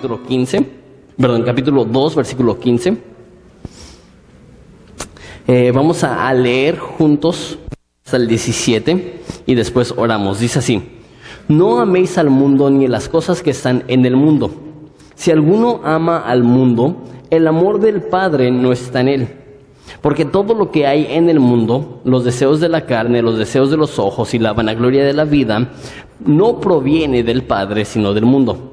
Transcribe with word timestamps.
capítulo 0.00 0.26
15, 0.26 0.66
perdón, 1.18 1.42
capítulo 1.42 1.84
2, 1.84 2.16
versículo 2.16 2.58
15. 2.58 2.96
Eh, 5.46 5.72
vamos 5.74 6.02
a, 6.04 6.26
a 6.26 6.32
leer 6.32 6.78
juntos 6.78 7.58
hasta 8.02 8.16
el 8.16 8.26
17 8.26 9.20
y 9.44 9.54
después 9.54 9.92
oramos. 9.94 10.40
Dice 10.40 10.60
así, 10.60 10.82
no 11.48 11.80
améis 11.80 12.16
al 12.16 12.30
mundo 12.30 12.70
ni 12.70 12.88
las 12.88 13.10
cosas 13.10 13.42
que 13.42 13.50
están 13.50 13.84
en 13.88 14.06
el 14.06 14.16
mundo. 14.16 14.50
Si 15.16 15.30
alguno 15.30 15.82
ama 15.84 16.20
al 16.20 16.44
mundo, 16.44 17.04
el 17.28 17.46
amor 17.46 17.78
del 17.78 18.00
Padre 18.00 18.50
no 18.50 18.72
está 18.72 19.02
en 19.02 19.08
él. 19.08 19.28
Porque 20.00 20.24
todo 20.24 20.54
lo 20.54 20.70
que 20.70 20.86
hay 20.86 21.08
en 21.10 21.28
el 21.28 21.40
mundo, 21.40 22.00
los 22.04 22.24
deseos 22.24 22.58
de 22.58 22.70
la 22.70 22.86
carne, 22.86 23.20
los 23.20 23.36
deseos 23.36 23.70
de 23.70 23.76
los 23.76 23.98
ojos 23.98 24.32
y 24.32 24.38
la 24.38 24.54
vanagloria 24.54 25.04
de 25.04 25.12
la 25.12 25.24
vida, 25.26 25.72
no 26.24 26.58
proviene 26.58 27.22
del 27.22 27.42
Padre, 27.42 27.84
sino 27.84 28.14
del 28.14 28.24
mundo. 28.24 28.69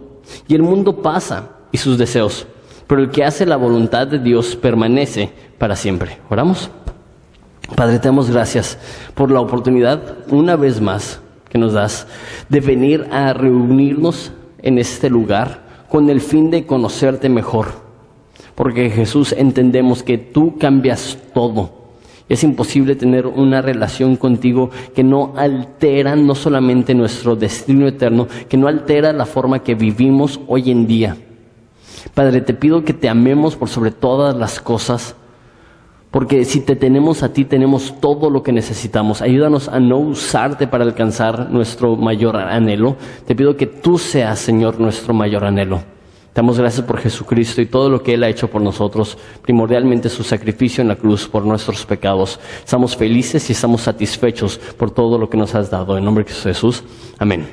Y 0.48 0.56
el 0.56 0.64
mundo 0.64 1.02
pasa 1.02 1.50
y 1.72 1.78
sus 1.78 1.98
deseos, 1.98 2.48
pero 2.88 3.02
el 3.02 3.10
que 3.10 3.24
hace 3.24 3.46
la 3.46 3.58
voluntad 3.58 4.08
de 4.08 4.20
Dios 4.20 4.56
permanece 4.56 5.32
para 5.58 5.76
siempre. 5.76 6.20
¿Oramos? 6.30 6.70
Padre, 7.76 8.00
te 8.00 8.08
damos 8.08 8.30
gracias 8.30 8.78
por 9.14 9.30
la 9.30 9.42
oportunidad, 9.42 10.18
una 10.30 10.56
vez 10.56 10.80
más, 10.80 11.20
que 11.50 11.58
nos 11.58 11.74
das 11.74 12.08
de 12.50 12.60
venir 12.62 13.08
a 13.12 13.34
reunirnos 13.34 14.32
en 14.62 14.78
este 14.78 15.10
lugar 15.10 15.86
con 15.90 16.10
el 16.10 16.22
fin 16.22 16.50
de 16.50 16.66
conocerte 16.66 17.30
mejor 17.30 17.88
porque 18.58 18.90
Jesús 18.90 19.36
entendemos 19.38 20.02
que 20.02 20.18
tú 20.18 20.58
cambias 20.58 21.16
todo. 21.32 21.77
Es 22.30 22.44
imposible 22.44 22.96
tener 22.96 23.26
una 23.26 23.62
relación 23.62 24.18
contigo 24.18 24.70
que 24.94 25.04
no 25.04 25.34
altera 25.38 26.16
no 26.16 26.36
solamente 26.36 26.94
nuestro 26.94 27.36
destino 27.36 27.88
eterno, 27.88 28.28
que 28.50 28.58
no 28.58 28.68
altera 28.68 29.14
la 29.14 29.26
forma 29.26 29.60
que 29.60 29.76
vivimos 29.76 30.40
hoy 30.48 30.72
en 30.72 30.88
día. 30.88 31.16
Padre, 32.14 32.42
te 32.42 32.54
pido 32.54 32.84
que 32.84 32.94
te 32.94 33.08
amemos 33.08 33.56
por 33.56 33.70
sobre 33.70 33.92
todas 33.92 34.36
las 34.36 34.60
cosas, 34.60 35.16
porque 36.12 36.46
si 36.46 36.62
te 36.62 36.76
tenemos 36.76 37.24
a 37.24 37.32
ti, 37.32 37.46
tenemos 37.46 38.00
todo 38.02 38.30
lo 38.30 38.44
que 38.44 38.52
necesitamos. 38.52 39.22
Ayúdanos 39.22 39.70
a 39.70 39.80
no 39.80 39.98
usarte 39.98 40.68
para 40.68 40.84
alcanzar 40.84 41.50
nuestro 41.50 41.96
mayor 41.96 42.36
anhelo. 42.38 42.98
Te 43.26 43.36
pido 43.36 43.56
que 43.56 43.68
tú 43.68 43.98
seas, 43.98 44.40
Señor, 44.40 44.80
nuestro 44.80 45.14
mayor 45.14 45.46
anhelo. 45.46 45.97
Damos 46.38 46.60
gracias 46.60 46.86
por 46.86 47.00
Jesucristo 47.00 47.62
y 47.62 47.66
todo 47.66 47.90
lo 47.90 48.04
que 48.04 48.14
Él 48.14 48.24
ha 48.24 48.30
hecho 48.30 48.48
por 48.48 48.62
nosotros, 48.62 49.18
primordialmente 49.42 50.08
su 50.08 50.24
sacrificio 50.24 50.84
en 50.84 50.88
la 50.88 50.96
cruz 50.96 51.28
por 51.28 51.44
nuestros 51.44 51.84
pecados. 51.84 52.40
Estamos 52.64 52.96
felices 52.96 53.50
y 53.50 53.54
estamos 53.54 53.82
satisfechos 53.82 54.60
por 54.78 54.92
todo 54.92 55.18
lo 55.18 55.32
que 55.32 55.36
nos 55.36 55.56
has 55.56 55.72
dado. 55.72 55.98
En 55.98 56.06
nombre 56.06 56.24
de 56.26 56.32
Jesús, 56.32 56.84
amén. 57.18 57.48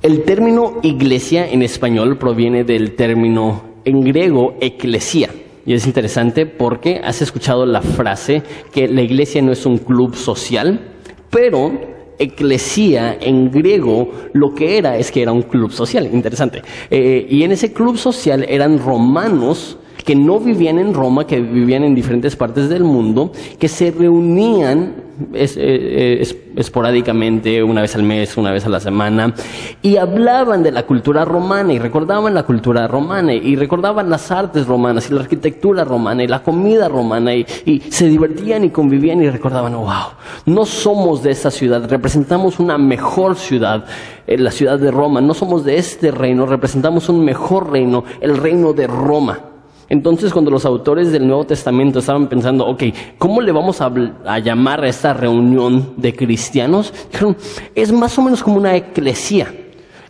El 0.00 0.22
término 0.22 0.78
iglesia 0.82 1.46
en 1.46 1.60
español 1.60 2.16
proviene 2.16 2.64
del 2.64 2.96
término 2.96 3.62
en 3.84 4.00
griego 4.00 4.56
eclesia. 4.62 5.28
Y 5.66 5.74
es 5.74 5.86
interesante 5.86 6.46
porque 6.46 7.02
has 7.04 7.20
escuchado 7.20 7.66
la 7.66 7.82
frase 7.82 8.42
que 8.72 8.88
la 8.88 9.02
iglesia 9.02 9.42
no 9.42 9.52
es 9.52 9.66
un 9.66 9.76
club 9.76 10.16
social, 10.16 10.94
pero 11.28 11.95
eclesía 12.18 13.16
en 13.20 13.50
griego 13.50 14.10
lo 14.32 14.54
que 14.54 14.78
era 14.78 14.96
es 14.96 15.10
que 15.10 15.22
era 15.22 15.32
un 15.32 15.42
club 15.42 15.72
social, 15.72 16.08
interesante. 16.12 16.62
Eh, 16.90 17.26
y 17.28 17.42
en 17.42 17.52
ese 17.52 17.72
club 17.72 17.96
social 17.96 18.44
eran 18.48 18.78
romanos 18.78 19.78
que 20.06 20.14
no 20.14 20.38
vivían 20.38 20.78
en 20.78 20.94
Roma, 20.94 21.26
que 21.26 21.40
vivían 21.40 21.82
en 21.82 21.92
diferentes 21.92 22.36
partes 22.36 22.68
del 22.68 22.84
mundo, 22.84 23.32
que 23.58 23.66
se 23.66 23.90
reunían 23.90 24.94
eh, 25.34 25.48
eh, 25.56 26.52
esporádicamente, 26.54 27.60
una 27.60 27.80
vez 27.80 27.96
al 27.96 28.04
mes, 28.04 28.36
una 28.36 28.52
vez 28.52 28.64
a 28.66 28.68
la 28.68 28.78
semana, 28.78 29.34
y 29.82 29.96
hablaban 29.96 30.62
de 30.62 30.70
la 30.70 30.84
cultura 30.84 31.24
romana 31.24 31.72
y 31.72 31.80
recordaban 31.80 32.34
la 32.34 32.44
cultura 32.44 32.86
romana 32.86 33.34
y 33.34 33.56
recordaban 33.56 34.08
las 34.08 34.30
artes 34.30 34.68
romanas 34.68 35.10
y 35.10 35.14
la 35.14 35.22
arquitectura 35.22 35.84
romana 35.84 36.22
y 36.22 36.28
la 36.28 36.40
comida 36.40 36.88
romana 36.88 37.34
y, 37.34 37.44
se 37.90 38.06
divertían 38.06 38.62
y 38.62 38.70
convivían 38.70 39.20
y 39.22 39.28
recordaban, 39.28 39.74
wow, 39.74 40.12
no 40.44 40.64
somos 40.66 41.20
de 41.24 41.32
esa 41.32 41.50
ciudad, 41.50 41.90
representamos 41.90 42.60
una 42.60 42.78
mejor 42.78 43.34
ciudad, 43.34 43.86
eh, 44.28 44.38
la 44.38 44.52
ciudad 44.52 44.78
de 44.78 44.92
Roma, 44.92 45.20
no 45.20 45.34
somos 45.34 45.64
de 45.64 45.78
este 45.78 46.12
reino, 46.12 46.46
representamos 46.46 47.08
un 47.08 47.24
mejor 47.24 47.72
reino, 47.72 48.04
el 48.20 48.36
reino 48.36 48.72
de 48.72 48.86
Roma. 48.86 49.55
Entonces, 49.88 50.32
cuando 50.32 50.50
los 50.50 50.64
autores 50.64 51.12
del 51.12 51.26
Nuevo 51.26 51.44
Testamento 51.44 52.00
estaban 52.00 52.28
pensando, 52.28 52.66
ok, 52.66 52.82
¿cómo 53.18 53.40
le 53.40 53.52
vamos 53.52 53.80
a, 53.80 54.38
llamar 54.38 54.82
a 54.82 54.88
esta 54.88 55.14
reunión 55.14 55.94
de 55.96 56.14
cristianos? 56.14 56.92
Dijeron, 57.12 57.36
es 57.74 57.92
más 57.92 58.18
o 58.18 58.22
menos 58.22 58.42
como 58.42 58.56
una 58.56 58.74
eclesía. 58.74 59.52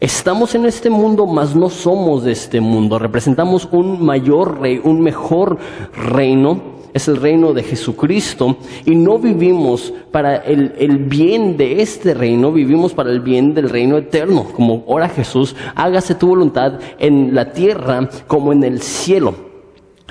Estamos 0.00 0.54
en 0.54 0.66
este 0.66 0.88
mundo, 0.90 1.26
mas 1.26 1.54
no 1.54 1.68
somos 1.68 2.24
de 2.24 2.32
este 2.32 2.60
mundo. 2.60 2.98
Representamos 2.98 3.68
un 3.70 4.04
mayor 4.04 4.60
rey, 4.60 4.80
un 4.82 5.00
mejor 5.00 5.58
reino. 5.94 6.76
Es 6.92 7.08
el 7.08 7.16
reino 7.16 7.52
de 7.52 7.62
Jesucristo. 7.62 8.56
Y 8.86 8.94
no 8.94 9.18
vivimos 9.18 9.92
para 10.10 10.36
el, 10.36 10.74
el 10.78 10.98
bien 10.98 11.58
de 11.58 11.82
este 11.82 12.14
reino, 12.14 12.52
vivimos 12.52 12.94
para 12.94 13.10
el 13.10 13.20
bien 13.20 13.52
del 13.52 13.68
reino 13.68 13.98
eterno. 13.98 14.44
Como 14.54 14.84
ora 14.86 15.08
Jesús, 15.08 15.54
hágase 15.74 16.14
tu 16.14 16.28
voluntad 16.28 16.78
en 16.98 17.34
la 17.34 17.52
tierra 17.52 18.08
como 18.26 18.52
en 18.52 18.64
el 18.64 18.80
cielo. 18.80 19.45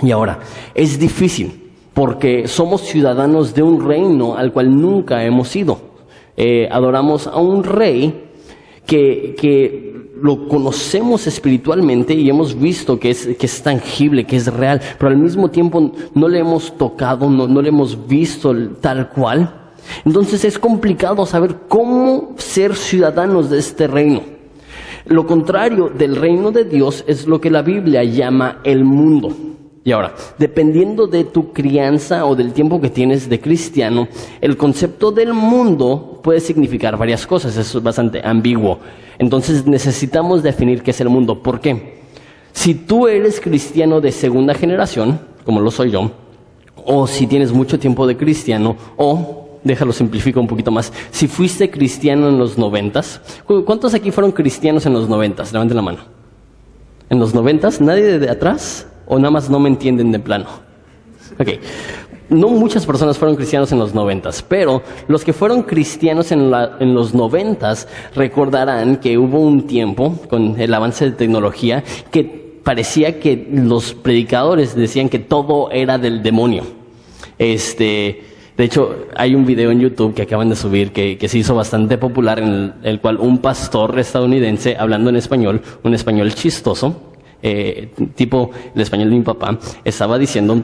Y 0.06 0.12
ahora, 0.12 0.40
es 0.76 1.00
difícil 1.00 1.72
porque 1.96 2.48
somos 2.48 2.82
ciudadanos 2.82 3.56
de 3.56 3.64
un 3.64 3.84
reino 3.84 4.36
al 4.36 4.52
cual 4.52 4.80
nunca 4.80 5.24
hemos 5.24 5.56
ido. 5.56 5.80
Eh, 6.38 6.68
adoramos 6.70 7.26
a 7.26 7.38
un 7.38 7.64
rey 7.64 8.26
que, 8.86 9.36
que, 9.40 9.96
lo 10.22 10.48
conocemos 10.48 11.28
espiritualmente 11.28 12.14
y 12.14 12.30
hemos 12.30 12.58
visto 12.58 12.98
que 12.98 13.10
es, 13.10 13.28
que 13.38 13.46
es 13.46 13.62
tangible, 13.62 14.24
que 14.24 14.38
es 14.38 14.48
real, 14.48 14.80
pero 14.98 15.12
al 15.12 15.18
mismo 15.18 15.52
tiempo 15.52 15.92
no 16.14 16.30
le 16.30 16.40
hemos 16.40 16.78
tocado, 16.78 17.30
no, 17.30 17.48
no 17.48 17.62
le 17.62 17.68
hemos 17.68 18.08
visto 18.08 18.56
tal 18.80 19.10
cual. 19.10 19.74
Entonces 20.06 20.46
es 20.46 20.58
complicado 20.58 21.26
saber 21.26 21.58
cómo 21.68 22.34
ser 22.38 22.76
ciudadanos 22.76 23.50
de 23.50 23.60
este 23.60 23.88
reino. 23.88 24.22
Lo 25.06 25.28
contrario 25.28 25.90
del 25.90 26.16
reino 26.16 26.52
de 26.52 26.64
Dios 26.64 27.04
es 27.08 27.28
lo 27.28 27.42
que 27.42 27.52
la 27.52 27.62
Biblia 27.62 28.04
llama 28.04 28.60
el 28.64 28.86
mundo. 28.86 29.55
Y 29.85 29.91
ahora, 29.91 30.16
dependiendo 30.40 31.06
de 31.06 31.25
tu 31.25 31.53
crianza 31.53 32.25
o 32.25 32.35
del 32.35 32.53
tiempo 32.53 32.81
que 32.81 32.90
tienes 32.90 33.29
de 33.29 33.40
cristiano, 33.40 34.07
el 34.41 34.57
concepto 34.57 35.12
del 35.12 35.31
mundo 35.35 36.22
puede 36.23 36.40
significar 36.40 36.97
varias 36.97 37.28
cosas, 37.28 37.56
eso 37.56 37.78
es 37.78 37.84
bastante 37.84 38.19
ambiguo. 38.25 38.79
Entonces 39.19 39.68
necesitamos 39.68 40.41
definir 40.41 40.81
qué 40.81 40.90
es 40.90 41.01
el 41.01 41.09
mundo. 41.09 41.44
¿Por 41.44 41.62
qué? 41.62 42.00
Si 42.51 42.74
tú 42.74 43.07
eres 43.07 43.40
cristiano 43.40 44.01
de 44.01 44.12
segunda 44.12 44.56
generación, 44.56 45.19
como 45.45 45.62
lo 45.62 45.69
soy 45.69 45.91
yo, 45.91 46.09
o 46.84 47.06
si 47.06 47.28
tienes 47.28 47.51
mucho 47.51 47.78
tiempo 47.78 48.07
de 48.07 48.18
cristiano, 48.18 48.75
o, 48.97 49.59
déjalo 49.63 49.94
simplifico 49.94 50.40
un 50.40 50.47
poquito 50.47 50.72
más, 50.72 50.91
si 51.12 51.28
fuiste 51.28 51.69
cristiano 51.69 52.28
en 52.29 52.40
los 52.40 52.57
noventas, 52.57 53.22
¿cuántos 53.45 53.94
aquí 53.94 54.09
fueron 54.09 54.31
cristianos 54.31 54.88
en 54.88 54.94
los 54.94 55.07
noventas? 55.07 55.53
Levanten 55.53 55.75
la 55.75 55.84
mano. 55.84 56.00
¿En 57.07 57.19
los 57.19 57.35
noventas? 57.35 57.79
¿Nadie 57.79 58.18
de 58.18 58.31
atrás? 58.31 58.88
¿O 59.08 59.18
nada 59.18 59.32
más 59.32 59.50
no 59.50 59.60
me 59.60 59.70
entienden 59.70 60.12
de 60.12 60.20
plano? 60.20 60.48
Ok. 61.40 61.50
No 62.30 62.50
muchas 62.50 62.88
personas 62.88 63.20
fueron 63.20 63.36
cristianos 63.36 63.72
en 63.72 63.78
los 63.78 63.94
noventas, 63.94 64.44
pero 64.48 64.82
los 65.08 65.24
que 65.24 65.32
fueron 65.32 65.62
cristianos 65.62 66.32
en, 66.32 66.50
los 66.50 67.14
noventas 67.14 67.88
recordarán 68.16 68.98
que 68.98 69.18
hubo 69.20 69.40
un 69.40 69.68
tiempo, 69.68 70.18
con 70.28 70.60
el 70.60 70.74
avance 70.74 71.06
de 71.06 71.12
tecnología, 71.12 71.84
que 72.12 72.24
parecía 72.64 73.20
que 73.20 73.48
los 73.52 73.94
predicadores 73.94 74.76
decían 74.76 75.08
que 75.08 75.20
todo 75.20 75.70
era 75.70 76.00
del 76.00 76.24
demonio. 76.24 76.64
Este, 77.38 78.24
de 78.58 78.64
hecho, 78.64 79.06
hay 79.16 79.36
un 79.36 79.46
video 79.46 79.70
en 79.70 79.82
YouTube 79.82 80.16
que 80.16 80.24
acaban 80.24 80.50
de 80.50 80.56
subir 80.56 80.92
que, 80.92 81.28
se 81.28 81.38
hizo 81.38 81.54
bastante 81.54 82.00
popular 82.00 82.40
en 82.40 82.74
el 82.82 83.02
cual 83.02 83.18
un 83.18 83.38
pastor 83.38 84.00
estadounidense, 84.00 84.76
hablando 84.80 85.12
en 85.12 85.18
español, 85.18 85.62
un 85.84 85.94
español 85.94 86.34
chistoso, 86.34 87.14
eh, 87.42 87.90
tipo 88.16 88.52
el 88.74 88.82
español 88.82 89.10
de 89.10 89.16
mi 89.16 89.22
papá, 89.24 89.58
estaba 89.84 90.18
diciendo 90.18 90.62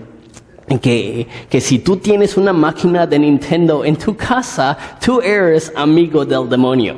que, 0.82 1.28
que, 1.50 1.60
si 1.60 1.80
tú 1.80 1.98
tienes 1.98 2.38
una 2.38 2.54
máquina 2.54 3.06
de 3.06 3.20
Nintendo 3.20 3.84
en 3.84 3.96
tu 3.98 4.16
casa, 4.16 4.78
tú 5.04 5.20
eres 5.22 5.72
amigo 5.76 6.26
del 6.26 6.48
demonio. 6.48 6.96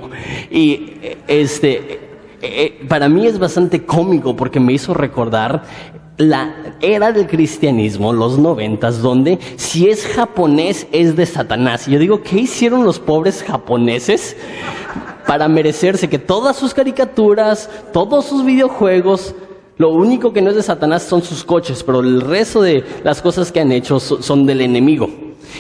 Y 0.52 0.94
este, 1.28 1.72
eh, 1.72 2.00
eh, 2.42 2.86
para 2.88 3.08
mí 3.08 3.26
es 3.26 3.40
bastante 3.40 3.86
cómico 3.86 4.36
porque 4.36 4.60
me 4.60 4.74
hizo 4.74 4.94
recordar 4.94 5.64
la 6.18 6.76
era 6.82 7.12
del 7.12 7.26
cristianismo, 7.26 8.14
los 8.14 8.38
noventas, 8.38 9.02
donde 9.02 9.40
si 9.56 9.90
es 9.90 10.06
japonés 10.06 10.86
es 10.92 11.16
de 11.16 11.26
Satanás. 11.26 11.88
Y 11.88 11.92
yo 11.92 12.00
digo, 12.00 12.22
¿qué 12.22 12.42
hicieron 12.42 12.84
los 12.84 13.00
pobres 13.00 13.44
japoneses 13.44 14.36
para 15.26 15.48
merecerse 15.48 16.10
que 16.10 16.20
todas 16.20 16.58
sus 16.58 16.74
caricaturas, 16.74 17.70
todos 17.94 18.26
sus 18.26 18.46
videojuegos, 18.46 19.34
lo 19.78 19.90
único 19.90 20.34
que 20.34 20.42
no 20.42 20.52
es 20.52 20.56
de 20.56 20.64
Satanás 20.64 21.04
son 21.04 21.24
sus 21.24 21.44
coches, 21.44 21.84
pero 21.84 22.02
el 22.02 22.22
resto 22.22 22.62
de 22.62 22.84
las 23.04 23.22
cosas 23.22 23.52
que 23.52 23.60
han 23.60 23.72
hecho 23.72 24.00
son 24.00 24.46
del 24.46 24.62
enemigo. 24.62 25.10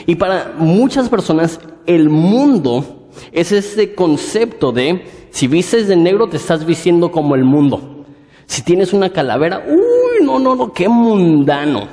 Y 0.06 0.15
para 0.15 0.54
muchas 0.57 1.10
personas 1.10 1.60
el 1.86 2.10
mundo 2.10 3.07
es 3.31 3.51
ese 3.51 3.95
concepto 3.95 4.71
de 4.71 5.06
si 5.31 5.48
vistes 5.48 5.88
de 5.88 5.95
negro 5.95 6.27
te 6.27 6.38
estás 6.38 6.65
vistiendo 6.65 7.12
como 7.12 7.36
el 7.36 7.44
mundo. 7.44 8.06
Si 8.45 8.62
tienes 8.62 8.94
una 8.94 9.10
calavera, 9.10 9.65
uy, 9.68 10.24
no, 10.24 10.38
no, 10.38 10.56
no, 10.56 10.71
qué 10.74 10.88
mundano. 10.88 11.88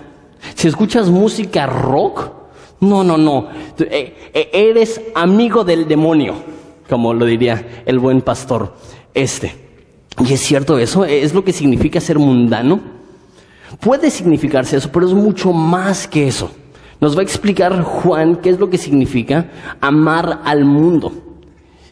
Si 0.54 0.68
escuchas 0.68 1.08
música 1.08 1.66
rock, 1.66 2.30
no, 2.80 3.02
no, 3.02 3.16
no, 3.16 3.48
eh, 3.78 4.30
eh, 4.32 4.50
eres 4.52 5.00
amigo 5.14 5.64
del 5.64 5.86
demonio, 5.86 6.34
como 6.88 7.14
lo 7.14 7.24
diría 7.24 7.82
el 7.86 7.98
buen 7.98 8.20
pastor 8.20 8.74
este. 9.14 9.69
Y 10.18 10.32
es 10.32 10.40
cierto 10.40 10.78
eso, 10.78 11.04
es 11.04 11.32
lo 11.34 11.44
que 11.44 11.52
significa 11.52 12.00
ser 12.00 12.18
mundano. 12.18 12.80
Puede 13.78 14.10
significarse 14.10 14.76
eso, 14.76 14.90
pero 14.92 15.06
es 15.06 15.14
mucho 15.14 15.52
más 15.52 16.08
que 16.08 16.26
eso. 16.26 16.50
Nos 17.00 17.16
va 17.16 17.20
a 17.20 17.24
explicar 17.24 17.82
Juan 17.82 18.36
qué 18.36 18.50
es 18.50 18.58
lo 18.58 18.68
que 18.68 18.76
significa 18.76 19.50
amar 19.80 20.40
al 20.44 20.64
mundo. 20.64 21.12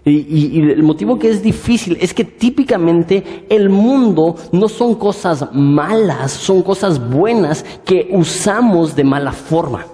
Y, 0.04 0.60
el 0.60 0.82
motivo 0.82 1.18
que 1.18 1.28
es 1.28 1.42
difícil 1.42 1.98
es 2.00 2.14
que 2.14 2.24
típicamente 2.24 3.44
el 3.48 3.68
mundo 3.68 4.36
no 4.52 4.68
son 4.68 4.94
cosas 4.94 5.48
malas, 5.52 6.32
son 6.32 6.62
cosas 6.62 7.10
buenas 7.10 7.64
que 7.84 8.08
usamos 8.10 8.96
de 8.96 9.04
mala 9.04 9.32
forma. 9.32 9.86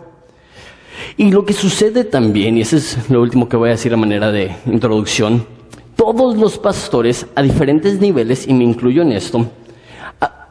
Y 1.16 1.30
lo 1.30 1.44
que 1.44 1.52
sucede 1.52 2.04
también, 2.04 2.56
y 2.58 2.62
eso 2.62 2.76
es 2.76 3.10
lo 3.10 3.22
último 3.22 3.48
que 3.48 3.56
voy 3.56 3.68
a 3.68 3.72
decir 3.72 3.92
a 3.92 3.96
manera 3.96 4.30
de 4.30 4.54
introducción, 4.66 5.46
todos 5.96 6.36
los 6.36 6.58
pastores 6.58 7.26
a 7.34 7.42
diferentes 7.42 8.00
niveles, 8.00 8.46
y 8.46 8.54
me 8.54 8.64
incluyo 8.64 9.02
en 9.02 9.12
esto, 9.12 9.46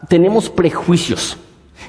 tenemos 0.08 0.50
prejuicios. 0.50 1.38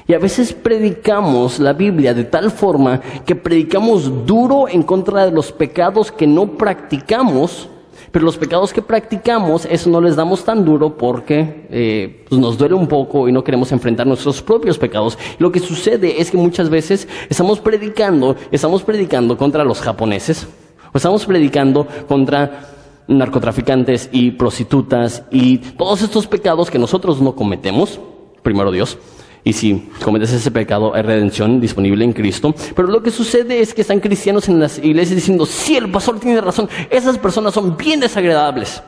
Y 0.07 0.13
a 0.13 0.19
veces 0.19 0.53
predicamos 0.53 1.59
la 1.59 1.73
Biblia 1.73 2.13
de 2.13 2.25
tal 2.25 2.51
forma 2.51 3.01
que 3.25 3.35
predicamos 3.35 4.25
duro 4.25 4.67
en 4.67 4.83
contra 4.83 5.25
de 5.25 5.31
los 5.31 5.51
pecados 5.51 6.11
que 6.11 6.27
no 6.27 6.57
practicamos, 6.57 7.69
pero 8.11 8.25
los 8.25 8.37
pecados 8.37 8.71
que 8.71 8.81
practicamos, 8.81 9.65
eso 9.65 9.89
no 9.89 9.99
les 9.99 10.15
damos 10.15 10.43
tan 10.43 10.63
duro 10.63 10.95
porque 10.95 11.67
eh, 11.69 12.25
pues 12.29 12.39
nos 12.39 12.57
duele 12.57 12.75
un 12.75 12.87
poco 12.87 13.27
y 13.27 13.31
no 13.31 13.43
queremos 13.43 13.71
enfrentar 13.71 14.05
nuestros 14.05 14.41
propios 14.41 14.77
pecados. 14.77 15.17
Lo 15.39 15.51
que 15.51 15.59
sucede 15.59 16.21
es 16.21 16.29
que 16.29 16.37
muchas 16.37 16.69
veces 16.69 17.07
estamos 17.29 17.59
predicando, 17.59 18.35
estamos 18.51 18.83
predicando 18.83 19.37
contra 19.37 19.63
los 19.63 19.81
japoneses, 19.81 20.47
o 20.93 20.97
estamos 20.97 21.25
predicando 21.25 21.87
contra 22.07 22.74
narcotraficantes 23.07 24.09
y 24.11 24.31
prostitutas 24.31 25.23
y 25.31 25.57
todos 25.57 26.01
estos 26.01 26.27
pecados 26.27 26.71
que 26.71 26.79
nosotros 26.79 27.21
no 27.21 27.35
cometemos, 27.35 27.99
primero 28.41 28.71
Dios, 28.71 28.97
y 29.43 29.53
si 29.53 29.89
cometes 30.03 30.31
ese 30.33 30.49
pecado, 30.49 30.95
hay 30.95 31.03
redención 31.03 31.61
disponible 31.61 32.03
en 32.03 32.13
Cristo. 32.13 32.53
Pero 32.75 32.87
lo 32.87 33.03
que 33.03 33.11
sucede 33.11 33.59
es 33.59 33.75
que 33.75 33.81
están 33.81 33.99
cristianos 33.99 34.49
en 34.49 34.59
las 34.59 34.79
iglesias 34.79 35.15
diciendo, 35.15 35.45
sí, 35.45 35.77
el 35.77 35.91
pastor 35.91 36.19
tiene 36.19 36.41
razón, 36.41 36.67
esas 36.89 37.19
personas 37.19 37.53
son 37.53 37.77
bien 37.77 37.99
desagradables. 37.99 38.81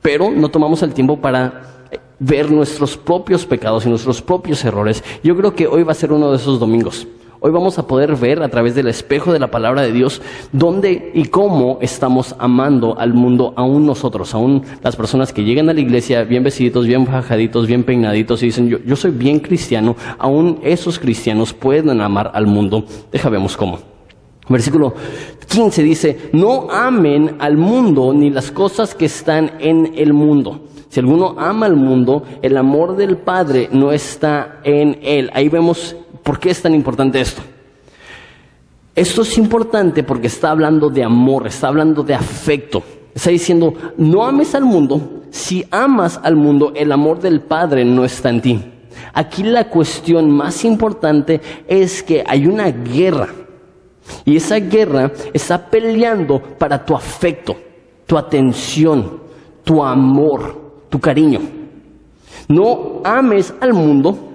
Pero 0.00 0.30
no 0.30 0.48
tomamos 0.48 0.82
el 0.82 0.94
tiempo 0.94 1.20
para 1.20 1.72
ver 2.18 2.50
nuestros 2.50 2.96
propios 2.96 3.44
pecados 3.44 3.84
y 3.84 3.90
nuestros 3.90 4.22
propios 4.22 4.64
errores. 4.64 5.04
Yo 5.22 5.36
creo 5.36 5.54
que 5.54 5.66
hoy 5.66 5.82
va 5.82 5.92
a 5.92 5.94
ser 5.94 6.10
uno 6.10 6.30
de 6.30 6.38
esos 6.38 6.58
domingos. 6.58 7.06
Hoy 7.44 7.50
vamos 7.50 7.76
a 7.76 7.88
poder 7.88 8.14
ver 8.14 8.40
a 8.40 8.48
través 8.50 8.76
del 8.76 8.86
espejo 8.86 9.32
de 9.32 9.40
la 9.40 9.50
palabra 9.50 9.82
de 9.82 9.90
Dios 9.90 10.22
dónde 10.52 11.10
y 11.12 11.24
cómo 11.24 11.78
estamos 11.80 12.36
amando 12.38 12.96
al 12.96 13.14
mundo, 13.14 13.52
aún 13.56 13.84
nosotros, 13.84 14.32
aún 14.32 14.62
las 14.80 14.94
personas 14.94 15.32
que 15.32 15.42
llegan 15.42 15.68
a 15.68 15.72
la 15.72 15.80
iglesia 15.80 16.22
bien 16.22 16.44
vestiditos, 16.44 16.86
bien 16.86 17.04
fajaditos, 17.04 17.66
bien 17.66 17.82
peinaditos 17.82 18.44
y 18.44 18.46
dicen 18.46 18.68
yo, 18.68 18.78
yo 18.86 18.94
soy 18.94 19.10
bien 19.10 19.40
cristiano, 19.40 19.96
aún 20.20 20.60
esos 20.62 21.00
cristianos 21.00 21.52
pueden 21.52 22.00
amar 22.00 22.30
al 22.32 22.46
mundo. 22.46 22.84
Deja 23.10 23.28
vemos 23.28 23.56
cómo. 23.56 23.80
Versículo 24.48 24.94
15 25.48 25.82
dice, 25.82 26.30
no 26.32 26.70
amen 26.70 27.38
al 27.40 27.56
mundo 27.56 28.12
ni 28.14 28.30
las 28.30 28.52
cosas 28.52 28.94
que 28.94 29.06
están 29.06 29.54
en 29.58 29.94
el 29.96 30.12
mundo. 30.12 30.60
Si 30.90 31.00
alguno 31.00 31.34
ama 31.38 31.66
al 31.66 31.74
mundo, 31.74 32.22
el 32.42 32.56
amor 32.56 32.96
del 32.96 33.16
Padre 33.16 33.68
no 33.72 33.90
está 33.90 34.60
en 34.62 34.98
él. 35.02 35.30
Ahí 35.32 35.48
vemos 35.48 35.96
¿Por 36.22 36.38
qué 36.38 36.50
es 36.50 36.62
tan 36.62 36.74
importante 36.74 37.20
esto? 37.20 37.42
Esto 38.94 39.22
es 39.22 39.38
importante 39.38 40.02
porque 40.02 40.26
está 40.26 40.50
hablando 40.50 40.90
de 40.90 41.02
amor, 41.02 41.46
está 41.46 41.68
hablando 41.68 42.02
de 42.02 42.14
afecto. 42.14 42.82
Está 43.14 43.30
diciendo, 43.30 43.74
no 43.96 44.24
ames 44.24 44.54
al 44.54 44.64
mundo. 44.64 45.22
Si 45.30 45.64
amas 45.70 46.20
al 46.22 46.36
mundo, 46.36 46.72
el 46.74 46.92
amor 46.92 47.20
del 47.20 47.40
Padre 47.40 47.84
no 47.84 48.04
está 48.04 48.28
en 48.28 48.40
ti. 48.42 48.64
Aquí 49.14 49.42
la 49.42 49.68
cuestión 49.68 50.30
más 50.30 50.64
importante 50.64 51.40
es 51.66 52.02
que 52.02 52.22
hay 52.26 52.46
una 52.46 52.70
guerra. 52.70 53.28
Y 54.24 54.36
esa 54.36 54.56
guerra 54.56 55.10
está 55.32 55.70
peleando 55.70 56.42
para 56.58 56.84
tu 56.84 56.94
afecto, 56.94 57.56
tu 58.06 58.18
atención, 58.18 59.20
tu 59.64 59.82
amor, 59.82 60.84
tu 60.90 61.00
cariño. 61.00 61.40
No 62.48 63.00
ames 63.04 63.54
al 63.60 63.72
mundo 63.72 64.31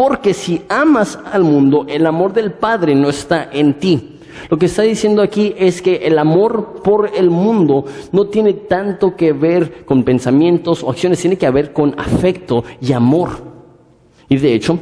porque 0.00 0.32
si 0.32 0.62
amas 0.70 1.18
al 1.30 1.44
mundo, 1.44 1.84
el 1.86 2.06
amor 2.06 2.32
del 2.32 2.52
Padre 2.52 2.94
no 2.94 3.10
está 3.10 3.50
en 3.52 3.74
ti. 3.74 4.18
Lo 4.48 4.56
que 4.56 4.64
está 4.64 4.80
diciendo 4.80 5.20
aquí 5.20 5.54
es 5.58 5.82
que 5.82 5.96
el 5.96 6.18
amor 6.18 6.80
por 6.82 7.10
el 7.14 7.28
mundo 7.28 7.84
no 8.10 8.24
tiene 8.28 8.54
tanto 8.54 9.14
que 9.14 9.34
ver 9.34 9.84
con 9.84 10.02
pensamientos 10.02 10.82
o 10.82 10.88
acciones, 10.88 11.20
tiene 11.20 11.36
que 11.36 11.50
ver 11.50 11.74
con 11.74 11.94
afecto 12.00 12.64
y 12.80 12.94
amor. 12.94 13.28
Y 14.30 14.38
de 14.38 14.54
hecho, 14.54 14.78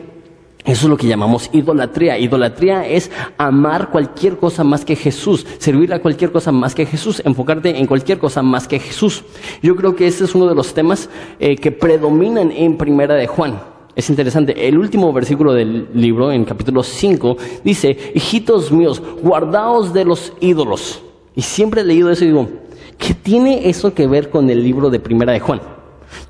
eso 0.65 0.87
es 0.87 0.89
lo 0.89 0.97
que 0.97 1.09
llamamos 1.09 1.51
idolatría. 1.53 2.17
Idolatría 2.17 2.87
es 2.87 3.11
amar 3.39 3.91
cualquier 3.91 4.37
cosa 4.37 4.63
más 4.63 4.85
que 4.85 4.95
Jesús, 4.95 5.45
servir 5.59 5.93
a 5.95 5.99
cualquier 6.01 6.31
cosa 6.31 6.53
más 6.53 6.77
que 6.77 6.87
Jesús, 6.87 7.21
enfocarte 7.25 7.77
en 7.77 7.87
cualquier 7.87 8.21
cosa 8.21 8.41
más 8.41 8.69
que 8.69 8.79
Jesús. 8.79 9.25
Yo 9.63 9.75
creo 9.75 9.97
que 9.97 10.07
ese 10.07 10.23
es 10.23 10.37
uno 10.37 10.47
de 10.47 10.55
los 10.55 10.75
temas 10.75 11.11
eh, 11.41 11.57
que 11.57 11.73
predominan 11.73 12.53
en 12.53 12.77
Primera 12.77 13.17
de 13.17 13.27
Juan. 13.27 13.78
Es 13.99 14.09
interesante, 14.11 14.69
el 14.69 14.79
último 14.79 15.13
versículo 15.13 15.53
del 15.53 15.89
libro, 15.93 16.31
en 16.31 16.45
capítulo 16.45 16.85
5, 16.85 17.37
dice, 17.65 18.13
hijitos 18.15 18.71
míos, 18.71 19.03
guardaos 19.25 19.93
de 19.93 20.05
los 20.05 20.33
ídolos. 20.39 21.03
Y 21.35 21.43
siempre 21.43 21.81
he 21.81 21.85
leído 21.85 22.09
eso 22.09 22.23
y 22.23 22.29
digo, 22.29 22.49
¿qué 22.97 23.13
tiene 23.13 23.69
eso 23.69 23.93
que 23.95 24.07
ver 24.07 24.31
con 24.31 24.49
el 24.51 24.63
libro 24.63 24.89
de 24.89 25.01
Primera 25.01 25.33
de 25.33 25.41
Juan? 25.41 25.61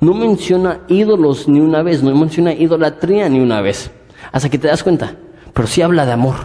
No 0.01 0.15
menciona 0.15 0.79
ídolos 0.87 1.47
ni 1.47 1.59
una 1.59 1.83
vez, 1.83 2.01
no 2.01 2.15
menciona 2.15 2.53
idolatría 2.53 3.29
ni 3.29 3.39
una 3.39 3.61
vez. 3.61 3.91
Hasta 4.31 4.49
que 4.49 4.57
te 4.57 4.67
das 4.67 4.81
cuenta, 4.81 5.15
pero 5.53 5.67
sí 5.67 5.83
habla 5.83 6.07
de 6.07 6.13
amor. 6.13 6.37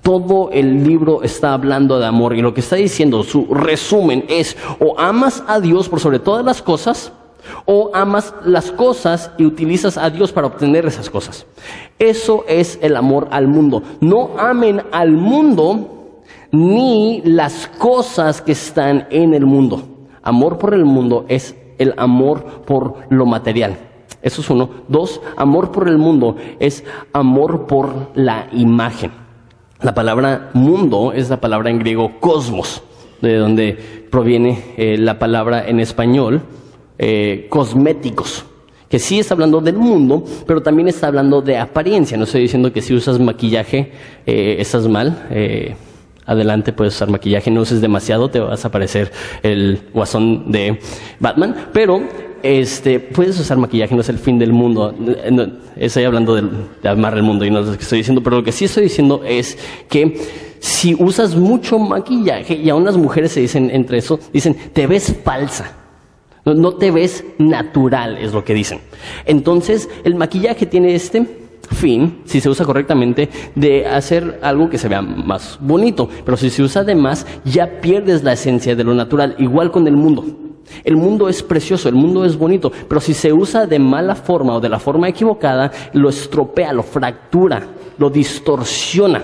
Todo 0.00 0.48
el 0.52 0.84
libro 0.84 1.22
está 1.22 1.52
hablando 1.52 1.98
de 1.98 2.06
amor 2.06 2.34
y 2.34 2.40
lo 2.40 2.54
que 2.54 2.60
está 2.62 2.76
diciendo, 2.76 3.24
su 3.24 3.44
resumen 3.52 4.24
es, 4.26 4.56
o 4.80 4.98
amas 4.98 5.44
a 5.46 5.60
Dios 5.60 5.90
por 5.90 6.00
sobre 6.00 6.18
todas 6.18 6.46
las 6.46 6.62
cosas, 6.62 7.12
o 7.64 7.90
amas 7.94 8.34
las 8.44 8.70
cosas 8.70 9.30
y 9.38 9.44
utilizas 9.44 9.98
a 9.98 10.10
Dios 10.10 10.32
para 10.32 10.46
obtener 10.46 10.86
esas 10.86 11.10
cosas. 11.10 11.46
Eso 11.98 12.44
es 12.48 12.78
el 12.82 12.96
amor 12.96 13.28
al 13.30 13.48
mundo. 13.48 13.82
No 14.00 14.30
amen 14.38 14.82
al 14.90 15.12
mundo 15.12 16.22
ni 16.50 17.22
las 17.24 17.66
cosas 17.78 18.42
que 18.42 18.52
están 18.52 19.06
en 19.10 19.34
el 19.34 19.46
mundo. 19.46 19.82
Amor 20.22 20.58
por 20.58 20.74
el 20.74 20.84
mundo 20.84 21.24
es 21.28 21.56
el 21.78 21.94
amor 21.96 22.62
por 22.66 22.96
lo 23.08 23.26
material. 23.26 23.76
Eso 24.22 24.40
es 24.40 24.50
uno. 24.50 24.68
Dos, 24.88 25.20
amor 25.36 25.72
por 25.72 25.88
el 25.88 25.98
mundo 25.98 26.36
es 26.60 26.84
amor 27.12 27.66
por 27.66 28.10
la 28.14 28.46
imagen. 28.52 29.10
La 29.80 29.94
palabra 29.94 30.50
mundo 30.52 31.12
es 31.12 31.28
la 31.28 31.40
palabra 31.40 31.70
en 31.70 31.80
griego 31.80 32.20
cosmos, 32.20 32.82
de 33.20 33.36
donde 33.36 34.06
proviene 34.10 34.62
eh, 34.76 34.96
la 34.96 35.18
palabra 35.18 35.66
en 35.66 35.80
español 35.80 36.42
eh, 37.04 37.46
cosméticos, 37.48 38.44
que 38.88 39.00
sí 39.00 39.18
está 39.18 39.34
hablando 39.34 39.60
del 39.60 39.74
mundo, 39.74 40.22
pero 40.46 40.62
también 40.62 40.86
está 40.86 41.08
hablando 41.08 41.42
de 41.42 41.58
apariencia. 41.58 42.16
No 42.16 42.22
estoy 42.22 42.42
diciendo 42.42 42.72
que 42.72 42.80
si 42.80 42.94
usas 42.94 43.18
maquillaje 43.18 43.90
eh, 44.24 44.56
estás 44.60 44.86
mal. 44.86 45.26
Eh, 45.30 45.74
adelante 46.26 46.72
puedes 46.72 46.94
usar 46.94 47.10
maquillaje, 47.10 47.50
no 47.50 47.62
uses 47.62 47.80
demasiado, 47.80 48.28
te 48.28 48.38
vas 48.38 48.64
a 48.64 48.70
parecer 48.70 49.10
el 49.42 49.80
guasón 49.92 50.52
de 50.52 50.78
Batman, 51.18 51.70
pero 51.72 52.02
este, 52.44 53.00
puedes 53.00 53.36
usar 53.40 53.58
maquillaje, 53.58 53.96
no 53.96 54.02
es 54.02 54.08
el 54.08 54.18
fin 54.18 54.38
del 54.38 54.52
mundo. 54.52 54.94
estoy 55.74 56.04
hablando 56.04 56.36
de, 56.36 56.48
de 56.84 56.88
amar 56.88 57.16
el 57.16 57.24
mundo 57.24 57.44
y 57.44 57.50
no 57.50 57.58
es 57.58 57.66
lo 57.66 57.72
que 57.72 57.82
estoy 57.82 57.98
diciendo, 57.98 58.22
pero 58.22 58.36
lo 58.36 58.44
que 58.44 58.52
sí 58.52 58.66
estoy 58.66 58.84
diciendo 58.84 59.22
es 59.26 59.58
que 59.88 60.20
si 60.60 60.94
usas 60.94 61.34
mucho 61.34 61.80
maquillaje, 61.80 62.54
y 62.54 62.70
aún 62.70 62.84
las 62.84 62.96
mujeres 62.96 63.32
se 63.32 63.40
dicen 63.40 63.70
entre 63.70 63.98
eso, 63.98 64.20
dicen, 64.32 64.54
te 64.72 64.86
ves 64.86 65.16
falsa. 65.24 65.81
No, 66.44 66.72
te 66.72 66.90
ves 66.90 67.24
natural, 67.38 68.18
es 68.18 68.32
lo 68.32 68.44
que 68.44 68.54
dicen. 68.54 68.80
Entonces, 69.26 69.88
el 70.02 70.16
maquillaje 70.16 70.66
tiene 70.66 70.94
este 70.94 71.24
fin, 71.70 72.22
si 72.24 72.40
se 72.40 72.48
usa 72.48 72.66
correctamente, 72.66 73.28
de 73.54 73.86
hacer 73.86 74.40
algo 74.42 74.68
que 74.68 74.78
se 74.78 74.88
vea 74.88 75.02
más 75.02 75.58
bonito. 75.60 76.08
Pero 76.24 76.36
si 76.36 76.50
se 76.50 76.62
usa 76.62 76.82
de 76.82 76.96
más, 76.96 77.26
ya 77.44 77.80
pierdes 77.80 78.24
la 78.24 78.32
esencia 78.32 78.74
de 78.74 78.82
lo 78.82 78.92
natural, 78.92 79.36
igual 79.38 79.70
con 79.70 79.86
el 79.86 79.96
mundo. 79.96 80.24
El 80.82 80.96
mundo 80.96 81.28
es 81.28 81.42
precioso, 81.42 81.88
el 81.88 81.94
mundo 81.94 82.24
es 82.24 82.36
bonito, 82.36 82.72
pero 82.88 83.00
si 83.00 83.14
se 83.14 83.32
usa 83.32 83.66
de 83.66 83.78
mala 83.78 84.14
forma 84.14 84.54
o 84.54 84.60
de 84.60 84.68
la 84.68 84.78
forma 84.78 85.08
equivocada, 85.08 85.70
lo 85.92 86.08
estropea, 86.08 86.72
lo 86.72 86.82
fractura, 86.82 87.62
lo 87.98 88.10
distorsiona. 88.10 89.22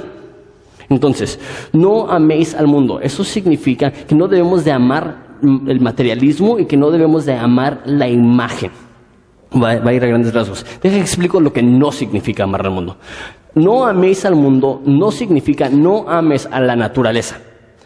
Entonces, 0.89 1.39
no 1.73 2.09
améis 2.09 2.55
al 2.55 2.67
mundo. 2.67 3.01
Eso 3.01 3.25
significa 3.25 3.91
que 3.91 4.15
no 4.15 4.29
debemos 4.29 4.65
de 4.65 4.73
amar 4.73 5.28
el 5.43 5.81
materialismo 5.81 6.59
y 6.59 6.67
que 6.67 6.77
no 6.77 6.91
debemos 6.91 7.25
de 7.27 7.35
amar 7.35 7.83
la 7.85 8.09
imagen. 8.09 8.71
Va, 9.53 9.79
va 9.79 9.91
a 9.91 9.95
ir 9.95 10.05
a 10.05 10.07
grandes 10.07 10.35
rasgos. 10.35 10.65
Deja 10.83 10.97
que 10.97 11.01
explico 11.01 11.41
lo 11.41 11.53
que 11.53 11.63
no 11.63 11.91
significa 11.93 12.45
amar 12.45 12.67
al 12.67 12.73
mundo. 12.73 12.97
No 13.55 13.87
améis 13.87 14.25
al 14.25 14.37
mundo 14.37 14.83
no 14.85 15.11
significa 15.11 15.69
no 15.69 16.09
ames 16.09 16.49
a 16.51 16.61
la 16.61 16.77
naturaleza. 16.77 17.41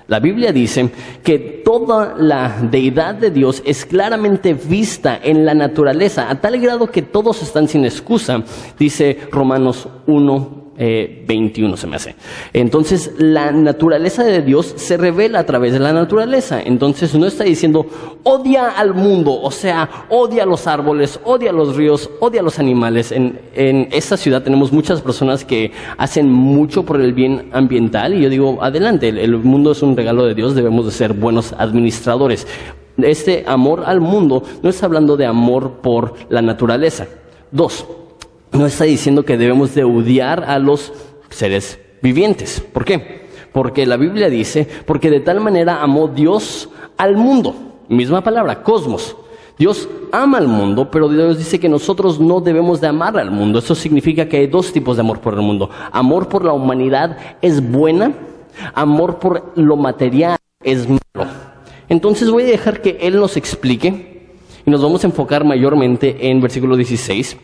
La 0.09 0.21
Biblia 0.21 0.53
dice 0.53 0.91
que 1.23 1.39
toda 1.65 2.15
la 2.19 2.59
deidad 2.71 3.15
de 3.15 3.31
Dios 3.31 3.63
es 3.65 3.87
claramente 3.87 4.53
vista 4.53 5.19
en 5.23 5.47
la 5.47 5.55
naturaleza, 5.55 6.29
a 6.29 6.41
tal 6.41 6.59
grado 6.61 6.89
que 6.89 7.03
todos 7.03 7.43
están 7.43 7.69
sin 7.69 7.85
excusa, 7.85 8.43
dice 8.79 9.21
Romanos 9.31 9.89
1, 10.07 10.62
21 11.27 11.75
eh, 11.75 11.77
se 11.77 11.87
me 11.87 11.97
hace. 11.97 12.15
Entonces, 12.53 13.13
la 13.19 13.53
naturaleza 13.53 14.25
de 14.25 14.43
Dios 14.43 14.75
se 14.77 14.97
revela 14.97 15.41
a 15.41 15.47
través 15.47 15.73
de 15.73 15.79
la 15.79 15.93
naturaleza. 15.93 16.61
Entonces, 16.63 17.15
no 17.15 17.27
está 17.27 17.45
diciendo 17.45 17.87
odia 18.23 18.71
al 18.71 18.95
mundo, 18.95 19.41
o 19.41 19.51
sea, 19.51 20.07
odia 20.09 20.47
los 20.47 20.67
árboles, 20.67 21.21
odia 21.25 21.53
los 21.53 21.77
ríos, 21.77 22.11
odia 22.21 22.43
los 22.43 22.59
animales. 22.59 23.13
En, 23.13 23.39
en 23.55 23.89
esta 23.93 24.17
ciudad 24.17 24.43
tenemos 24.43 24.73
muchas 24.73 25.01
personas 25.01 25.45
que 25.45 25.73
hacen 25.99 26.31
mucho 26.31 26.85
por 26.85 27.01
el 27.01 27.13
bien 27.13 27.51
ambiental 27.53 28.15
y 28.15 28.23
yo 28.23 28.29
digo, 28.29 28.63
adelante, 28.63 29.09
el, 29.09 29.37
mundo 29.39 29.73
es 29.73 29.83
un 29.83 29.97
regalo 29.97 30.25
de 30.25 30.35
Dios, 30.35 30.55
debemos 30.55 30.87
de 30.87 30.93
ser 30.93 31.13
buenos 31.13 31.55
administradores. 31.59 32.47
Este 32.99 33.45
amor 33.47 33.85
al 33.87 34.01
mundo 34.01 34.43
no 34.63 34.71
está 34.71 34.87
hablando 34.87 35.17
de 35.17 35.27
amor 35.27 35.81
por 35.83 36.15
la 36.29 36.43
naturaleza. 36.43 37.07
Dos, 37.51 37.87
no 38.53 38.67
está 38.67 38.85
diciendo 38.85 39.25
que 39.25 39.39
debemos 39.39 39.75
de 39.75 39.85
odiar 39.85 40.45
a 40.45 40.59
los 40.59 40.93
seres 41.31 41.79
vivientes. 42.03 42.61
¿Por 42.61 42.85
qué? 42.85 43.23
Porque 43.53 43.87
la 43.87 43.97
Biblia 43.97 44.29
dice, 44.29 44.67
porque 44.87 45.11
de 45.11 45.21
tal 45.21 45.41
manera 45.41 45.83
amó 45.83 46.09
Dios 46.09 46.69
al 46.97 47.17
mundo. 47.17 47.55
Misma 47.89 48.23
palabra, 48.23 48.63
cosmos. 48.63 49.17
Dios 49.59 49.89
ama 50.13 50.39
al 50.39 50.49
mundo, 50.49 50.91
pero 50.91 51.09
Dios 51.09 51.39
dice 51.39 51.61
que 51.61 51.69
nosotros 51.69 52.19
no 52.19 52.41
debemos 52.41 52.81
de 52.81 52.89
amar 52.89 53.19
al 53.19 53.31
mundo. 53.31 53.59
Eso 53.59 53.75
significa 53.75 54.29
que 54.29 54.39
hay 54.39 54.47
dos 54.47 54.73
tipos 54.73 54.97
de 54.97 55.01
amor 55.01 55.21
por 55.21 55.35
el 55.35 55.43
mundo. 55.43 55.71
Amor 55.91 56.29
por 56.29 56.45
la 56.45 56.53
humanidad 56.53 57.17
es 57.43 57.71
buena, 57.71 58.13
amor 58.75 59.19
por 59.19 59.53
lo 59.57 59.77
material 59.77 60.37
es 60.63 60.89
malo. 60.89 61.31
Entonces 61.89 62.31
voy 62.31 62.45
a 62.45 62.47
dejar 62.47 62.81
que 62.81 62.99
Él 63.03 63.17
nos 63.17 63.37
explique 63.37 64.33
y 64.65 64.71
nos 64.71 64.83
vamos 64.83 65.05
a 65.05 65.09
enfocar 65.09 65.45
mayormente 65.45 66.31
en 66.31 66.41
versículo 66.41 66.77
16 66.77 67.37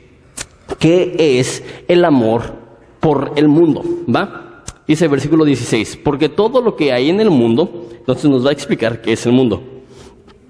¿Qué 0.78 1.38
es 1.38 1.62
el 1.88 2.04
amor 2.04 2.54
por 3.00 3.32
el 3.37 3.48
mundo? 3.48 3.82
¿Va? 4.14 4.62
Dice 4.87 5.04
el 5.04 5.10
versículo 5.10 5.44
16, 5.44 5.98
porque 6.02 6.28
todo 6.28 6.62
lo 6.62 6.76
que 6.76 6.92
hay 6.92 7.10
en 7.10 7.20
el 7.20 7.30
mundo, 7.30 7.88
entonces 7.98 8.30
nos 8.30 8.44
va 8.44 8.50
a 8.50 8.52
explicar 8.52 9.02
qué 9.02 9.12
es 9.12 9.26
el 9.26 9.32
mundo. 9.32 9.62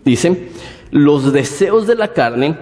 Dice, 0.05 0.51
los 0.91 1.33
deseos 1.33 1.87
de 1.87 1.97
la 1.97 2.13
carne, 2.13 2.57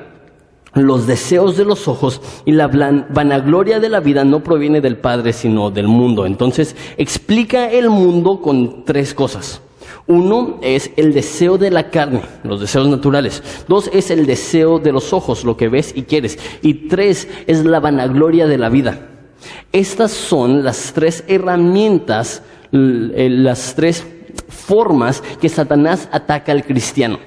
los 0.74 1.06
deseos 1.06 1.56
de 1.56 1.64
los 1.64 1.86
ojos 1.88 2.20
y 2.44 2.52
la 2.52 2.68
vanagloria 2.68 3.80
de 3.80 3.88
la 3.88 4.00
vida 4.00 4.24
no 4.24 4.42
proviene 4.42 4.80
del 4.80 4.98
Padre, 4.98 5.32
sino 5.32 5.70
del 5.70 5.86
mundo. 5.86 6.26
Entonces, 6.26 6.76
explica 6.96 7.70
el 7.70 7.90
mundo 7.90 8.40
con 8.40 8.84
tres 8.84 9.14
cosas. 9.14 9.60
Uno 10.08 10.58
es 10.62 10.92
el 10.96 11.12
deseo 11.12 11.58
de 11.58 11.70
la 11.70 11.90
carne, 11.90 12.22
los 12.44 12.60
deseos 12.60 12.88
naturales. 12.88 13.42
Dos 13.66 13.90
es 13.92 14.10
el 14.10 14.26
deseo 14.26 14.78
de 14.78 14.92
los 14.92 15.12
ojos, 15.12 15.44
lo 15.44 15.56
que 15.56 15.68
ves 15.68 15.92
y 15.96 16.02
quieres. 16.02 16.38
Y 16.62 16.88
tres 16.88 17.28
es 17.46 17.64
la 17.64 17.80
vanagloria 17.80 18.46
de 18.46 18.58
la 18.58 18.68
vida. 18.68 19.08
Estas 19.72 20.12
son 20.12 20.64
las 20.64 20.92
tres 20.92 21.24
herramientas, 21.26 22.42
eh, 22.72 23.28
las 23.30 23.74
tres 23.74 24.06
formas 24.48 25.22
que 25.40 25.48
Satanás 25.48 26.08
ataca 26.12 26.52
al 26.52 26.64
cristiano 26.64 27.18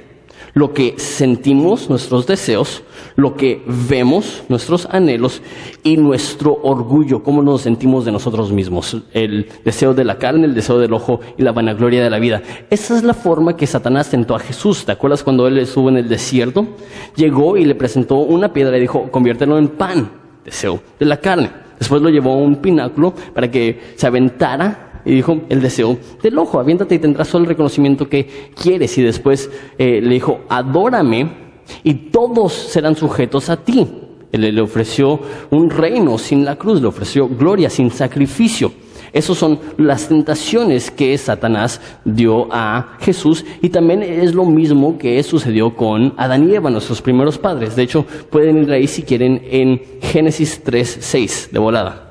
lo 0.53 0.73
que 0.73 0.95
sentimos, 0.97 1.89
nuestros 1.89 2.27
deseos, 2.27 2.83
lo 3.19 3.35
que 3.35 3.61
vemos, 3.65 4.43
nuestros 4.49 4.87
anhelos 4.91 5.41
y 5.83 5.97
nuestro 5.97 6.59
orgullo, 6.63 7.23
cómo 7.23 7.41
nos 7.41 7.61
sentimos 7.61 8.05
de 8.05 8.11
nosotros 8.11 8.51
mismos, 8.51 8.97
el 9.13 9.47
deseo 9.63 9.93
de 9.93 10.05
la 10.05 10.17
carne, 10.17 10.45
el 10.45 10.55
deseo 10.55 10.79
del 10.79 10.93
ojo 10.93 11.19
y 11.37 11.43
la 11.43 11.51
vanagloria 11.51 12.03
de 12.03 12.09
la 12.09 12.19
vida. 12.19 12.41
Esa 12.69 12.97
es 12.97 13.03
la 13.03 13.13
forma 13.13 13.55
que 13.55 13.67
Satanás 13.67 14.09
tentó 14.09 14.35
a 14.35 14.39
Jesús. 14.39 14.85
¿Te 14.85 14.91
acuerdas 14.91 15.23
cuando 15.23 15.47
él 15.47 15.57
estuvo 15.57 15.89
en 15.89 15.97
el 15.97 16.09
desierto? 16.09 16.67
Llegó 17.15 17.57
y 17.57 17.65
le 17.65 17.75
presentó 17.75 18.15
una 18.15 18.53
piedra 18.53 18.77
y 18.77 18.81
dijo, 18.81 19.09
conviértelo 19.11 19.57
en 19.57 19.69
pan, 19.69 20.09
deseo 20.43 20.81
de 20.99 21.05
la 21.05 21.17
carne. 21.17 21.51
Después 21.77 22.01
lo 22.01 22.09
llevó 22.09 22.33
a 22.33 22.37
un 22.37 22.57
pináculo 22.57 23.13
para 23.33 23.49
que 23.49 23.79
se 23.95 24.07
aventara 24.07 25.01
y 25.05 25.15
dijo, 25.15 25.41
el 25.49 25.61
deseo 25.61 25.97
del 26.21 26.37
ojo, 26.37 26.59
aviéntate 26.59 26.95
y 26.95 26.99
tendrás 26.99 27.29
todo 27.29 27.41
el 27.41 27.47
reconocimiento 27.47 28.09
que 28.09 28.51
quieres. 28.61 28.97
Y 28.97 29.03
después 29.03 29.49
eh, 29.77 30.01
le 30.01 30.13
dijo, 30.13 30.41
adórame 30.49 31.48
y 31.83 31.93
todos 31.93 32.53
serán 32.53 32.95
sujetos 32.95 33.49
a 33.49 33.57
ti. 33.57 33.87
Él 34.31 34.55
le 34.55 34.61
ofreció 34.61 35.19
un 35.49 35.69
reino 35.69 36.17
sin 36.17 36.45
la 36.45 36.55
cruz, 36.55 36.81
le 36.81 36.87
ofreció 36.87 37.27
gloria 37.27 37.69
sin 37.69 37.89
sacrificio. 37.89 38.71
Esas 39.11 39.37
son 39.37 39.59
las 39.77 40.07
tentaciones 40.07 40.91
que 40.91 41.17
Satanás 41.17 41.81
dio 42.05 42.47
a 42.51 42.97
Jesús 42.99 43.43
y 43.61 43.69
también 43.69 44.03
es 44.03 44.35
lo 44.35 44.45
mismo 44.45 44.99
que 44.99 45.21
sucedió 45.23 45.75
con 45.75 46.13
Adán 46.17 46.47
y 46.47 46.53
Eva, 46.53 46.69
nuestros 46.69 47.01
primeros 47.01 47.39
padres. 47.39 47.75
De 47.75 47.83
hecho, 47.83 48.05
pueden 48.29 48.63
ir 48.63 48.71
ahí 48.71 48.85
si 48.85 49.01
quieren 49.01 49.41
en 49.49 49.81
Génesis 50.01 50.61
3, 50.63 50.97
6, 51.01 51.49
de 51.51 51.59
volada 51.59 52.05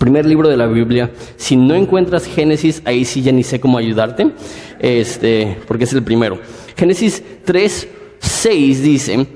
primer 0.00 0.24
libro 0.24 0.48
de 0.48 0.56
la 0.56 0.66
Biblia. 0.66 1.10
Si 1.36 1.56
no 1.56 1.74
encuentras 1.74 2.24
Génesis, 2.24 2.80
ahí 2.86 3.04
sí 3.04 3.20
ya 3.20 3.32
ni 3.32 3.42
sé 3.42 3.60
cómo 3.60 3.76
ayudarte, 3.76 4.30
este, 4.80 5.58
porque 5.68 5.84
es 5.84 5.92
el 5.92 6.02
primero. 6.02 6.38
Génesis 6.74 7.22
3, 7.44 7.86
6 8.20 8.82
dice, 8.82 9.26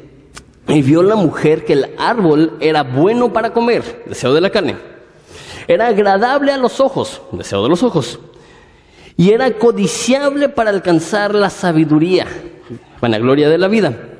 y 0.69 0.83
vio 0.83 1.03
la 1.03 1.17
mujer 1.17 1.65
que 1.65 1.75
el 1.75 1.91
árbol 1.99 2.57
era 2.61 2.83
bueno 2.83 3.33
para 3.33 3.53
comer, 3.53 4.05
deseo 4.07 4.33
de 4.33 4.41
la 4.41 4.51
carne. 4.51 4.77
Era 5.67 5.89
agradable 5.89 6.53
a 6.53 6.59
los 6.59 6.81
ojos, 6.81 7.21
deseo 7.33 7.63
de 7.63 7.69
los 7.69 7.83
ojos. 7.83 8.21
Y 9.17 9.31
era 9.31 9.51
codiciable 9.53 10.49
para 10.49 10.71
alcanzar 10.71 11.35
la 11.35 11.51
sabiduría, 11.51 12.27
vanagloria 13.01 13.49
de 13.49 13.59
la 13.59 13.69
vida 13.69 14.15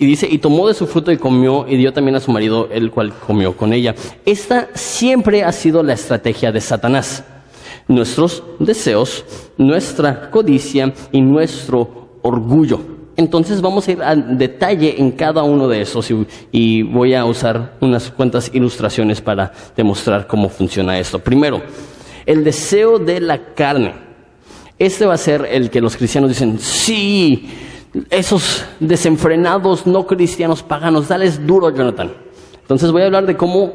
y 0.00 0.06
dice, 0.06 0.26
y 0.30 0.38
tomó 0.38 0.66
de 0.66 0.72
su 0.72 0.86
fruto 0.86 1.12
y 1.12 1.18
comió 1.18 1.66
y 1.68 1.76
dio 1.76 1.92
también 1.92 2.16
a 2.16 2.20
su 2.20 2.32
marido, 2.32 2.70
el 2.72 2.90
cual 2.90 3.12
comió 3.12 3.54
con 3.54 3.74
ella. 3.74 3.94
Esta 4.24 4.70
siempre 4.72 5.44
ha 5.44 5.52
sido 5.52 5.82
la 5.82 5.92
estrategia 5.92 6.50
de 6.50 6.62
Satanás. 6.62 7.22
Nuestros 7.86 8.42
deseos, 8.58 9.26
nuestra 9.58 10.30
codicia 10.30 10.94
y 11.12 11.20
nuestro 11.20 12.16
orgullo. 12.22 12.80
Entonces 13.20 13.60
vamos 13.60 13.86
a 13.86 13.92
ir 13.92 14.02
al 14.02 14.38
detalle 14.38 14.94
en 14.98 15.10
cada 15.10 15.42
uno 15.42 15.68
de 15.68 15.82
esos 15.82 16.10
y, 16.10 16.26
y, 16.50 16.82
voy 16.82 17.12
a 17.12 17.26
usar 17.26 17.74
unas 17.78 18.10
cuantas 18.10 18.50
ilustraciones 18.54 19.20
para 19.20 19.52
demostrar 19.76 20.26
cómo 20.26 20.48
funciona 20.48 20.98
esto. 20.98 21.18
Primero, 21.18 21.60
el 22.24 22.42
deseo 22.42 22.98
de 22.98 23.20
la 23.20 23.52
carne. 23.54 23.92
Este 24.78 25.04
va 25.04 25.12
a 25.12 25.18
ser 25.18 25.46
el 25.50 25.68
que 25.68 25.82
los 25.82 25.98
cristianos 25.98 26.30
dicen, 26.30 26.58
sí, 26.58 27.46
esos 28.08 28.64
desenfrenados 28.80 29.86
no 29.86 30.06
cristianos 30.06 30.62
paganos, 30.62 31.08
dales 31.08 31.46
duro, 31.46 31.68
Jonathan. 31.76 32.12
Entonces 32.70 32.92
voy 32.92 33.02
a 33.02 33.06
hablar 33.06 33.26
de 33.26 33.36
cómo 33.36 33.72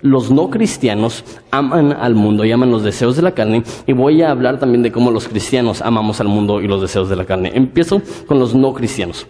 los 0.00 0.32
no 0.32 0.50
cristianos 0.50 1.22
aman 1.52 1.92
al 1.92 2.16
mundo 2.16 2.44
y 2.44 2.50
aman 2.50 2.72
los 2.72 2.82
deseos 2.82 3.14
de 3.14 3.22
la 3.22 3.30
carne 3.30 3.62
y 3.86 3.92
voy 3.92 4.20
a 4.20 4.32
hablar 4.32 4.58
también 4.58 4.82
de 4.82 4.90
cómo 4.90 5.12
los 5.12 5.28
cristianos 5.28 5.80
amamos 5.80 6.20
al 6.20 6.26
mundo 6.26 6.60
y 6.60 6.66
los 6.66 6.80
deseos 6.80 7.08
de 7.08 7.14
la 7.14 7.24
carne. 7.24 7.52
Empiezo 7.54 8.02
con 8.26 8.40
los 8.40 8.52
no 8.52 8.74
cristianos. 8.74 9.28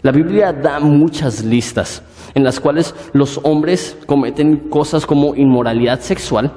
La 0.00 0.10
Biblia 0.10 0.54
da 0.54 0.80
muchas 0.80 1.44
listas 1.44 2.02
en 2.34 2.44
las 2.44 2.58
cuales 2.58 2.94
los 3.12 3.38
hombres 3.42 3.94
cometen 4.06 4.70
cosas 4.70 5.04
como 5.04 5.34
inmoralidad 5.34 6.00
sexual, 6.00 6.50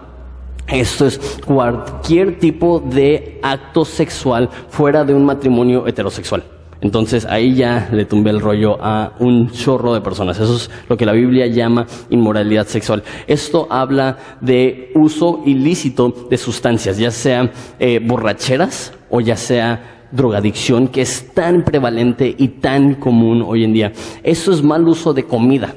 esto 0.69 1.05
es 1.05 1.19
cualquier 1.45 2.39
tipo 2.39 2.79
de 2.79 3.41
acto 3.43 3.83
sexual 3.83 4.49
fuera 4.69 5.03
de 5.03 5.13
un 5.13 5.25
matrimonio 5.25 5.85
heterosexual. 5.85 6.58
Entonces 6.81 7.25
ahí 7.25 7.55
ya 7.55 7.89
le 7.91 8.05
tumbé 8.05 8.29
el 8.29 8.39
rollo 8.39 8.77
a 8.81 9.13
un 9.19 9.51
chorro 9.51 9.93
de 9.93 10.01
personas. 10.01 10.39
Eso 10.39 10.55
es 10.55 10.69
lo 10.87 10.95
que 10.95 11.05
la 11.05 11.11
Biblia 11.11 11.47
llama 11.47 11.85
inmoralidad 12.09 12.67
sexual. 12.67 13.03
Esto 13.27 13.67
habla 13.69 14.17
de 14.39 14.91
uso 14.95 15.41
ilícito 15.45 16.27
de 16.29 16.37
sustancias, 16.37 16.97
ya 16.97 17.11
sea 17.11 17.51
eh, 17.79 17.99
borracheras 17.99 18.93
o 19.09 19.19
ya 19.19 19.35
sea 19.35 20.07
drogadicción, 20.11 20.87
que 20.87 21.01
es 21.01 21.33
tan 21.33 21.63
prevalente 21.63 22.33
y 22.37 22.47
tan 22.47 22.95
común 22.95 23.43
hoy 23.45 23.65
en 23.65 23.73
día. 23.73 23.91
Eso 24.23 24.51
es 24.53 24.63
mal 24.63 24.87
uso 24.87 25.13
de 25.13 25.23
comida. 25.23 25.75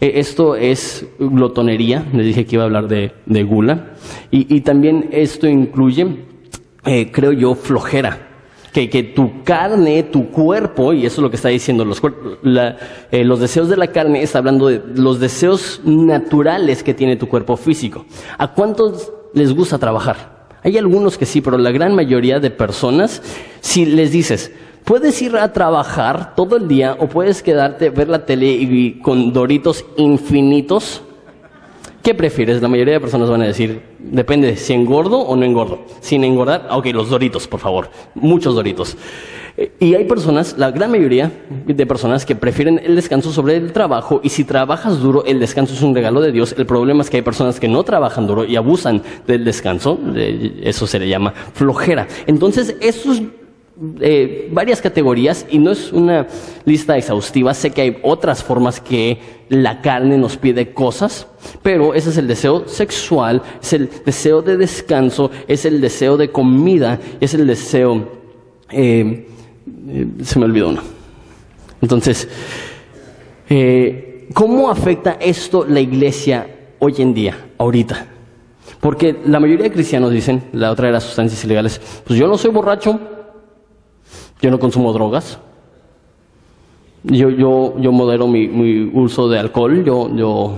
E, 0.00 0.18
esto 0.18 0.56
es 0.56 1.06
glotonería, 1.18 2.04
les 2.12 2.26
dije 2.26 2.44
que 2.44 2.56
iba 2.56 2.64
a 2.64 2.66
hablar 2.66 2.88
de, 2.88 3.42
gula. 3.44 3.92
Y, 4.32 4.60
también 4.62 5.10
esto 5.12 5.46
incluye, 5.46 6.06
eh, 6.84 7.10
creo 7.12 7.32
yo, 7.32 7.54
flojera 7.54 8.23
que, 8.74 8.90
que, 8.90 9.02
tu 9.02 9.42
carne, 9.42 10.02
tu 10.02 10.30
cuerpo, 10.30 10.92
y 10.92 11.06
eso 11.06 11.20
es 11.20 11.22
lo 11.22 11.30
que 11.30 11.36
está 11.36 11.48
diciendo, 11.48 11.84
los, 11.86 12.02
eh, 13.10 13.24
los 13.24 13.40
deseos 13.40 13.70
de 13.70 13.78
la 13.78 13.86
carne 13.86 14.22
está 14.22 14.40
hablando 14.40 14.66
de 14.66 14.82
los 14.96 15.18
deseos 15.20 15.80
naturales 15.84 16.82
que 16.82 16.92
tiene 16.92 17.16
tu 17.16 17.28
cuerpo 17.28 17.56
físico. 17.56 18.04
¿A 18.36 18.52
cuántos 18.52 19.12
les 19.32 19.54
gusta 19.54 19.78
trabajar? 19.78 20.48
Hay 20.62 20.76
algunos 20.76 21.16
que 21.16 21.24
sí, 21.24 21.40
pero 21.40 21.56
la 21.56 21.70
gran 21.70 21.94
mayoría 21.94 22.40
de 22.40 22.50
personas, 22.50 23.22
si 23.60 23.86
les 23.86 24.10
dices, 24.10 24.50
Puedes 24.84 25.22
ir 25.22 25.34
a 25.38 25.50
trabajar 25.50 26.34
todo 26.34 26.58
el 26.58 26.68
día 26.68 26.94
o 27.00 27.08
puedes 27.08 27.42
quedarte, 27.42 27.88
ver 27.88 28.08
la 28.08 28.26
tele 28.26 28.48
y 28.48 29.00
con 29.00 29.32
doritos 29.32 29.82
infinitos. 29.96 31.02
¿Qué 32.04 32.14
prefieres? 32.14 32.60
La 32.60 32.68
mayoría 32.68 32.92
de 32.92 33.00
personas 33.00 33.30
van 33.30 33.40
a 33.40 33.46
decir, 33.46 33.80
depende 33.98 34.56
si 34.56 34.74
engordo 34.74 35.20
o 35.20 35.36
no 35.36 35.44
engordo. 35.46 35.86
Sin 36.00 36.22
engordar, 36.22 36.68
ok, 36.70 36.84
los 36.92 37.08
doritos, 37.08 37.48
por 37.48 37.60
favor. 37.60 37.88
Muchos 38.14 38.54
doritos. 38.54 38.94
Y 39.80 39.94
hay 39.94 40.04
personas, 40.04 40.58
la 40.58 40.70
gran 40.70 40.90
mayoría 40.90 41.32
de 41.64 41.86
personas 41.86 42.26
que 42.26 42.36
prefieren 42.36 42.78
el 42.84 42.94
descanso 42.94 43.32
sobre 43.32 43.56
el 43.56 43.72
trabajo 43.72 44.20
y 44.22 44.28
si 44.28 44.44
trabajas 44.44 45.00
duro, 45.00 45.24
el 45.24 45.40
descanso 45.40 45.72
es 45.72 45.80
un 45.80 45.94
regalo 45.94 46.20
de 46.20 46.30
Dios. 46.30 46.54
El 46.58 46.66
problema 46.66 47.00
es 47.00 47.08
que 47.08 47.16
hay 47.16 47.22
personas 47.22 47.58
que 47.58 47.68
no 47.68 47.82
trabajan 47.84 48.26
duro 48.26 48.44
y 48.44 48.56
abusan 48.56 49.00
del 49.26 49.42
descanso, 49.42 49.98
eso 50.62 50.86
se 50.86 50.98
le 50.98 51.08
llama 51.08 51.32
flojera. 51.54 52.06
Entonces, 52.26 52.76
esos 52.82 53.22
eh, 54.00 54.48
varias 54.52 54.80
categorías 54.80 55.46
y 55.50 55.58
no 55.58 55.72
es 55.72 55.92
una 55.92 56.26
lista 56.64 56.96
exhaustiva. 56.96 57.52
Sé 57.54 57.70
que 57.70 57.82
hay 57.82 57.98
otras 58.02 58.42
formas 58.42 58.80
que 58.80 59.18
la 59.48 59.80
carne 59.80 60.16
nos 60.16 60.36
pide 60.36 60.72
cosas, 60.72 61.26
pero 61.62 61.92
ese 61.94 62.10
es 62.10 62.16
el 62.16 62.28
deseo 62.28 62.68
sexual, 62.68 63.42
es 63.60 63.72
el 63.72 63.90
deseo 64.04 64.42
de 64.42 64.56
descanso, 64.56 65.30
es 65.48 65.64
el 65.64 65.80
deseo 65.80 66.16
de 66.16 66.30
comida, 66.30 67.00
es 67.20 67.34
el 67.34 67.46
deseo 67.46 68.22
eh, 68.70 69.26
eh, 69.88 70.06
se 70.22 70.38
me 70.38 70.44
olvidó 70.44 70.68
uno. 70.68 70.82
Entonces, 71.82 72.28
¿cómo 74.32 74.70
afecta 74.70 75.18
esto 75.20 75.66
la 75.68 75.80
iglesia 75.80 76.46
hoy 76.78 76.94
en 76.98 77.12
día, 77.12 77.46
ahorita? 77.58 78.06
Porque 78.80 79.16
la 79.26 79.40
mayoría 79.40 79.64
de 79.64 79.72
cristianos 79.72 80.10
dicen, 80.12 80.44
la 80.52 80.70
otra 80.70 80.86
de 80.86 80.92
las 80.92 81.04
sustancias 81.04 81.42
ilegales, 81.44 81.80
pues 82.06 82.18
yo 82.18 82.28
no 82.28 82.36
soy 82.36 82.50
borracho, 82.50 83.00
yo 84.44 84.50
no 84.50 84.58
consumo 84.58 84.92
drogas, 84.92 85.38
yo, 87.02 87.30
yo, 87.30 87.78
yo 87.78 87.92
modero 87.92 88.28
mi, 88.28 88.90
uso 88.92 89.26
de 89.26 89.38
alcohol, 89.38 89.82
yo, 89.82 90.14
yo 90.14 90.54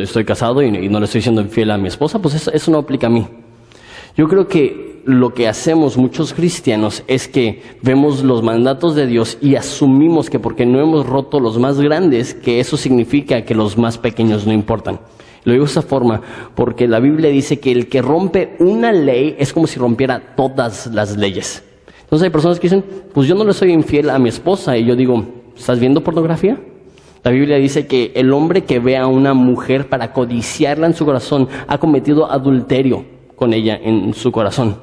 estoy, 0.00 0.24
casado 0.24 0.62
y, 0.62 0.88
no 0.88 0.98
le 0.98 1.04
estoy 1.04 1.20
siendo 1.20 1.42
infiel 1.42 1.70
a 1.70 1.76
mi 1.76 1.88
esposa, 1.88 2.18
pues 2.18 2.34
eso, 2.34 2.50
eso 2.50 2.70
no 2.70 2.78
aplica 2.78 3.08
a 3.08 3.10
mí. 3.10 3.26
Yo 4.16 4.26
creo 4.26 4.48
que 4.48 5.02
lo 5.04 5.34
que 5.34 5.48
hacemos 5.48 5.98
muchos 5.98 6.32
cristianos 6.32 7.04
es 7.08 7.28
que 7.28 7.62
vemos 7.82 8.24
los 8.24 8.42
mandatos 8.42 8.94
de 8.94 9.06
Dios 9.06 9.36
y 9.42 9.56
asumimos 9.56 10.30
que 10.30 10.38
porque 10.38 10.64
no 10.64 10.80
hemos 10.80 11.06
roto 11.06 11.38
los 11.38 11.58
más 11.58 11.78
grandes, 11.78 12.32
que 12.32 12.58
eso 12.58 12.78
significa 12.78 13.44
que 13.44 13.54
los 13.54 13.76
más 13.76 13.98
pequeños 13.98 14.46
no 14.46 14.54
importan. 14.54 14.98
Lo 15.44 15.52
digo 15.52 15.66
de 15.66 15.70
esa 15.70 15.82
forma 15.82 16.22
porque 16.54 16.88
la 16.88 17.00
Biblia 17.00 17.28
dice 17.28 17.60
que 17.60 17.70
el 17.70 17.86
que 17.90 18.00
rompe 18.00 18.56
una 18.60 18.92
ley 18.92 19.36
es 19.38 19.52
como 19.52 19.66
si 19.66 19.78
rompiera 19.78 20.34
todas 20.34 20.86
las 20.86 21.18
leyes. 21.18 21.62
Entonces 22.06 22.26
hay 22.26 22.30
personas 22.30 22.60
que 22.60 22.68
dicen, 22.68 22.84
pues 23.12 23.26
yo 23.26 23.34
no 23.34 23.44
le 23.44 23.52
soy 23.52 23.72
infiel 23.72 24.10
a 24.10 24.18
mi 24.20 24.28
esposa 24.28 24.78
y 24.78 24.84
yo 24.84 24.94
digo, 24.94 25.24
¿estás 25.56 25.80
viendo 25.80 26.04
pornografía? 26.04 26.56
La 27.24 27.32
Biblia 27.32 27.56
dice 27.56 27.88
que 27.88 28.12
el 28.14 28.32
hombre 28.32 28.62
que 28.62 28.78
ve 28.78 28.96
a 28.96 29.08
una 29.08 29.34
mujer 29.34 29.88
para 29.88 30.12
codiciarla 30.12 30.86
en 30.86 30.94
su 30.94 31.04
corazón 31.04 31.48
ha 31.66 31.78
cometido 31.78 32.30
adulterio 32.30 33.04
con 33.34 33.52
ella 33.52 33.76
en 33.82 34.14
su 34.14 34.30
corazón. 34.30 34.76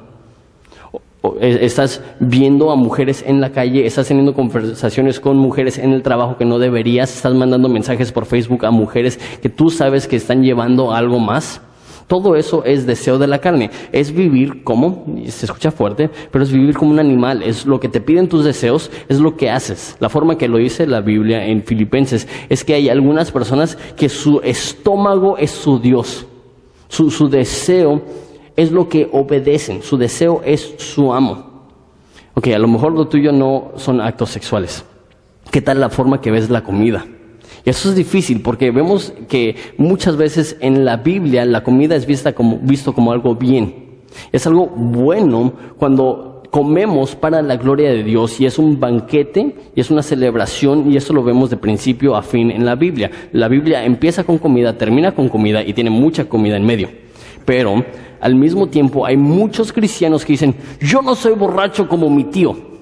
Estás 1.40 2.02
viendo 2.20 2.70
a 2.70 2.76
mujeres 2.76 3.24
en 3.26 3.40
la 3.40 3.52
calle, 3.52 3.86
estás 3.86 4.08
teniendo 4.08 4.34
conversaciones 4.34 5.18
con 5.18 5.38
mujeres 5.38 5.78
en 5.78 5.94
el 5.94 6.02
trabajo 6.02 6.36
que 6.36 6.44
no 6.44 6.58
deberías, 6.58 7.16
estás 7.16 7.32
mandando 7.32 7.70
mensajes 7.70 8.12
por 8.12 8.26
Facebook 8.26 8.66
a 8.66 8.70
mujeres 8.70 9.18
que 9.40 9.48
tú 9.48 9.70
sabes 9.70 10.06
que 10.06 10.16
están 10.16 10.42
llevando 10.42 10.92
algo 10.92 11.18
más. 11.20 11.62
Todo 12.06 12.36
eso 12.36 12.64
es 12.64 12.86
deseo 12.86 13.18
de 13.18 13.26
la 13.26 13.38
carne. 13.38 13.70
Es 13.92 14.12
vivir 14.12 14.62
como, 14.62 15.06
se 15.26 15.46
escucha 15.46 15.70
fuerte, 15.70 16.10
pero 16.30 16.44
es 16.44 16.52
vivir 16.52 16.76
como 16.76 16.90
un 16.90 16.98
animal. 16.98 17.42
Es 17.42 17.66
lo 17.66 17.80
que 17.80 17.88
te 17.88 18.00
piden 18.00 18.28
tus 18.28 18.44
deseos, 18.44 18.90
es 19.08 19.20
lo 19.20 19.36
que 19.36 19.50
haces. 19.50 19.96
La 20.00 20.08
forma 20.08 20.36
que 20.36 20.48
lo 20.48 20.58
dice 20.58 20.86
la 20.86 21.00
Biblia 21.00 21.46
en 21.46 21.62
Filipenses 21.62 22.28
es 22.48 22.64
que 22.64 22.74
hay 22.74 22.88
algunas 22.88 23.30
personas 23.30 23.76
que 23.96 24.08
su 24.08 24.40
estómago 24.42 25.38
es 25.38 25.50
su 25.50 25.78
Dios. 25.78 26.26
Su, 26.88 27.10
su 27.10 27.28
deseo 27.28 28.02
es 28.56 28.70
lo 28.70 28.88
que 28.88 29.08
obedecen, 29.10 29.82
su 29.82 29.96
deseo 29.96 30.42
es 30.44 30.74
su 30.78 31.12
amo. 31.12 31.54
Ok, 32.34 32.48
a 32.48 32.58
lo 32.58 32.68
mejor 32.68 32.92
lo 32.92 33.06
tuyo 33.08 33.32
no 33.32 33.72
son 33.76 34.00
actos 34.00 34.30
sexuales. 34.30 34.84
¿Qué 35.50 35.60
tal 35.60 35.80
la 35.80 35.88
forma 35.88 36.20
que 36.20 36.30
ves 36.30 36.50
la 36.50 36.62
comida? 36.62 37.06
Y 37.64 37.70
eso 37.70 37.88
es 37.88 37.96
difícil 37.96 38.42
porque 38.42 38.70
vemos 38.70 39.12
que 39.28 39.56
muchas 39.78 40.16
veces 40.16 40.56
en 40.60 40.84
la 40.84 40.98
Biblia 40.98 41.44
la 41.46 41.62
comida 41.62 41.96
es 41.96 42.04
vista 42.06 42.34
como, 42.34 42.58
visto 42.58 42.92
como 42.92 43.12
algo 43.12 43.34
bien. 43.34 43.84
Es 44.32 44.46
algo 44.46 44.66
bueno 44.66 45.52
cuando 45.78 46.42
comemos 46.50 47.16
para 47.16 47.42
la 47.42 47.56
gloria 47.56 47.90
de 47.90 48.04
Dios 48.04 48.40
y 48.40 48.46
es 48.46 48.58
un 48.58 48.78
banquete 48.78 49.56
y 49.74 49.80
es 49.80 49.90
una 49.90 50.02
celebración 50.02 50.92
y 50.92 50.96
eso 50.96 51.12
lo 51.12 51.24
vemos 51.24 51.50
de 51.50 51.56
principio 51.56 52.14
a 52.14 52.22
fin 52.22 52.50
en 52.50 52.64
la 52.64 52.76
Biblia. 52.76 53.10
La 53.32 53.48
Biblia 53.48 53.84
empieza 53.84 54.24
con 54.24 54.38
comida, 54.38 54.78
termina 54.78 55.12
con 55.12 55.28
comida 55.28 55.64
y 55.64 55.72
tiene 55.72 55.90
mucha 55.90 56.26
comida 56.28 56.56
en 56.56 56.64
medio. 56.64 56.90
Pero 57.44 57.84
al 58.20 58.34
mismo 58.36 58.68
tiempo 58.68 59.04
hay 59.04 59.16
muchos 59.16 59.72
cristianos 59.72 60.24
que 60.24 60.34
dicen, 60.34 60.54
yo 60.80 61.02
no 61.02 61.14
soy 61.14 61.32
borracho 61.32 61.88
como 61.88 62.08
mi 62.08 62.24
tío. 62.24 62.73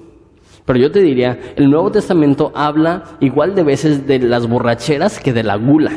Pero 0.65 0.79
yo 0.79 0.91
te 0.91 1.01
diría, 1.01 1.39
el 1.55 1.69
Nuevo 1.69 1.91
Testamento 1.91 2.51
habla 2.55 3.03
igual 3.19 3.53
de 3.53 3.63
veces 3.63 4.07
de 4.07 4.19
las 4.19 4.47
borracheras 4.47 5.19
que 5.19 5.33
de 5.33 5.43
la 5.43 5.55
gula. 5.55 5.91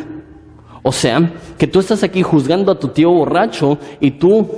O 0.83 0.93
sea, 0.93 1.33
que 1.59 1.67
tú 1.67 1.81
estás 1.81 2.03
aquí 2.03 2.23
juzgando 2.23 2.73
a 2.73 2.79
tu 2.79 2.89
tío 2.89 3.11
borracho 3.11 3.79
y 4.01 4.13
tú 4.13 4.49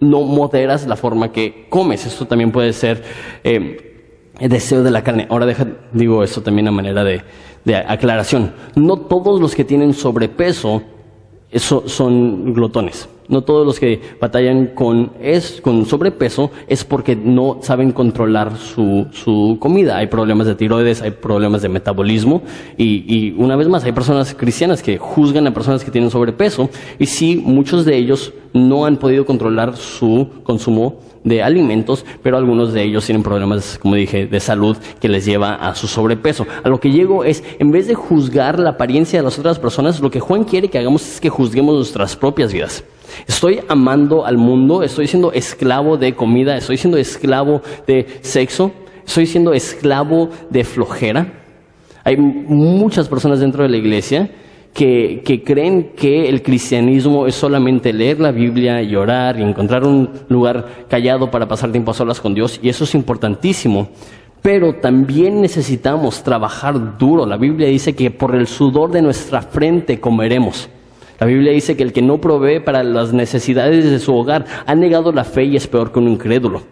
no 0.00 0.22
moderas 0.22 0.86
la 0.86 0.96
forma 0.96 1.32
que 1.32 1.66
comes. 1.68 2.06
Esto 2.06 2.26
también 2.26 2.52
puede 2.52 2.72
ser 2.72 3.02
eh, 3.42 4.30
el 4.38 4.48
deseo 4.48 4.82
de 4.82 4.90
la 4.90 5.02
carne. 5.02 5.26
Ahora 5.30 5.46
deja, 5.46 5.66
digo 5.92 6.22
esto 6.22 6.42
también 6.42 6.68
a 6.68 6.70
manera 6.70 7.04
de, 7.04 7.22
de 7.64 7.76
aclaración. 7.76 8.52
No 8.74 8.98
todos 8.98 9.40
los 9.40 9.54
que 9.54 9.64
tienen 9.64 9.94
sobrepeso 9.94 10.82
eso 11.54 11.84
son 11.86 12.52
glotones. 12.52 13.08
No 13.28 13.42
todos 13.42 13.64
los 13.64 13.80
que 13.80 14.00
batallan 14.20 14.66
con, 14.74 15.12
con 15.62 15.86
sobrepeso 15.86 16.50
es 16.66 16.84
porque 16.84 17.16
no 17.16 17.60
saben 17.62 17.92
controlar 17.92 18.56
su, 18.58 19.06
su 19.12 19.56
comida. 19.60 19.96
Hay 19.96 20.08
problemas 20.08 20.46
de 20.46 20.56
tiroides, 20.56 21.00
hay 21.00 21.12
problemas 21.12 21.62
de 21.62 21.68
metabolismo 21.70 22.42
y, 22.76 23.04
y, 23.06 23.34
una 23.38 23.56
vez 23.56 23.68
más 23.68 23.84
hay 23.84 23.92
personas 23.92 24.34
cristianas 24.34 24.82
que 24.82 24.98
juzgan 24.98 25.46
a 25.46 25.54
personas 25.54 25.84
que 25.84 25.90
tienen 25.90 26.10
sobrepeso 26.10 26.68
y 26.98 27.06
sí, 27.06 27.40
muchos 27.42 27.84
de 27.84 27.96
ellos 27.96 28.32
no 28.52 28.84
han 28.84 28.98
podido 28.98 29.24
controlar 29.24 29.76
su 29.76 30.28
consumo 30.42 30.96
de 31.24 31.42
alimentos, 31.42 32.04
pero 32.22 32.36
algunos 32.36 32.72
de 32.72 32.82
ellos 32.82 33.04
tienen 33.06 33.22
problemas, 33.22 33.78
como 33.80 33.96
dije, 33.96 34.26
de 34.26 34.40
salud 34.40 34.76
que 35.00 35.08
les 35.08 35.24
lleva 35.24 35.54
a 35.54 35.74
su 35.74 35.88
sobrepeso. 35.88 36.46
A 36.62 36.68
lo 36.68 36.78
que 36.78 36.90
llego 36.90 37.24
es, 37.24 37.42
en 37.58 37.70
vez 37.70 37.88
de 37.88 37.94
juzgar 37.94 38.58
la 38.60 38.70
apariencia 38.70 39.18
de 39.18 39.24
las 39.24 39.38
otras 39.38 39.58
personas, 39.58 40.00
lo 40.00 40.10
que 40.10 40.20
Juan 40.20 40.44
quiere 40.44 40.68
que 40.68 40.78
hagamos 40.78 41.02
es 41.02 41.20
que 41.20 41.30
juzguemos 41.30 41.74
nuestras 41.74 42.14
propias 42.14 42.52
vidas. 42.52 42.84
Estoy 43.26 43.60
amando 43.68 44.26
al 44.26 44.36
mundo, 44.36 44.82
estoy 44.82 45.06
siendo 45.06 45.32
esclavo 45.32 45.96
de 45.96 46.14
comida, 46.14 46.56
estoy 46.56 46.76
siendo 46.76 46.98
esclavo 46.98 47.62
de 47.86 48.06
sexo, 48.20 48.72
estoy 49.06 49.26
siendo 49.26 49.52
esclavo 49.52 50.28
de 50.50 50.64
flojera. 50.64 51.40
Hay 52.04 52.16
muchas 52.18 53.08
personas 53.08 53.40
dentro 53.40 53.62
de 53.62 53.70
la 53.70 53.76
iglesia 53.78 54.30
que, 54.74 55.42
creen 55.46 55.92
que 55.96 56.28
el 56.28 56.42
cristianismo 56.42 57.26
es 57.26 57.36
solamente 57.36 57.92
leer 57.92 58.18
la 58.18 58.32
Biblia 58.32 58.82
y 58.82 58.96
orar 58.96 59.38
y 59.38 59.42
encontrar 59.42 59.84
un 59.84 60.10
lugar 60.28 60.86
callado 60.88 61.30
para 61.30 61.46
pasar 61.46 61.70
tiempo 61.70 61.92
a 61.92 61.94
solas 61.94 62.20
con 62.20 62.34
Dios, 62.34 62.58
y 62.60 62.68
eso 62.68 62.84
es 62.84 62.94
importantísimo. 62.94 63.88
Pero 64.42 64.74
también 64.74 65.40
necesitamos 65.40 66.22
trabajar 66.22 66.98
duro. 66.98 67.24
La 67.24 67.38
Biblia 67.38 67.68
dice 67.68 67.94
que 67.94 68.10
por 68.10 68.34
el 68.34 68.46
sudor 68.46 68.90
de 68.90 69.00
nuestra 69.00 69.40
frente 69.40 70.00
comeremos. 70.00 70.68
La 71.18 71.26
Biblia 71.26 71.52
dice 71.52 71.76
que 71.76 71.84
el 71.84 71.92
que 71.92 72.02
no 72.02 72.20
provee 72.20 72.60
para 72.60 72.82
las 72.82 73.12
necesidades 73.12 73.88
de 73.88 73.98
su 74.00 74.14
hogar 74.14 74.44
ha 74.66 74.74
negado 74.74 75.12
la 75.12 75.24
fe 75.24 75.44
y 75.44 75.56
es 75.56 75.66
peor 75.66 75.92
que 75.92 76.00
un 76.00 76.08
incrédulo. 76.08 76.62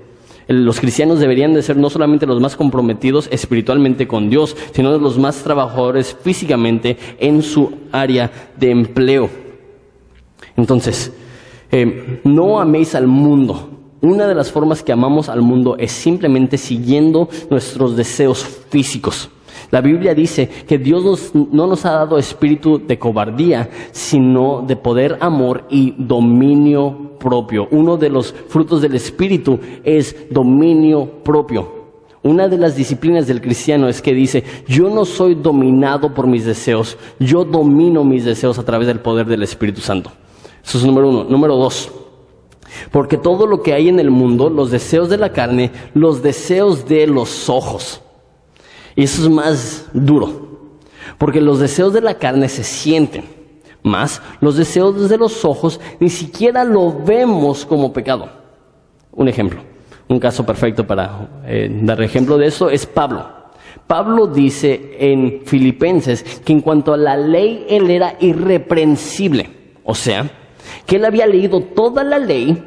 Los 0.52 0.80
cristianos 0.80 1.18
deberían 1.18 1.54
de 1.54 1.62
ser 1.62 1.78
no 1.78 1.88
solamente 1.88 2.26
los 2.26 2.38
más 2.38 2.56
comprometidos 2.56 3.26
espiritualmente 3.32 4.06
con 4.06 4.28
Dios, 4.28 4.54
sino 4.72 4.98
los 4.98 5.18
más 5.18 5.42
trabajadores 5.42 6.14
físicamente 6.22 6.98
en 7.18 7.42
su 7.42 7.72
área 7.90 8.30
de 8.58 8.70
empleo. 8.70 9.30
Entonces, 10.54 11.10
eh, 11.70 12.20
no 12.24 12.60
améis 12.60 12.94
al 12.94 13.06
mundo. 13.06 13.70
Una 14.02 14.26
de 14.26 14.34
las 14.34 14.52
formas 14.52 14.82
que 14.82 14.92
amamos 14.92 15.30
al 15.30 15.40
mundo 15.40 15.76
es 15.78 15.90
simplemente 15.90 16.58
siguiendo 16.58 17.30
nuestros 17.48 17.96
deseos 17.96 18.44
físicos. 18.44 19.30
La 19.70 19.80
Biblia 19.80 20.14
dice 20.14 20.48
que 20.66 20.78
Dios 20.78 21.32
no 21.34 21.66
nos 21.66 21.84
ha 21.84 21.92
dado 21.92 22.18
espíritu 22.18 22.78
de 22.78 22.98
cobardía, 22.98 23.68
sino 23.90 24.62
de 24.66 24.76
poder, 24.76 25.18
amor 25.20 25.64
y 25.70 25.94
dominio 25.96 27.12
propio. 27.18 27.68
Uno 27.70 27.96
de 27.96 28.10
los 28.10 28.32
frutos 28.32 28.82
del 28.82 28.94
espíritu 28.94 29.58
es 29.84 30.14
dominio 30.30 31.06
propio. 31.22 31.82
Una 32.24 32.46
de 32.48 32.56
las 32.56 32.76
disciplinas 32.76 33.26
del 33.26 33.40
cristiano 33.40 33.88
es 33.88 34.00
que 34.00 34.14
dice, 34.14 34.44
yo 34.68 34.88
no 34.88 35.04
soy 35.04 35.34
dominado 35.34 36.14
por 36.14 36.26
mis 36.28 36.44
deseos, 36.44 36.96
yo 37.18 37.44
domino 37.44 38.04
mis 38.04 38.24
deseos 38.24 38.58
a 38.58 38.64
través 38.64 38.86
del 38.86 39.00
poder 39.00 39.26
del 39.26 39.42
Espíritu 39.42 39.80
Santo. 39.80 40.12
Eso 40.64 40.78
es 40.78 40.84
número 40.84 41.08
uno. 41.08 41.24
Número 41.24 41.56
dos, 41.56 41.90
porque 42.90 43.16
todo 43.16 43.46
lo 43.46 43.62
que 43.62 43.72
hay 43.72 43.88
en 43.88 43.98
el 44.00 44.10
mundo, 44.10 44.50
los 44.50 44.70
deseos 44.70 45.08
de 45.08 45.18
la 45.18 45.32
carne, 45.32 45.70
los 45.94 46.22
deseos 46.22 46.86
de 46.86 47.06
los 47.06 47.48
ojos, 47.48 48.00
Y 48.94 49.04
eso 49.04 49.22
es 49.22 49.28
más 49.28 49.88
duro, 49.92 50.68
porque 51.18 51.40
los 51.40 51.58
deseos 51.58 51.92
de 51.92 52.00
la 52.00 52.14
carne 52.18 52.48
se 52.48 52.64
sienten, 52.64 53.24
más 53.82 54.22
los 54.40 54.56
deseos 54.56 55.08
de 55.08 55.18
los 55.18 55.44
ojos 55.44 55.80
ni 55.98 56.08
siquiera 56.08 56.64
lo 56.64 56.92
vemos 56.92 57.64
como 57.64 57.92
pecado. 57.92 58.28
Un 59.12 59.28
ejemplo, 59.28 59.60
un 60.08 60.20
caso 60.20 60.44
perfecto 60.44 60.86
para 60.86 61.42
eh, 61.46 61.70
dar 61.82 62.00
ejemplo 62.02 62.38
de 62.38 62.46
eso 62.46 62.70
es 62.70 62.86
Pablo. 62.86 63.26
Pablo 63.86 64.26
dice 64.26 64.96
en 64.98 65.42
Filipenses 65.44 66.22
que 66.44 66.52
en 66.52 66.60
cuanto 66.60 66.92
a 66.92 66.96
la 66.96 67.16
ley 67.16 67.66
él 67.68 67.90
era 67.90 68.16
irreprensible, 68.20 69.50
o 69.84 69.94
sea, 69.94 70.30
que 70.86 70.96
él 70.96 71.04
había 71.04 71.26
leído 71.26 71.60
toda 71.60 72.04
la 72.04 72.18
ley 72.18 72.62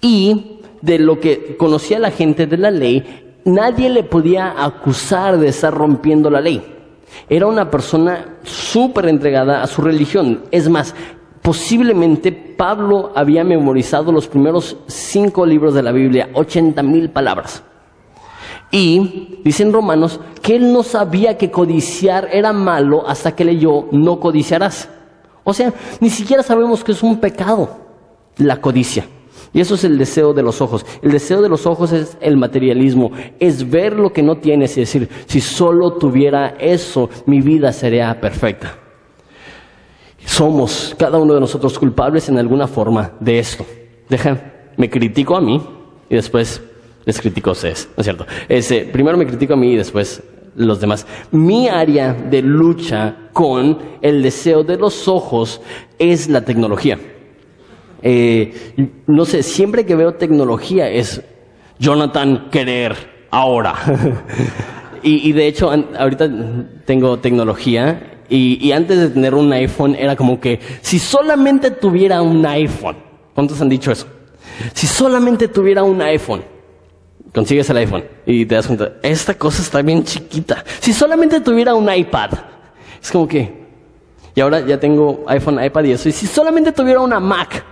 y 0.00 0.60
de 0.80 0.98
lo 0.98 1.20
que 1.20 1.56
conocía 1.56 1.98
la 1.98 2.10
gente 2.10 2.46
de 2.46 2.56
la 2.56 2.70
ley, 2.70 3.27
nadie 3.48 3.88
le 3.88 4.04
podía 4.04 4.54
acusar 4.62 5.38
de 5.38 5.48
estar 5.48 5.72
rompiendo 5.72 6.30
la 6.30 6.40
ley. 6.40 6.62
Era 7.28 7.46
una 7.46 7.70
persona 7.70 8.36
súper 8.42 9.08
entregada 9.08 9.62
a 9.62 9.66
su 9.66 9.82
religión. 9.82 10.42
Es 10.50 10.68
más, 10.68 10.94
posiblemente 11.42 12.32
Pablo 12.32 13.12
había 13.14 13.44
memorizado 13.44 14.12
los 14.12 14.28
primeros 14.28 14.76
cinco 14.86 15.46
libros 15.46 15.74
de 15.74 15.82
la 15.82 15.92
Biblia, 15.92 16.28
80 16.34 16.82
mil 16.82 17.10
palabras. 17.10 17.62
Y 18.70 19.40
dicen 19.44 19.72
Romanos 19.72 20.20
que 20.42 20.56
él 20.56 20.72
no 20.72 20.82
sabía 20.82 21.38
que 21.38 21.50
codiciar 21.50 22.28
era 22.32 22.52
malo 22.52 23.08
hasta 23.08 23.34
que 23.34 23.44
leyó 23.44 23.86
no 23.92 24.20
codiciarás. 24.20 24.90
O 25.42 25.54
sea, 25.54 25.72
ni 26.00 26.10
siquiera 26.10 26.42
sabemos 26.42 26.84
que 26.84 26.92
es 26.92 27.02
un 27.02 27.18
pecado 27.18 27.70
la 28.36 28.60
codicia. 28.60 29.06
Y 29.52 29.60
eso 29.60 29.74
es 29.74 29.84
el 29.84 29.98
deseo 29.98 30.32
de 30.32 30.42
los 30.42 30.60
ojos. 30.60 30.84
El 31.02 31.10
deseo 31.10 31.40
de 31.40 31.48
los 31.48 31.66
ojos 31.66 31.92
es 31.92 32.18
el 32.20 32.36
materialismo, 32.36 33.10
es 33.38 33.68
ver 33.68 33.94
lo 33.94 34.10
que 34.10 34.22
no 34.22 34.36
tienes 34.36 34.76
y 34.76 34.80
decir, 34.80 35.08
si 35.26 35.40
solo 35.40 35.92
tuviera 35.92 36.54
eso, 36.58 37.08
mi 37.26 37.40
vida 37.40 37.72
sería 37.72 38.20
perfecta. 38.20 38.78
Somos 40.24 40.94
cada 40.98 41.18
uno 41.18 41.34
de 41.34 41.40
nosotros 41.40 41.78
culpables 41.78 42.28
en 42.28 42.38
alguna 42.38 42.66
forma 42.66 43.12
de 43.20 43.38
esto. 43.38 43.64
Deja, 44.08 44.38
me 44.76 44.90
critico 44.90 45.36
a 45.36 45.40
mí 45.40 45.60
y 46.08 46.14
después 46.14 46.62
les 47.04 47.20
critico 47.20 47.50
a 47.50 47.52
ustedes, 47.54 47.88
¿no 47.96 48.02
es 48.02 48.04
cierto? 48.04 48.26
Primero 48.92 49.16
me 49.16 49.26
critico 49.26 49.54
a 49.54 49.56
mí 49.56 49.72
y 49.72 49.76
después 49.76 50.22
los 50.56 50.80
demás. 50.80 51.06
Mi 51.30 51.68
área 51.68 52.12
de 52.12 52.42
lucha 52.42 53.30
con 53.32 53.78
el 54.02 54.22
deseo 54.22 54.62
de 54.64 54.76
los 54.76 55.08
ojos 55.08 55.60
es 55.98 56.28
la 56.28 56.44
tecnología. 56.44 56.98
Eh, 58.02 58.92
no 59.06 59.24
sé, 59.24 59.42
siempre 59.42 59.84
que 59.84 59.96
veo 59.96 60.14
tecnología 60.14 60.88
es 60.88 61.22
Jonathan 61.78 62.48
querer 62.50 62.96
ahora. 63.30 63.74
y, 65.02 65.32
de 65.32 65.46
hecho, 65.46 65.70
ahorita 65.98 66.30
tengo 66.84 67.18
tecnología 67.18 68.20
y, 68.28 68.58
y, 68.66 68.72
antes 68.72 68.98
de 68.98 69.08
tener 69.08 69.34
un 69.34 69.52
iPhone 69.52 69.94
era 69.94 70.14
como 70.14 70.38
que 70.38 70.60
si 70.82 70.98
solamente 70.98 71.70
tuviera 71.70 72.20
un 72.20 72.44
iPhone, 72.44 72.96
¿cuántos 73.34 73.60
han 73.60 73.68
dicho 73.68 73.90
eso? 73.90 74.06
Si 74.74 74.86
solamente 74.86 75.48
tuviera 75.48 75.82
un 75.82 76.02
iPhone, 76.02 76.42
consigues 77.32 77.68
el 77.70 77.76
iPhone 77.78 78.04
y 78.26 78.44
te 78.44 78.54
das 78.54 78.66
cuenta, 78.66 78.94
esta 79.02 79.34
cosa 79.34 79.62
está 79.62 79.82
bien 79.82 80.04
chiquita. 80.04 80.64
Si 80.80 80.92
solamente 80.92 81.40
tuviera 81.40 81.74
un 81.74 81.92
iPad, 81.92 82.30
es 83.00 83.10
como 83.10 83.26
que, 83.26 83.66
y 84.34 84.40
ahora 84.40 84.60
ya 84.60 84.78
tengo 84.78 85.24
iPhone, 85.26 85.62
iPad 85.62 85.84
y 85.84 85.92
eso, 85.92 86.08
y 86.08 86.12
si 86.12 86.26
solamente 86.26 86.72
tuviera 86.72 87.00
una 87.00 87.20
Mac, 87.20 87.64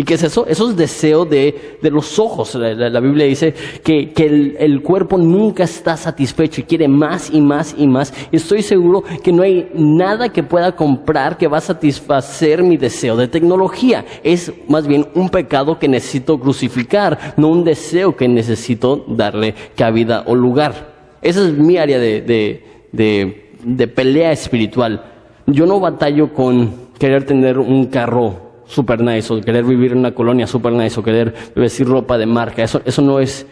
¿Y 0.00 0.02
qué 0.02 0.14
es 0.14 0.22
eso? 0.22 0.46
Eso 0.46 0.70
es 0.70 0.76
deseo 0.78 1.26
de, 1.26 1.76
los 1.82 2.18
ojos. 2.18 2.54
La, 2.54 3.00
Biblia 3.00 3.26
dice 3.26 3.52
que, 3.84 4.14
el, 4.58 4.80
cuerpo 4.80 5.18
nunca 5.18 5.64
está 5.64 5.94
satisfecho 5.94 6.62
y 6.62 6.64
quiere 6.64 6.88
más 6.88 7.28
y 7.30 7.42
más 7.42 7.74
y 7.76 7.86
más. 7.86 8.10
Y 8.32 8.36
estoy 8.36 8.62
seguro 8.62 9.04
que 9.22 9.30
no 9.30 9.42
hay 9.42 9.68
nada 9.74 10.30
que 10.30 10.42
pueda 10.42 10.74
comprar 10.74 11.36
que 11.36 11.48
va 11.48 11.58
a 11.58 11.60
satisfacer 11.60 12.62
mi 12.62 12.78
deseo 12.78 13.14
de 13.14 13.28
tecnología. 13.28 14.06
Es 14.24 14.50
más 14.68 14.86
bien 14.86 15.06
un 15.14 15.28
pecado 15.28 15.78
que 15.78 15.86
necesito 15.86 16.40
crucificar, 16.40 17.34
no 17.36 17.48
un 17.48 17.62
deseo 17.62 18.16
que 18.16 18.26
necesito 18.26 19.04
darle 19.06 19.54
cabida 19.76 20.24
o 20.26 20.34
lugar. 20.34 20.94
Esa 21.20 21.46
es 21.46 21.52
mi 21.52 21.76
área 21.76 21.98
de, 21.98 22.62
de 22.90 23.86
pelea 23.88 24.32
espiritual. 24.32 25.04
Yo 25.46 25.66
no 25.66 25.78
batallo 25.78 26.32
con 26.32 26.88
querer 26.98 27.26
tener 27.26 27.58
un 27.58 27.84
carro 27.88 28.49
super 28.70 29.00
nice, 29.02 29.32
o 29.32 29.40
querer 29.40 29.64
vivir 29.64 29.92
en 29.92 29.98
una 29.98 30.12
colonia 30.12 30.46
super 30.46 30.72
nice, 30.72 30.98
o 30.98 31.02
querer 31.02 31.34
vestir 31.56 31.86
ropa 31.86 32.16
de 32.16 32.26
marca. 32.26 32.62
Eso, 32.62 32.80
eso 32.84 33.02
no, 33.02 33.18
es, 33.18 33.46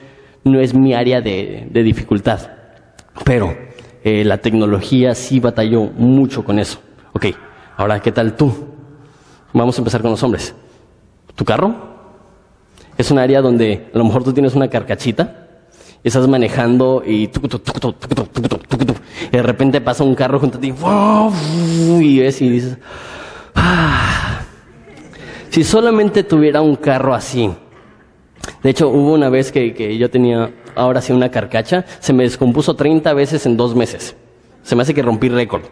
no 0.45 0.61
es 0.61 0.75
mi 0.75 0.95
área 0.95 1.21
de, 1.21 1.67
de 1.71 1.83
dificultad. 1.83 2.41
Pero 3.25 3.55
eh, 4.05 4.25
la 4.25 4.39
tecnología 4.39 5.15
sí 5.15 5.41
batalló 5.41 5.83
mucho 5.85 6.45
con 6.45 6.59
eso. 6.59 6.79
Ok, 7.13 7.27
ahora, 7.77 8.01
¿qué 8.01 8.13
tal 8.13 8.37
tú? 8.37 8.53
Vamos 9.53 9.77
a 9.77 9.81
empezar 9.81 10.03
con 10.03 10.13
los 10.13 10.23
hombres. 10.23 10.55
¿Tu 11.35 11.45
carro? 11.45 11.75
Es 12.97 13.11
un 13.11 13.19
área 13.19 13.41
donde 13.41 13.91
a 13.93 13.99
lo 13.99 14.05
mejor 14.05 14.25
tú 14.25 14.33
tienes 14.33 14.55
una 14.55 14.69
carcachita 14.69 15.47
y 16.03 16.09
estás 16.09 16.29
manejando 16.29 17.03
y, 17.05 17.29
de 19.33 19.43
repente 19.43 19.81
pasa 19.81 20.05
un 20.05 20.15
carro 20.15 20.39
junto 20.39 20.59
a 20.59 20.61
ti 20.61 20.73
y 22.01 22.19
ves 22.19 22.41
y 22.41 22.49
dices, 22.49 22.79
ah, 23.55 24.38
si 25.51 25.65
solamente 25.65 26.25
tuviera 26.25 26.61
un 26.61 26.77
carro 26.77 27.15
así. 27.15 27.51
De 28.63 28.71
hecho, 28.71 28.89
hubo 28.89 29.13
una 29.13 29.29
vez 29.29 29.53
que, 29.53 29.97
yo 29.99 30.11
tenía 30.11 30.51
ahora 30.75 31.01
sí 31.01 31.13
una 31.13 31.31
carcacha, 31.31 31.85
se 32.01 32.13
me 32.13 32.25
descompuso 32.25 32.75
30 32.75 33.13
veces 33.15 33.47
en 33.47 33.57
dos 33.57 33.75
meses. 33.75 34.17
Se 34.63 34.77
me 34.77 34.83
hace 34.83 34.95
que 34.95 35.03
rompí 35.03 35.29
récord. 35.29 35.63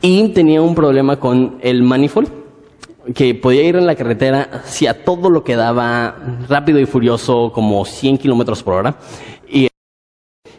Y 0.00 0.28
tenía 0.28 0.62
un 0.62 0.74
problema 0.74 1.18
con 1.18 1.58
el 1.60 1.82
manifold, 1.82 2.28
que 3.14 3.34
podía 3.34 3.62
ir 3.62 3.76
en 3.76 3.86
la 3.86 3.94
carretera 3.94 4.62
a 4.88 4.94
todo 4.94 5.30
lo 5.30 5.42
que 5.42 5.56
daba 5.56 6.16
rápido 6.48 6.78
y 6.78 6.86
furioso, 6.86 7.52
como 7.52 7.84
100 7.84 8.18
kilómetros 8.18 8.62
por 8.62 8.74
hora. 8.74 8.96
Y, 9.48 9.68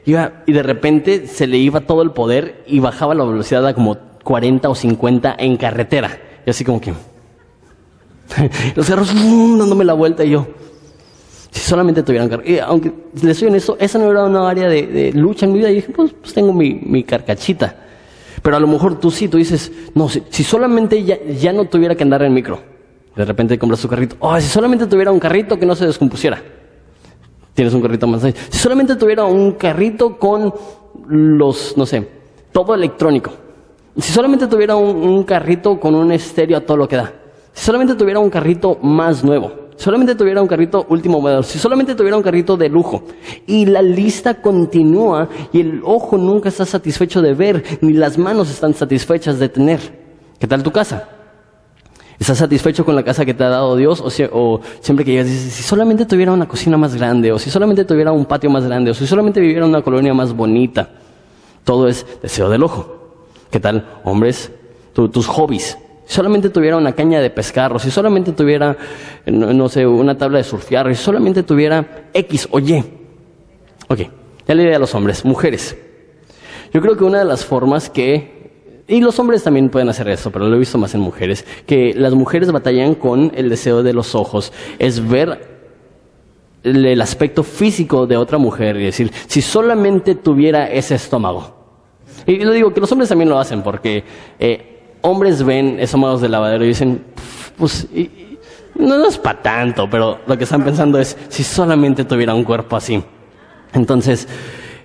y 0.06 0.52
de 0.52 0.64
repente 0.64 1.28
se 1.28 1.48
le 1.48 1.58
iba 1.58 1.82
todo 1.82 2.02
el 2.02 2.12
poder 2.12 2.64
y 2.68 2.80
bajaba 2.80 3.14
la 3.14 3.24
velocidad 3.24 3.66
a 3.68 3.74
como 3.74 3.98
40 4.24 4.70
o 4.70 4.76
50 4.76 5.36
en 5.38 5.58
carretera. 5.58 6.29
Y 6.50 6.52
así 6.52 6.66
como 6.66 6.82
que... 6.82 6.92
Los 8.76 8.88
carros 8.88 9.14
dándome 9.14 9.86
la 9.86 9.94
vuelta 9.94 10.26
y 10.26 10.32
yo... 10.32 10.48
Si 11.52 11.60
solamente 11.60 12.02
tuvieran 12.02 12.28
carro. 12.28 12.42
Y 12.44 12.58
aunque 12.58 12.92
les 13.22 13.38
soy 13.38 13.50
honesto, 13.50 13.78
esa 13.80 14.00
no 14.00 14.10
era 14.10 14.24
una 14.24 14.50
área 14.50 14.68
de, 14.68 15.12
lucha 15.14 15.46
en 15.46 15.54
mi 15.54 15.60
vida. 15.60 15.70
Y 15.70 15.76
dije, 15.76 15.94
pues, 15.96 16.12
pues 16.20 16.34
tengo 16.34 16.52
mi, 16.52 17.04
carcachita. 17.04 17.76
Pero 18.42 18.56
a 18.56 18.60
lo 18.60 18.66
mejor 18.66 19.00
tú 19.00 19.12
sí, 19.12 19.28
tú 19.28 19.38
dices, 19.38 19.72
no, 19.94 20.10
si, 20.10 20.44
solamente 20.44 21.04
ya, 21.04 21.24
ya, 21.24 21.54
no 21.54 21.66
tuviera 21.66 21.94
que 21.94 22.02
andar 22.02 22.24
en 22.24 22.34
micro. 22.34 22.60
De 23.16 23.26
repente 23.26 23.60
compras 23.60 23.82
tu 23.82 23.88
carrito. 23.88 24.16
Oh, 24.20 24.40
si 24.42 24.48
solamente 24.48 24.88
tuviera 24.88 25.12
un 25.12 25.20
carrito 25.20 25.60
que 25.60 25.68
no 25.68 25.76
se 25.76 25.86
descompusiera. 25.86 26.42
Tienes 27.54 27.76
un 27.76 27.82
carrito 27.84 28.08
más. 28.08 28.24
Si 28.24 28.58
solamente 28.58 28.96
tuviera 28.96 29.24
un 29.26 29.52
carrito 29.52 30.18
con 30.18 30.52
los, 31.08 31.78
no 31.78 31.86
sé, 31.86 32.08
todo 32.52 32.74
electrónico. 32.74 33.49
Si 33.98 34.12
solamente 34.14 34.48
tuviera 34.48 34.76
un, 34.76 35.24
carrito 35.24 35.80
con 35.80 35.96
un 35.96 36.12
estéreo 36.12 36.58
a 36.58 36.62
todo 36.62 36.78
lo 36.78 36.88
que 36.88 36.96
da. 36.96 37.12
Si 37.54 37.66
solamente 37.66 37.96
tuviera 37.96 38.20
un 38.20 38.30
carrito 38.30 38.78
más 38.82 39.24
nuevo. 39.24 39.70
Si 39.76 39.84
solamente 39.84 40.16
tuviera 40.16 40.42
un 40.42 40.48
carrito 40.48 40.86
último 40.90 41.20
modelo. 41.20 41.44
Si 41.44 41.58
solamente 41.58 41.96
tuviera 41.96 42.16
un 42.16 42.24
carrito 42.24 42.56
de 42.56 42.70
lujo. 42.70 43.04
Y 43.48 43.66
la 43.66 43.82
lista 43.82 44.42
continúa 44.42 45.28
y 45.52 45.62
el 45.62 45.82
ojo 45.84 46.18
nunca 46.18 46.50
está 46.50 46.66
satisfecho 46.66 47.22
de 47.22 47.34
ver, 47.34 47.64
ni 47.82 47.94
las 47.94 48.18
manos 48.18 48.50
están 48.50 48.74
satisfechas 48.74 49.40
de 49.40 49.50
tener. 49.50 49.80
¿Qué 50.40 50.48
tal 50.48 50.64
tu 50.64 50.72
casa? 50.72 51.10
¿Estás 52.20 52.38
satisfecho 52.38 52.84
con 52.84 52.96
la 52.96 53.04
casa 53.04 53.26
que 53.26 53.34
te 53.34 53.44
ha 53.44 53.50
dado 53.50 53.76
Dios? 53.76 54.02
O, 54.02 54.10
o 54.34 54.62
siempre 54.82 55.06
que 55.06 55.12
llegas 55.12 55.28
dices, 55.28 55.54
si 55.54 55.64
solamente 55.64 56.06
tuviera 56.06 56.34
una 56.34 56.48
cocina 56.48 56.78
más 56.78 56.96
grande, 56.96 57.32
o 57.32 57.40
si 57.40 57.50
solamente 57.50 57.86
tuviera 57.86 58.12
un 58.12 58.26
patio 58.26 58.50
más 58.50 58.66
grande, 58.66 58.92
o 58.92 58.94
si 58.94 59.08
solamente 59.08 59.40
viviera 59.40 59.64
en 59.64 59.70
una 59.70 59.82
colonia 59.82 60.14
más 60.14 60.34
bonita. 60.34 60.90
Todo 61.64 61.88
es 61.88 62.06
deseo 62.22 62.50
del 62.50 62.64
ojo. 62.64 62.99
¿Qué 63.52 63.60
tal, 63.60 63.88
hombres? 64.04 64.52
tus 65.08 65.28
hobbies. 65.28 65.78
Si 66.06 66.16
solamente 66.16 66.50
tuviera 66.50 66.76
una 66.76 66.94
caña 66.94 67.22
de 67.22 67.30
pescar, 67.30 67.72
o 67.72 67.80
si 67.80 67.92
solamente 67.92 68.32
tuviera, 68.32 68.76
no, 69.28 69.70
sé, 69.70 69.86
una 69.86 70.18
tabla 70.18 70.40
de 70.40 70.44
surfear, 70.44 70.94
si 70.94 71.02
solamente 71.02 71.44
tuviera 71.44 72.10
X 72.14 72.48
o 72.52 72.60
Y. 72.60 72.84
Ok, 73.88 74.00
ya 74.48 74.56
le 74.56 74.64
diré 74.64 74.76
a 74.76 74.80
los 74.80 74.94
hombres, 74.96 75.24
mujeres. 75.24 75.78
Yo 76.74 76.82
creo 76.82 76.98
que 76.98 77.04
una 77.04 77.20
de 77.20 77.26
las 77.26 77.46
formas 77.46 77.90
que, 77.90 78.84
y 78.88 79.02
los 79.02 79.20
hombres 79.20 79.44
también 79.44 79.70
pueden 79.70 79.90
hacer 79.90 80.10
eso, 80.10 80.32
pero 80.32 80.48
lo 80.48 80.56
he 80.56 80.60
visto 80.60 80.78
más 80.78 80.94
en 80.96 81.02
mujeres, 81.02 81.46
que 81.66 81.94
las 81.96 82.14
mujeres 82.14 82.52
batallan 82.52 82.96
con 82.96 83.32
el 83.36 83.50
deseo 83.50 83.84
de 83.84 83.94
los 83.94 84.16
ojos, 84.16 84.52
es 84.80 85.08
ver 85.08 85.60
el 86.64 87.02
aspecto 87.02 87.44
físico 87.44 88.06
de 88.06 88.18
otra 88.18 88.38
mujer 88.38 88.76
y 88.78 88.86
decir, 88.86 89.12
si 89.28 89.42
solamente 89.42 90.16
tuviera 90.16 90.70
ese 90.70 90.96
estómago, 90.96 91.59
y 92.26 92.38
lo 92.44 92.52
digo 92.52 92.74
que 92.74 92.82
los 92.82 92.92
hombres 92.92 93.10
también 93.10 93.30
lo 93.30 93.40
hacen, 93.40 93.62
porque 93.62 94.04
eh, 94.40 94.98
hombres 95.02 95.44
ven 95.44 95.80
estómagos 95.80 96.22
de 96.22 96.30
lavadero 96.30 96.66
y 96.66 96.70
dicen, 96.70 97.04
pues, 97.58 97.88
no, 98.76 99.08
es 99.08 99.18
para 99.18 99.42
tanto, 99.42 99.90
pero 99.90 100.20
lo 100.26 100.38
que 100.38 100.46
están 100.46 100.64
pensando 100.64 101.00
es, 101.00 101.18
si 101.28 101.44
solamente 101.44 102.06
tuviera 102.06 102.34
un 102.34 102.44
cuerpo 102.44 102.76
así. 102.76 103.04
Entonces, 103.74 104.28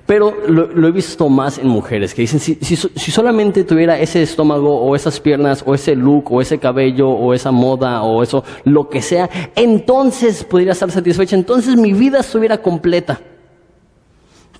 Pero 0.07 0.37
lo, 0.49 0.87
he 0.87 0.91
visto 0.91 1.31
más 1.31 1.57
en 1.57 1.67
mujeres 1.67 2.13
que 2.13 2.23
dicen, 2.23 2.39
si, 2.39 2.57
si, 2.57 2.77
solamente 3.11 3.65
tuviera 3.65 3.99
ese 3.99 4.23
estómago 4.23 4.79
o 4.79 4.95
esas 4.95 5.19
piernas 5.19 5.65
o 5.67 5.75
ese 5.75 5.97
look 5.97 6.31
o 6.31 6.43
ese 6.43 6.59
cabello 6.59 7.09
o 7.09 7.33
esa 7.33 7.51
moda 7.51 8.03
o 8.03 8.23
eso, 8.23 8.45
lo 8.65 8.91
que 8.91 9.01
sea, 9.01 9.31
entonces 9.57 10.45
podría 10.45 10.73
estar 10.73 10.91
satisfecha, 10.91 11.37
entonces 11.37 11.77
mi 11.77 11.95
vida 11.95 12.21
estuviera 12.21 12.59
completa. 12.59 13.19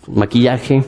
Maquillaje. 0.07 0.83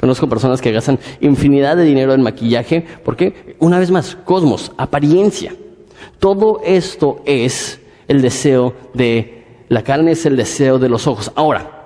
Conozco 0.00 0.28
personas 0.28 0.60
que 0.60 0.72
gastan 0.72 0.98
infinidad 1.20 1.76
de 1.76 1.84
dinero 1.84 2.14
en 2.14 2.22
maquillaje 2.22 2.84
porque, 3.04 3.56
una 3.58 3.78
vez 3.78 3.90
más, 3.90 4.16
cosmos, 4.24 4.72
apariencia. 4.76 5.54
Todo 6.20 6.60
esto 6.64 7.16
es 7.24 7.80
el 8.06 8.22
deseo 8.22 8.74
de 8.94 9.64
la 9.68 9.82
carne, 9.82 10.12
es 10.12 10.24
el 10.24 10.36
deseo 10.36 10.78
de 10.78 10.88
los 10.88 11.06
ojos. 11.06 11.32
Ahora, 11.34 11.78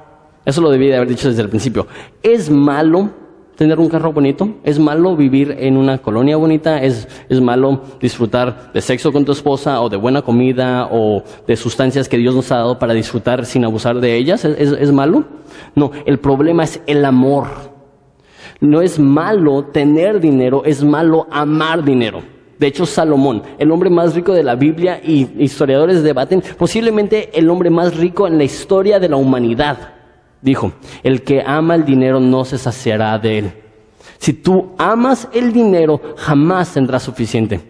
eso 0.44 0.61
lo 0.61 0.70
debí 0.70 0.88
de 0.88 0.96
haber 0.96 1.09
dicho 1.09 1.29
desde 1.29 1.42
el 1.42 1.48
principio. 1.48 1.87
¿Es 2.22 2.51
malo 2.51 3.11
tener 3.57 3.79
un 3.79 3.88
carro 3.88 4.12
bonito? 4.12 4.57
¿Es 4.62 4.79
malo 4.79 5.16
vivir 5.16 5.57
en 5.59 5.79
una 5.79 5.98
colonia 5.98 6.37
bonita? 6.37 6.83
¿Es, 6.83 7.09
¿Es 7.31 7.40
malo 7.40 7.81
disfrutar 7.98 8.72
de 8.75 8.81
sexo 8.83 9.11
con 9.11 9.25
tu 9.25 9.33
esposa 9.33 9.81
o 9.81 9.88
de 9.88 9.96
buena 9.96 10.20
comida 10.20 10.88
o 10.90 11.22
de 11.46 11.57
sustancias 11.57 12.09
que 12.09 12.18
Dios 12.18 12.35
nos 12.35 12.53
ha 12.53 12.57
dado 12.57 12.79
para 12.79 12.92
disfrutar 12.92 13.46
sin 13.46 13.64
abusar 13.64 14.01
de 14.01 14.16
ellas? 14.16 14.44
¿Es, 14.44 14.72
es 14.72 14.92
malo? 14.92 15.25
No, 15.75 15.92
el 16.05 16.18
problema 16.18 16.64
es 16.64 16.83
el 16.87 17.05
amor. 17.07 17.71
No 18.62 18.81
es 18.81 19.01
malo 19.01 19.64
tener 19.64 20.20
dinero, 20.20 20.62
es 20.64 20.85
malo 20.85 21.27
amar 21.33 21.83
dinero. 21.83 22.22
De 22.61 22.68
hecho, 22.68 22.87
Salomón, 22.87 23.42
el 23.59 23.72
hombre 23.72 23.90
más 23.90 24.14
rico 24.14 24.33
de 24.33 24.44
la 24.44 24.55
Biblia 24.55 25.01
y 25.05 25.42
historiadores 25.42 26.05
debaten, 26.05 26.44
posiblemente 26.57 27.37
el 27.37 27.51
hombre 27.51 27.70
más 27.70 27.96
rico 27.96 28.29
en 28.29 28.38
la 28.38 28.44
historia 28.44 29.01
de 29.01 29.09
la 29.09 29.16
humanidad. 29.16 29.94
Dijo, 30.40 30.70
el 31.03 31.22
que 31.22 31.42
ama 31.44 31.75
el 31.75 31.85
dinero 31.85 32.20
no 32.20 32.44
se 32.44 32.57
saciará 32.57 33.18
de 33.18 33.38
él. 33.38 33.53
Si 34.18 34.33
tú 34.33 34.75
amas 34.79 35.29
el 35.33 35.53
dinero, 35.53 36.01
jamás 36.16 36.72
tendrás 36.72 37.03
suficiente. 37.03 37.61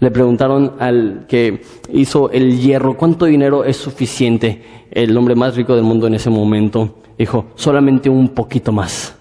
Le 0.00 0.10
preguntaron 0.10 0.72
al 0.78 1.26
que 1.28 1.60
hizo 1.92 2.30
el 2.30 2.58
hierro, 2.58 2.96
¿cuánto 2.96 3.26
dinero 3.26 3.62
es 3.62 3.76
suficiente? 3.76 4.86
El 4.90 5.14
hombre 5.18 5.34
más 5.34 5.54
rico 5.54 5.74
del 5.74 5.84
mundo 5.84 6.06
en 6.06 6.14
ese 6.14 6.30
momento 6.30 6.94
dijo, 7.18 7.48
solamente 7.56 8.08
un 8.08 8.30
poquito 8.30 8.72
más. 8.72 9.15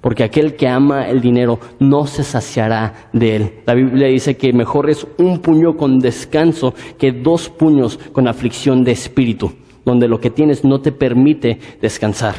Porque 0.00 0.24
aquel 0.24 0.54
que 0.54 0.68
ama 0.68 1.08
el 1.08 1.20
dinero 1.20 1.58
no 1.80 2.06
se 2.06 2.22
saciará 2.22 3.08
de 3.12 3.36
él. 3.36 3.52
La 3.66 3.74
Biblia 3.74 4.08
dice 4.08 4.36
que 4.36 4.52
mejor 4.52 4.88
es 4.90 5.06
un 5.18 5.40
puño 5.40 5.76
con 5.76 5.98
descanso 5.98 6.74
que 6.98 7.12
dos 7.12 7.48
puños 7.48 7.98
con 8.12 8.28
aflicción 8.28 8.84
de 8.84 8.92
espíritu 8.92 9.52
donde 9.88 10.06
lo 10.06 10.20
que 10.20 10.30
tienes 10.30 10.64
no 10.64 10.80
te 10.80 10.92
permite 10.92 11.58
descansar. 11.80 12.34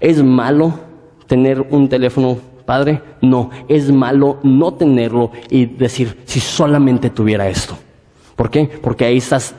¿Es 0.00 0.22
malo 0.22 0.74
tener 1.26 1.60
un 1.70 1.88
teléfono 1.88 2.38
padre? 2.66 3.00
No, 3.22 3.50
es 3.68 3.90
malo 3.90 4.40
no 4.42 4.74
tenerlo 4.74 5.30
y 5.48 5.66
decir, 5.66 6.18
si 6.24 6.40
solamente 6.40 7.10
tuviera 7.10 7.48
esto. 7.48 7.78
¿Por 8.34 8.50
qué? 8.50 8.68
Porque 8.82 9.04
ahí 9.04 9.18
estás 9.18 9.54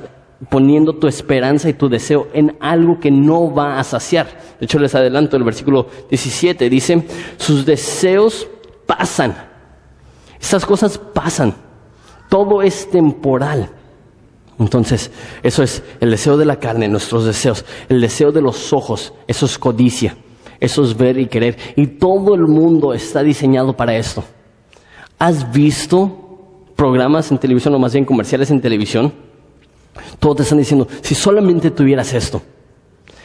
poniendo 0.50 0.94
tu 0.94 1.08
esperanza 1.08 1.70
y 1.70 1.74
tu 1.74 1.88
deseo 1.88 2.28
en 2.34 2.58
algo 2.60 3.00
que 3.00 3.12
no 3.12 3.54
va 3.54 3.80
a 3.80 3.84
saciar. 3.84 4.28
De 4.60 4.66
hecho, 4.66 4.80
les 4.80 4.96
adelanto 4.96 5.38
el 5.38 5.44
versículo 5.44 5.88
17, 6.10 6.70
dice, 6.70 7.06
sus 7.38 7.66
deseos 7.66 8.48
pasan. 8.86 9.36
Estas 10.40 10.66
cosas 10.66 10.98
pasan. 10.98 11.54
Todo 12.30 12.62
es 12.62 12.90
temporal. 12.90 13.70
Entonces, 14.58 15.12
eso 15.44 15.64
es 15.64 15.84
el 16.00 16.12
deseo 16.12 16.38
de 16.38 16.46
la 16.46 16.58
carne, 16.58 16.88
nuestros 16.88 17.26
deseos, 17.26 17.66
el 17.90 18.00
deseo 18.00 18.32
de 18.32 18.42
los 18.42 18.74
ojos, 18.74 19.12
eso 19.28 19.48
es 19.48 19.58
codicia, 19.58 20.16
eso 20.60 20.84
es 20.84 20.96
ver 20.96 21.18
y 21.18 21.28
querer. 21.28 21.58
Y 21.76 21.88
todo 21.88 22.36
el 22.36 22.44
mundo 22.44 22.94
está 22.94 23.24
diseñado 23.24 23.76
para 23.76 23.96
esto. 23.96 24.24
¿Has 25.18 25.52
visto 25.52 26.66
programas 26.76 27.32
en 27.32 27.40
televisión 27.40 27.74
o 27.74 27.80
más 27.80 27.94
bien 27.94 28.06
comerciales 28.06 28.52
en 28.52 28.62
televisión? 28.62 29.31
Todos 30.20 30.38
te 30.38 30.44
están 30.44 30.58
diciendo, 30.58 30.88
si 31.02 31.16
solamente 31.16 31.72
tuvieras 31.72 32.14
esto. 32.14 32.42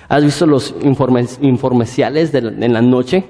¿Has 0.08 0.24
visto 0.24 0.46
los 0.46 0.74
informeciales 0.80 2.32
de 2.32 2.38
en 2.38 2.72
la 2.72 2.82
noche 2.82 3.24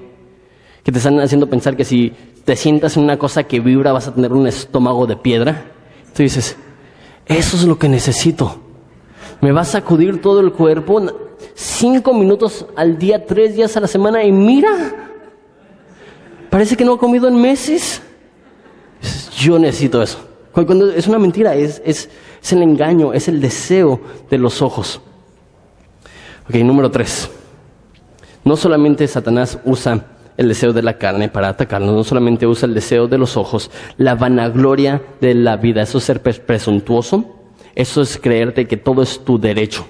que 0.83 0.91
te 0.91 0.99
están 0.99 1.19
haciendo 1.19 1.49
pensar 1.49 1.75
que 1.75 1.83
si 1.83 2.13
te 2.45 2.55
sientas 2.55 2.97
en 2.97 3.03
una 3.03 3.17
cosa 3.17 3.43
que 3.43 3.59
vibra 3.59 3.91
vas 3.91 4.07
a 4.07 4.13
tener 4.13 4.31
un 4.31 4.47
estómago 4.47 5.07
de 5.07 5.17
piedra? 5.17 5.65
Tú 6.15 6.23
dices, 6.23 6.55
eso 7.25 7.57
es 7.57 7.63
lo 7.63 7.77
que 7.77 7.89
necesito. 7.89 8.59
Me 9.41 9.51
va 9.51 9.61
a 9.61 9.65
sacudir 9.65 10.21
todo 10.21 10.39
el 10.39 10.51
cuerpo 10.51 11.01
cinco 11.53 12.13
minutos 12.13 12.65
al 12.75 12.97
día, 12.97 13.25
tres 13.25 13.55
días 13.55 13.75
a 13.77 13.79
la 13.79 13.87
semana 13.87 14.23
y 14.23 14.31
mira, 14.31 14.69
parece 16.49 16.75
que 16.75 16.85
no 16.85 16.93
ha 16.93 16.97
comido 16.97 17.27
en 17.27 17.39
meses. 17.39 18.01
Yo 19.37 19.59
necesito 19.59 20.01
eso. 20.01 20.19
Cuando 20.51 20.89
es 20.91 21.07
una 21.07 21.19
mentira, 21.19 21.53
es, 21.53 21.81
es, 21.85 22.09
es 22.41 22.53
el 22.53 22.63
engaño, 22.63 23.13
es 23.13 23.27
el 23.27 23.41
deseo 23.41 23.99
de 24.29 24.37
los 24.37 24.61
ojos. 24.61 25.01
Ok, 26.49 26.55
número 26.55 26.89
tres. 26.89 27.29
No 28.43 28.55
solamente 28.55 29.07
Satanás 29.07 29.59
usa 29.65 30.05
el 30.37 30.47
deseo 30.47 30.71
de 30.71 30.83
la 30.83 30.97
carne 30.97 31.29
para 31.29 31.49
atacarnos, 31.49 31.93
no 31.93 32.03
solamente 32.03 32.45
usa 32.45 32.67
el 32.67 32.73
deseo 32.73 33.07
de 33.07 33.17
los 33.17 33.35
ojos, 33.35 33.71
la 33.97 34.15
vanagloria 34.15 35.01
de 35.19 35.33
la 35.33 35.57
vida, 35.57 35.81
eso 35.81 35.97
es 35.97 36.03
ser 36.03 36.21
presuntuoso, 36.21 37.35
eso 37.75 38.01
es 38.01 38.17
creerte 38.17 38.67
que 38.67 38.77
todo 38.77 39.01
es 39.01 39.25
tu 39.25 39.39
derecho, 39.39 39.87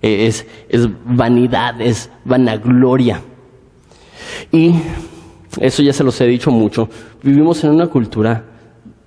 e, 0.00 0.26
es, 0.26 0.46
es 0.68 0.88
vanidad, 1.04 1.80
es 1.80 2.10
vanagloria. 2.24 3.20
Y 4.50 4.74
eso 5.60 5.82
ya 5.82 5.92
se 5.92 6.02
los 6.02 6.18
he 6.20 6.26
dicho 6.26 6.50
mucho, 6.50 6.88
vivimos 7.22 7.62
en 7.62 7.70
una 7.70 7.86
cultura, 7.86 8.44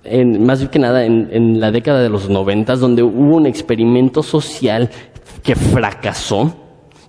en, 0.05 0.45
más 0.45 0.67
que 0.69 0.79
nada 0.79 1.05
en, 1.05 1.59
la 1.59 1.71
década 1.71 2.01
de 2.01 2.09
los 2.09 2.29
noventas, 2.29 2.79
donde 2.79 3.03
hubo 3.03 3.35
un 3.35 3.45
experimento 3.45 4.23
social 4.23 4.89
que 5.43 5.55
fracasó, 5.55 6.53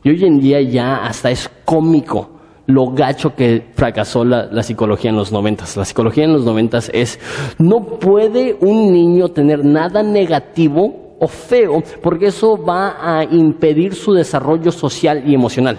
y 0.02 0.11
hoy 0.11 0.24
en 0.24 0.38
día 0.38 0.61
ya 0.61 1.04
hasta 1.04 1.30
es 1.30 1.50
cómico 1.64 2.30
lo 2.66 2.90
gacho 2.90 3.35
que 3.35 3.72
fracasó 3.74 4.24
la, 4.24 4.62
psicología 4.62 5.11
en 5.11 5.16
los 5.16 5.32
noventas. 5.32 5.76
La 5.76 5.85
psicología 5.85 6.24
en 6.24 6.32
los 6.32 6.44
noventas 6.44 6.90
es, 6.92 7.18
no 7.59 7.85
puede 7.85 8.56
un 8.61 8.92
niño 8.92 9.28
tener 9.28 9.64
nada 9.64 10.02
negativo 10.02 11.16
o 11.20 11.28
feo, 11.28 11.82
porque 12.02 12.26
eso 12.26 12.59
va 12.62 12.96
a 13.00 13.24
impedir 13.24 13.94
su 13.94 14.12
desarrollo 14.12 14.72
social 14.72 15.22
y 15.26 15.35
emocional. 15.35 15.78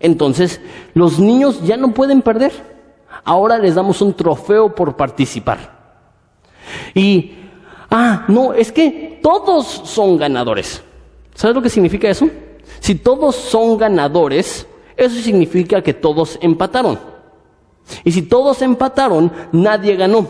Entonces, 0.00 0.60
los 0.94 1.18
niños 1.18 1.62
ya 1.64 1.76
no 1.76 1.94
pueden 1.94 2.22
perder. 2.22 2.52
Ahora 3.24 3.58
les 3.58 3.74
damos 3.74 4.02
un 4.02 4.14
trofeo 4.14 4.74
por 4.74 4.96
participar. 4.96 5.77
Y, 6.94 7.32
ah, 7.90 8.24
no, 8.28 8.52
es 8.52 8.72
que 8.72 9.20
todos 9.22 9.66
son 9.66 10.16
ganadores. 10.16 10.82
¿Sabes 11.34 11.54
lo 11.54 11.62
que 11.62 11.70
significa 11.70 12.08
eso? 12.08 12.28
Si 12.80 12.94
todos 12.94 13.36
son 13.36 13.78
ganadores, 13.78 14.66
eso 14.96 15.20
significa 15.20 15.82
que 15.82 15.94
todos 15.94 16.38
empataron. 16.42 16.98
Y 18.04 18.12
si 18.12 18.22
todos 18.22 18.60
empataron, 18.62 19.32
nadie 19.52 19.96
ganó. 19.96 20.26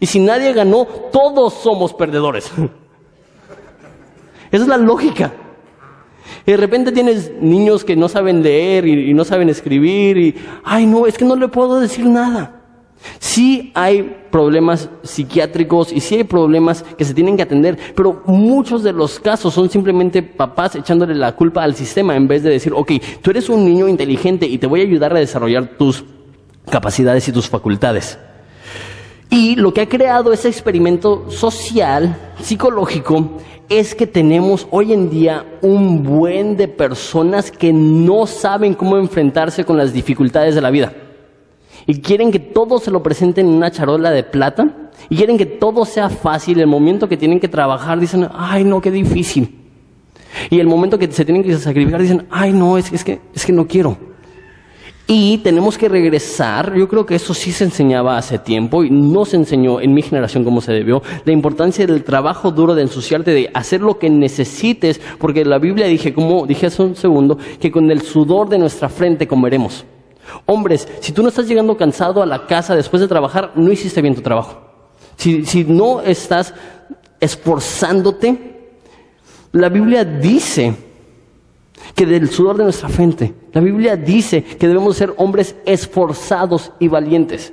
Y 0.00 0.06
si 0.06 0.20
nadie 0.20 0.52
ganó, 0.52 0.86
todos 0.86 1.54
somos 1.54 1.94
perdedores. 1.94 2.50
Esa 4.50 4.62
es 4.62 4.68
la 4.68 4.76
lógica. 4.76 5.32
Y 6.46 6.52
de 6.52 6.56
repente 6.56 6.92
tienes 6.92 7.32
niños 7.40 7.84
que 7.84 7.96
no 7.96 8.08
saben 8.08 8.42
leer 8.42 8.86
y, 8.86 9.10
y, 9.10 9.14
no 9.14 9.24
saben 9.24 9.48
escribir 9.48 10.16
y, 10.16 10.34
ay 10.64 10.86
no, 10.86 11.06
es 11.06 11.16
que 11.16 11.24
no 11.24 11.36
le 11.36 11.48
puedo 11.48 11.80
decir 11.80 12.06
nada. 12.06 12.57
Sí 13.18 13.70
hay 13.74 14.26
problemas 14.30 14.88
psiquiátricos 15.02 15.92
y 15.92 16.00
sí 16.00 16.16
hay 16.16 16.24
problemas 16.24 16.82
que 16.96 17.04
se 17.04 17.14
tienen 17.14 17.36
que 17.36 17.42
atender, 17.42 17.78
pero 17.94 18.22
muchos 18.26 18.82
de 18.82 18.92
los 18.92 19.18
casos 19.20 19.54
son 19.54 19.70
simplemente 19.70 20.22
papás 20.22 20.76
echándole 20.76 21.14
la 21.14 21.34
culpa 21.34 21.62
al 21.62 21.74
sistema 21.74 22.16
en 22.16 22.28
vez 22.28 22.42
de 22.42 22.50
decir, 22.50 22.72
ok, 22.74 22.92
tú 23.22 23.30
eres 23.30 23.48
un 23.48 23.64
niño 23.64 23.88
inteligente 23.88 24.46
y 24.46 24.58
te 24.58 24.66
voy 24.66 24.80
a 24.80 24.84
ayudar 24.84 25.14
a 25.14 25.18
desarrollar 25.18 25.76
tus 25.78 26.04
capacidades 26.70 27.26
y 27.28 27.32
tus 27.32 27.48
facultades. 27.48 28.18
Y 29.30 29.56
lo 29.56 29.72
que 29.74 29.82
ha 29.82 29.88
creado 29.88 30.32
ese 30.32 30.48
experimento 30.48 31.30
social, 31.30 32.16
psicológico, 32.40 33.38
es 33.68 33.94
que 33.94 34.06
tenemos 34.06 34.66
hoy 34.70 34.94
en 34.94 35.10
día 35.10 35.44
un 35.60 36.02
buen 36.02 36.56
de 36.56 36.68
personas 36.68 37.50
que 37.50 37.72
no 37.72 38.26
saben 38.26 38.72
cómo 38.72 38.96
enfrentarse 38.96 39.64
con 39.64 39.76
las 39.76 39.92
dificultades 39.92 40.54
de 40.54 40.62
la 40.62 40.70
vida 40.70 40.94
y 41.88 42.02
quieren 42.02 42.30
que 42.30 42.38
todo 42.38 42.78
se 42.78 42.90
lo 42.90 43.02
presenten 43.02 43.48
en 43.48 43.54
una 43.54 43.70
charola 43.70 44.10
de 44.10 44.22
plata 44.22 44.90
y 45.08 45.16
quieren 45.16 45.38
que 45.38 45.46
todo 45.46 45.86
sea 45.86 46.10
fácil. 46.10 46.60
El 46.60 46.66
momento 46.66 47.08
que 47.08 47.16
tienen 47.16 47.40
que 47.40 47.48
trabajar 47.48 47.98
dicen, 47.98 48.28
ay 48.34 48.62
no, 48.62 48.82
qué 48.82 48.90
difícil. 48.90 49.56
Y 50.50 50.60
el 50.60 50.66
momento 50.66 50.98
que 50.98 51.10
se 51.10 51.24
tienen 51.24 51.42
que 51.42 51.56
sacrificar 51.56 52.02
dicen, 52.02 52.26
ay 52.30 52.52
no, 52.52 52.76
es, 52.76 52.90
que, 53.02 53.20
es 53.34 53.46
que 53.46 53.52
no 53.54 53.66
quiero. 53.66 53.96
Y 55.06 55.38
tenemos 55.38 55.78
que 55.78 55.88
regresar, 55.88 56.74
yo 56.76 56.88
creo 56.88 57.06
que 57.06 57.14
eso 57.14 57.32
sí 57.32 57.52
se 57.52 57.64
enseñaba 57.64 58.18
hace 58.18 58.38
tiempo 58.38 58.84
y 58.84 58.90
no 58.90 59.24
se 59.24 59.36
enseñó 59.36 59.80
en 59.80 59.94
mi 59.94 60.02
generación 60.02 60.44
como 60.44 60.60
se 60.60 60.74
debió, 60.74 61.02
la 61.24 61.32
importancia 61.32 61.86
del 61.86 62.04
trabajo 62.04 62.50
duro, 62.50 62.74
de 62.74 62.82
ensuciarte, 62.82 63.30
de 63.30 63.50
hacer 63.54 63.80
lo 63.80 63.98
que 63.98 64.10
necesites, 64.10 65.00
porque 65.18 65.46
la 65.46 65.58
Biblia 65.58 65.86
dije, 65.86 66.12
como 66.12 66.44
dije 66.46 66.66
hace 66.66 66.82
un 66.82 66.96
segundo, 66.96 67.38
que 67.58 67.70
con 67.70 67.90
el 67.90 68.02
sudor 68.02 68.50
de 68.50 68.58
nuestra 68.58 68.90
frente 68.90 69.26
comeremos. 69.26 69.86
Hombres, 70.46 70.88
si 71.00 71.12
tú 71.12 71.22
no 71.22 71.28
estás 71.28 71.46
llegando 71.46 71.76
cansado 71.76 72.22
a 72.22 72.26
la 72.26 72.46
casa 72.46 72.76
después 72.76 73.00
de 73.00 73.08
trabajar, 73.08 73.52
no 73.54 73.72
hiciste 73.72 74.02
bien 74.02 74.14
tu 74.14 74.22
trabajo. 74.22 74.58
Si, 75.16 75.44
si 75.44 75.64
no 75.64 76.00
estás 76.00 76.54
esforzándote, 77.20 78.58
la 79.52 79.68
Biblia 79.68 80.04
dice 80.04 80.74
que 81.94 82.06
del 82.06 82.30
sudor 82.30 82.56
de 82.56 82.64
nuestra 82.64 82.88
frente, 82.88 83.34
la 83.52 83.60
Biblia 83.60 83.96
dice 83.96 84.42
que 84.42 84.68
debemos 84.68 84.96
ser 84.96 85.14
hombres 85.16 85.56
esforzados 85.64 86.72
y 86.78 86.88
valientes. 86.88 87.52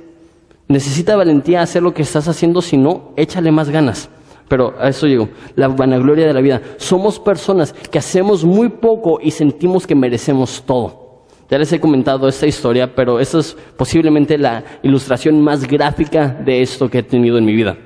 Necesita 0.68 1.16
valentía 1.16 1.62
hacer 1.62 1.82
lo 1.82 1.94
que 1.94 2.02
estás 2.02 2.28
haciendo, 2.28 2.60
si 2.60 2.76
no, 2.76 3.12
échale 3.16 3.52
más 3.52 3.70
ganas. 3.70 4.08
Pero 4.48 4.74
a 4.78 4.88
eso 4.88 5.06
llego, 5.06 5.28
la 5.54 5.68
vanagloria 5.68 6.26
de 6.26 6.34
la 6.34 6.40
vida. 6.40 6.62
Somos 6.76 7.18
personas 7.18 7.72
que 7.72 7.98
hacemos 7.98 8.44
muy 8.44 8.68
poco 8.68 9.18
y 9.20 9.30
sentimos 9.30 9.86
que 9.86 9.94
merecemos 9.94 10.62
todo. 10.64 11.05
Ya 11.50 11.58
les 11.58 11.72
he 11.72 11.80
comentado 11.80 12.28
esta 12.28 12.46
historia, 12.46 12.94
pero 12.94 13.20
esta 13.20 13.38
es 13.38 13.56
posiblemente 13.76 14.36
la 14.36 14.64
ilustración 14.82 15.40
más 15.42 15.66
gráfica 15.66 16.28
de 16.28 16.62
esto 16.62 16.90
que 16.90 16.98
he 16.98 17.02
tenido 17.02 17.38
en 17.38 17.44
mi 17.44 17.54
vida 17.54 17.76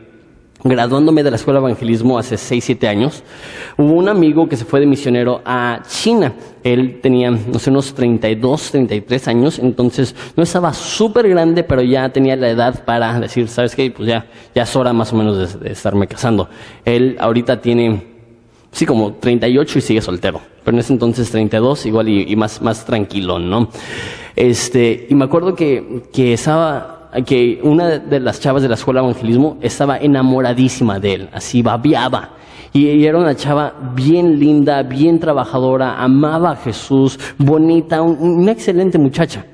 graduándome 0.64 1.22
de 1.22 1.30
la 1.30 1.36
escuela 1.36 1.60
de 1.60 1.66
evangelismo 1.66 2.18
hace 2.18 2.36
6, 2.36 2.64
7 2.64 2.88
años, 2.88 3.22
hubo 3.76 3.92
un 3.92 4.08
amigo 4.08 4.48
que 4.48 4.56
se 4.56 4.64
fue 4.64 4.80
de 4.80 4.86
misionero 4.86 5.40
a 5.44 5.82
China. 5.88 6.34
Él 6.62 7.00
tenía, 7.00 7.30
no 7.30 7.58
sé, 7.58 7.70
unos 7.70 7.94
32, 7.94 8.70
33 8.70 9.28
años, 9.28 9.58
entonces 9.58 10.14
no 10.36 10.42
estaba 10.42 10.72
súper 10.74 11.28
grande, 11.28 11.62
pero 11.64 11.82
ya 11.82 12.10
tenía 12.10 12.36
la 12.36 12.50
edad 12.50 12.84
para 12.84 13.18
decir, 13.20 13.48
¿sabes 13.48 13.74
qué? 13.74 13.90
Pues 13.90 14.08
ya, 14.08 14.26
ya 14.54 14.64
es 14.64 14.76
hora 14.76 14.92
más 14.92 15.12
o 15.12 15.16
menos 15.16 15.58
de, 15.60 15.72
estarme 15.72 16.06
casando. 16.06 16.48
Él 16.84 17.16
ahorita 17.18 17.60
tiene, 17.60 18.09
sí, 18.72 18.86
como 18.86 19.14
38 19.14 19.78
y 19.78 19.82
sigue 19.82 20.00
soltero, 20.00 20.40
pero 20.64 20.76
en 20.76 20.80
ese 20.80 20.92
entonces 20.92 21.30
32, 21.30 21.86
igual 21.86 22.08
y, 22.08 22.34
más, 22.36 22.62
más 22.62 22.84
tranquilo, 22.84 23.38
¿no? 23.38 23.68
Este, 24.36 25.06
y 25.08 25.14
me 25.14 25.24
acuerdo 25.24 25.54
que, 25.54 26.04
que 26.12 26.32
estaba 26.32 27.00
que 27.26 27.60
una 27.62 27.98
de 27.98 28.20
las 28.20 28.40
chavas 28.40 28.62
de 28.62 28.68
la 28.68 28.74
escuela 28.74 29.00
de 29.00 29.08
evangelismo 29.08 29.58
estaba 29.60 29.98
enamoradísima 29.98 31.00
de 31.00 31.14
él, 31.14 31.28
así 31.32 31.62
babiaba. 31.62 32.36
Y 32.72 33.04
era 33.04 33.18
una 33.18 33.34
chava 33.34 33.74
bien 33.96 34.38
linda, 34.38 34.84
bien 34.84 35.18
trabajadora, 35.18 36.00
amaba 36.00 36.52
a 36.52 36.56
Jesús, 36.56 37.18
bonita, 37.36 38.00
una 38.00 38.52
excelente 38.52 38.96
muchacha. 38.96 39.44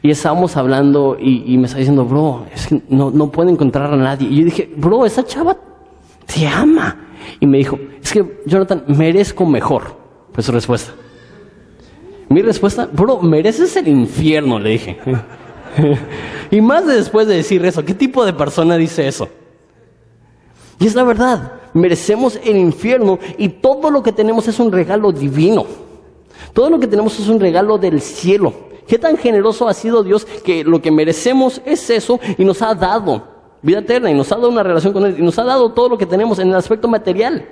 Y 0.00 0.10
estábamos 0.10 0.56
hablando 0.56 1.16
y, 1.20 1.56
me 1.58 1.66
está 1.66 1.78
diciendo, 1.78 2.06
bro, 2.06 2.46
es 2.52 2.68
que 2.68 2.80
no, 2.88 3.10
no 3.10 3.30
puedo 3.30 3.50
encontrar 3.50 3.92
a 3.92 3.96
nadie. 3.96 4.28
Y 4.28 4.38
yo 4.38 4.44
dije, 4.46 4.72
bro, 4.76 5.04
esa 5.04 5.24
chava 5.24 5.56
te 6.26 6.46
ama. 6.48 6.96
Y 7.38 7.46
me 7.46 7.58
dijo, 7.58 7.78
es 8.02 8.12
que 8.12 8.42
Jonathan, 8.46 8.84
merezco 8.88 9.46
mejor. 9.46 9.96
Fue 10.32 10.42
su 10.42 10.52
respuesta. 10.52 10.92
Mi 12.28 12.42
respuesta, 12.42 12.88
bro, 12.90 13.20
mereces 13.20 13.76
el 13.76 13.88
infierno, 13.88 14.58
le 14.58 14.70
dije. 14.70 14.98
y 16.50 16.60
más 16.60 16.86
después 16.86 17.26
de 17.26 17.36
decir 17.36 17.64
eso, 17.64 17.84
¿qué 17.84 17.94
tipo 17.94 18.24
de 18.24 18.32
persona 18.32 18.76
dice 18.76 19.06
eso? 19.06 19.28
Y 20.80 20.86
es 20.86 20.94
la 20.94 21.04
verdad, 21.04 21.52
merecemos 21.74 22.40
el 22.42 22.56
infierno 22.56 23.18
y 23.38 23.48
todo 23.48 23.90
lo 23.90 24.02
que 24.02 24.12
tenemos 24.12 24.48
es 24.48 24.58
un 24.58 24.72
regalo 24.72 25.12
divino. 25.12 25.66
Todo 26.52 26.70
lo 26.70 26.80
que 26.80 26.86
tenemos 26.86 27.18
es 27.20 27.28
un 27.28 27.38
regalo 27.38 27.78
del 27.78 28.00
cielo. 28.00 28.52
¿Qué 28.86 28.98
tan 28.98 29.16
generoso 29.16 29.68
ha 29.68 29.74
sido 29.74 30.02
Dios 30.02 30.24
que 30.24 30.64
lo 30.64 30.82
que 30.82 30.90
merecemos 30.90 31.60
es 31.64 31.88
eso 31.88 32.18
y 32.36 32.44
nos 32.44 32.62
ha 32.62 32.74
dado 32.74 33.22
vida 33.62 33.78
eterna 33.78 34.10
y 34.10 34.14
nos 34.14 34.32
ha 34.32 34.36
dado 34.36 34.48
una 34.48 34.62
relación 34.62 34.92
con 34.92 35.06
Él 35.06 35.16
y 35.18 35.22
nos 35.22 35.38
ha 35.38 35.44
dado 35.44 35.72
todo 35.72 35.88
lo 35.88 35.98
que 35.98 36.06
tenemos 36.06 36.38
en 36.38 36.48
el 36.48 36.56
aspecto 36.56 36.88
material? 36.88 37.46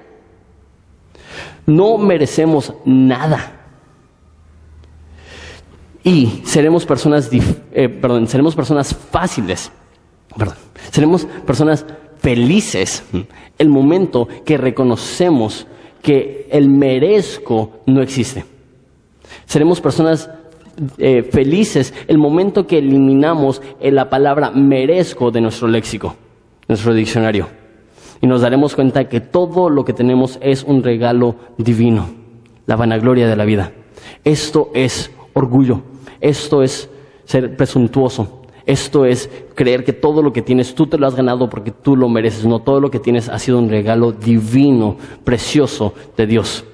No 1.71 1.99
merecemos 1.99 2.75
nada. 2.85 3.61
Y 6.03 6.41
seremos 6.43 6.85
personas, 6.85 7.31
eh, 7.33 7.89
perdón, 7.89 8.27
seremos 8.27 8.57
personas 8.57 8.93
fáciles, 8.93 9.71
perdón, 10.37 10.57
seremos 10.91 11.27
personas 11.47 11.87
felices 12.19 13.05
el 13.57 13.69
momento 13.69 14.27
que 14.45 14.57
reconocemos 14.57 15.69
que 16.03 16.49
el 16.51 16.69
merezco 16.71 17.83
no 17.87 18.03
existe. 18.03 18.45
Seremos 19.45 19.81
personas 19.81 20.29
eh, 20.99 21.23
felices 21.23 21.95
el 22.09 22.19
momento 22.19 22.67
que 22.67 22.79
eliminamos 22.79 23.63
eh, 23.79 23.93
la 23.93 24.11
palabra 24.11 24.51
merezco 24.51 25.31
de 25.31 25.41
nuestro 25.41 25.69
léxico, 25.69 26.17
nuestro 26.67 26.93
diccionario. 26.95 27.60
Y 28.21 28.27
nos 28.27 28.43
daremos 28.43 28.75
cuenta 28.75 29.09
que 29.09 29.21
todo 29.21 29.71
lo 29.71 29.85
que 29.85 29.93
tenemos 29.93 30.39
es 30.43 30.63
un 30.65 30.83
regalo 30.83 31.37
divino, 31.57 32.09
la 32.67 32.77
vanagloria 32.77 33.27
de 33.27 33.37
la 33.37 33.45
vida. 33.45 33.73
Esto 34.25 34.71
es 34.75 35.11
orgullo. 35.33 35.83
Esto 36.21 36.63
es 36.63 36.91
ser 37.25 37.57
presuntuoso. 37.57 38.43
Esto 38.67 39.05
es 39.07 39.31
creer 39.55 39.85
que 39.85 39.93
todo 39.93 40.23
lo 40.23 40.33
que 40.33 40.43
tienes 40.43 40.75
tú 40.75 40.87
te 40.87 40.99
lo 40.99 41.07
has 41.07 41.15
ganado 41.15 41.49
porque 41.49 41.71
tú 41.71 41.97
lo 41.97 42.09
mereces. 42.09 42.45
No, 42.45 42.61
todo 42.61 42.81
lo 42.81 42.91
que 42.91 42.99
tienes 42.99 43.29
ha 43.29 43.39
sido 43.39 43.59
un 43.59 43.71
regalo 43.71 44.13
divino, 44.13 44.97
precioso 45.25 45.95
de 46.17 46.27
Dios. 46.27 46.65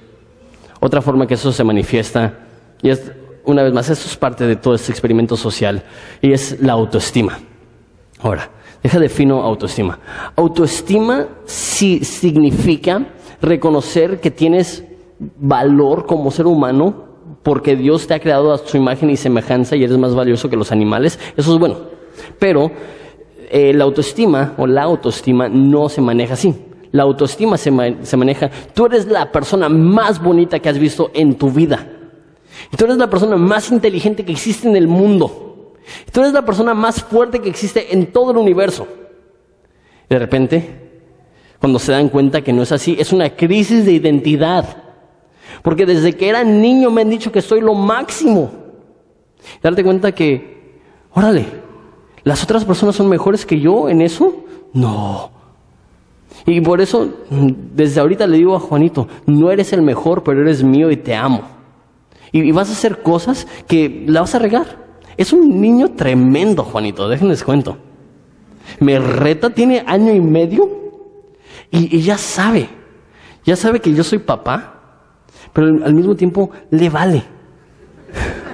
Otra 0.79 1.01
forma 1.01 1.25
que 1.25 1.33
eso 1.35 1.51
se 1.51 1.63
manifiesta, 1.63 2.39
y 2.83 2.89
es, 2.89 3.11
una 3.45 3.63
vez 3.63 3.73
más, 3.73 3.89
esto 3.89 4.07
es 4.07 4.15
parte 4.15 4.45
de 4.45 4.57
todo 4.57 4.75
este 4.75 4.91
experimento 4.91 5.35
social, 5.35 5.83
y 6.21 6.33
es 6.33 6.61
la 6.61 6.73
autoestima. 6.73 7.39
Ahora, 8.19 8.51
deja 8.83 8.99
de 8.99 9.09
fino 9.09 9.41
autoestima. 9.41 9.99
Autoestima 10.35 11.27
sí 11.45 12.03
significa 12.03 13.05
reconocer 13.41 14.19
que 14.19 14.31
tienes 14.31 14.83
valor 15.39 16.05
como 16.05 16.31
ser 16.31 16.45
humano 16.45 17.05
porque 17.43 17.75
Dios 17.75 18.07
te 18.07 18.13
ha 18.13 18.19
creado 18.19 18.51
a 18.51 18.57
su 18.57 18.77
imagen 18.77 19.09
y 19.09 19.17
semejanza 19.17 19.75
y 19.75 19.83
eres 19.83 19.97
más 19.97 20.13
valioso 20.13 20.49
que 20.49 20.57
los 20.57 20.71
animales, 20.71 21.19
eso 21.35 21.53
es 21.53 21.59
bueno. 21.59 21.77
Pero 22.39 22.71
eh, 23.49 23.73
la 23.73 23.85
autoestima 23.85 24.53
o 24.57 24.67
la 24.67 24.83
autoestima 24.83 25.47
no 25.47 25.87
se 25.87 26.01
maneja 26.01 26.33
así. 26.33 26.53
La 26.91 27.03
autoestima 27.03 27.57
se, 27.57 27.71
se, 28.01 28.17
maneja, 28.17 28.49
tú 28.73 28.85
eres 28.85 29.07
la 29.07 29.31
persona 29.31 29.69
más 29.69 30.21
bonita 30.21 30.59
que 30.59 30.69
has 30.69 30.77
visto 30.77 31.11
en 31.13 31.35
tu 31.35 31.49
vida. 31.49 31.87
Y 32.71 32.77
tú 32.77 32.85
eres 32.85 32.97
la 32.97 33.09
persona 33.09 33.37
más 33.37 33.71
inteligente 33.71 34.25
que 34.25 34.31
existe 34.31 34.67
en 34.67 34.75
el 34.75 34.87
mundo. 34.87 35.46
Y 36.07 36.11
tú 36.11 36.21
eres 36.21 36.33
la 36.33 36.45
persona 36.45 36.73
más 36.73 37.03
fuerte 37.03 37.39
que 37.39 37.49
existe 37.49 37.93
en 37.93 38.07
todo 38.07 38.31
el 38.31 38.37
universo. 38.37 38.87
Y 40.09 40.13
de 40.13 40.19
repente, 40.19 40.89
cuando 41.59 41.79
se 41.79 41.91
dan 41.91 42.09
cuenta 42.09 42.41
que 42.41 42.53
no 42.53 42.63
es 42.63 42.71
así, 42.71 42.95
es 42.99 43.11
una 43.13 43.35
crisis 43.35 43.85
de 43.85 43.93
identidad. 43.93 44.83
Porque 45.61 45.85
desde 45.85 46.15
que 46.15 46.29
era 46.29 46.43
niño 46.43 46.91
me 46.91 47.01
han 47.01 47.09
dicho 47.09 47.31
que 47.31 47.41
soy 47.41 47.61
lo 47.61 47.73
máximo. 47.73 48.51
Darte 49.61 49.83
cuenta 49.83 50.11
que, 50.11 50.81
órale, 51.13 51.45
las 52.23 52.43
otras 52.43 52.65
personas 52.65 52.95
son 52.95 53.07
mejores 53.07 53.45
que 53.45 53.59
yo 53.59 53.89
en 53.89 54.01
eso. 54.01 54.43
No. 54.73 55.31
Y 56.45 56.61
por 56.61 56.81
eso, 56.81 57.09
desde 57.29 57.99
ahorita 57.99 58.27
le 58.27 58.37
digo 58.37 58.55
a 58.55 58.59
Juanito, 58.59 59.07
no 59.25 59.51
eres 59.51 59.73
el 59.73 59.81
mejor, 59.81 60.23
pero 60.23 60.41
eres 60.41 60.63
mío 60.63 60.91
y 60.91 60.97
te 60.97 61.15
amo. 61.15 61.41
Y, 62.31 62.51
vas 62.51 62.69
a 62.69 62.73
hacer 62.73 63.01
cosas 63.01 63.47
que 63.67 64.05
la 64.07 64.21
vas 64.21 64.35
a 64.35 64.39
regar. 64.39 64.86
Es 65.17 65.33
un 65.33 65.59
niño 65.59 65.91
tremendo, 65.91 66.63
Juanito, 66.63 67.09
déjenles 67.09 67.43
cuento. 67.43 67.77
Me 68.79 68.99
reta, 68.99 69.49
tiene 69.49 69.83
año 69.85 70.13
y 70.13 70.21
medio 70.21 70.69
y 71.71 72.01
ya 72.01 72.17
sabe. 72.17 72.69
Ya 73.43 73.55
sabe 73.55 73.79
que 73.79 73.93
yo 73.93 74.03
soy 74.03 74.19
papá 74.19 74.77
pero 75.57 75.83
al 75.83 75.93
mismo 75.95 76.15
tiempo 76.15 76.51
le 76.69 76.87
vale. 76.87 77.23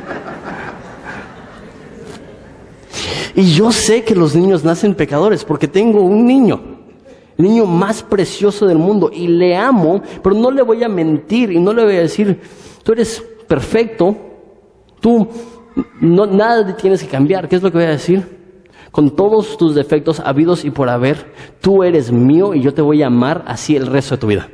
Y 3.35 3.51
yo 3.55 3.71
sé 3.71 4.03
que 4.03 4.13
los 4.13 4.35
niños 4.35 4.63
nacen 4.63 4.93
pecadores 4.93 5.43
porque 5.43 5.67
tengo 5.67 6.01
un 6.01 6.23
niño, 6.27 6.61
el 7.35 7.45
niño 7.45 7.65
más 7.65 8.03
precioso 8.03 8.67
del 8.67 8.77
mundo, 8.77 9.09
y 9.11 9.27
le 9.27 9.57
amo, 9.57 10.03
pero 10.21 10.35
no 10.35 10.51
le 10.51 10.61
voy 10.61 10.83
a 10.83 10.87
mentir 10.87 11.51
y 11.51 11.59
no 11.59 11.73
le 11.73 11.83
voy 11.83 11.95
a 11.95 12.01
decir, 12.01 12.39
tú 12.83 12.91
eres 12.91 13.23
perfecto, 13.47 14.15
tú 15.01 15.27
no, 15.99 16.25
nada 16.25 16.75
tienes 16.75 17.01
que 17.01 17.09
cambiar. 17.09 17.47
¿Qué 17.47 17.55
es 17.55 17.63
lo 17.63 17.71
que 17.71 17.77
voy 17.77 17.87
a 17.87 17.91
decir? 17.91 18.41
Con 18.91 19.15
todos 19.15 19.57
tus 19.57 19.73
defectos 19.73 20.19
habidos 20.19 20.65
y 20.65 20.69
por 20.69 20.89
haber, 20.89 21.33
tú 21.61 21.83
eres 21.83 22.11
mío 22.11 22.53
y 22.53 22.61
yo 22.61 22.73
te 22.73 22.81
voy 22.81 23.01
a 23.01 23.07
amar 23.07 23.43
así 23.47 23.75
el 23.75 23.87
resto 23.87 24.15
de 24.15 24.21
tu 24.21 24.27
vida. 24.27 24.47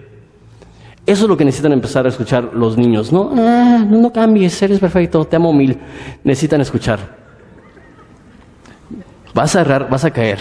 Eso 1.06 1.24
es 1.24 1.30
lo 1.30 1.36
que 1.36 1.44
necesitan 1.44 1.74
empezar 1.74 2.06
a 2.06 2.10
escuchar 2.10 2.52
los 2.54 2.78
niños. 2.78 3.12
No, 3.12 3.32
ah, 3.36 3.84
no 3.90 4.14
cambies, 4.14 4.62
eres 4.62 4.80
perfecto, 4.80 5.26
te 5.26 5.36
amo 5.36 5.52
mil. 5.52 5.78
Necesitan 6.24 6.62
escuchar. 6.62 7.00
Vas 9.34 9.56
a 9.56 9.62
errar, 9.62 9.90
vas 9.90 10.06
a 10.06 10.12
caer. 10.12 10.38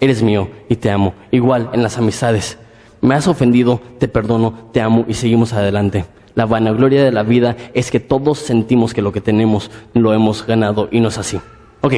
Eres 0.00 0.22
mío 0.22 0.48
y 0.68 0.76
te 0.76 0.90
amo. 0.90 1.14
Igual 1.30 1.70
en 1.72 1.82
las 1.82 1.98
amistades. 1.98 2.58
Me 3.00 3.14
has 3.14 3.28
ofendido, 3.28 3.80
te 3.98 4.08
perdono, 4.08 4.70
te 4.72 4.80
amo 4.80 5.04
y 5.06 5.14
seguimos 5.14 5.52
adelante. 5.52 6.04
La 6.36 6.44
vanagloria 6.44 7.02
de 7.02 7.12
la 7.12 7.22
vida 7.22 7.56
es 7.72 7.90
que 7.90 7.98
todos 7.98 8.38
sentimos 8.38 8.92
que 8.92 9.00
lo 9.00 9.10
que 9.10 9.22
tenemos 9.22 9.70
lo 9.94 10.12
hemos 10.12 10.46
ganado 10.46 10.88
y 10.92 11.00
no 11.00 11.08
es 11.08 11.16
así. 11.16 11.40
Ok. 11.80 11.94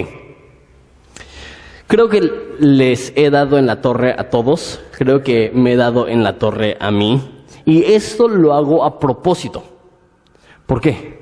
Creo 1.88 2.08
que 2.08 2.30
les 2.60 3.12
he 3.16 3.30
dado 3.30 3.58
en 3.58 3.66
la 3.66 3.80
torre 3.80 4.14
a 4.16 4.30
todos, 4.30 4.80
creo 4.96 5.24
que 5.24 5.50
me 5.52 5.72
he 5.72 5.76
dado 5.76 6.06
en 6.06 6.22
la 6.22 6.38
torre 6.38 6.76
a 6.78 6.92
mí, 6.92 7.20
y 7.64 7.82
esto 7.82 8.28
lo 8.28 8.54
hago 8.54 8.84
a 8.84 9.00
propósito. 9.00 9.64
¿Por 10.66 10.80
qué? 10.80 11.18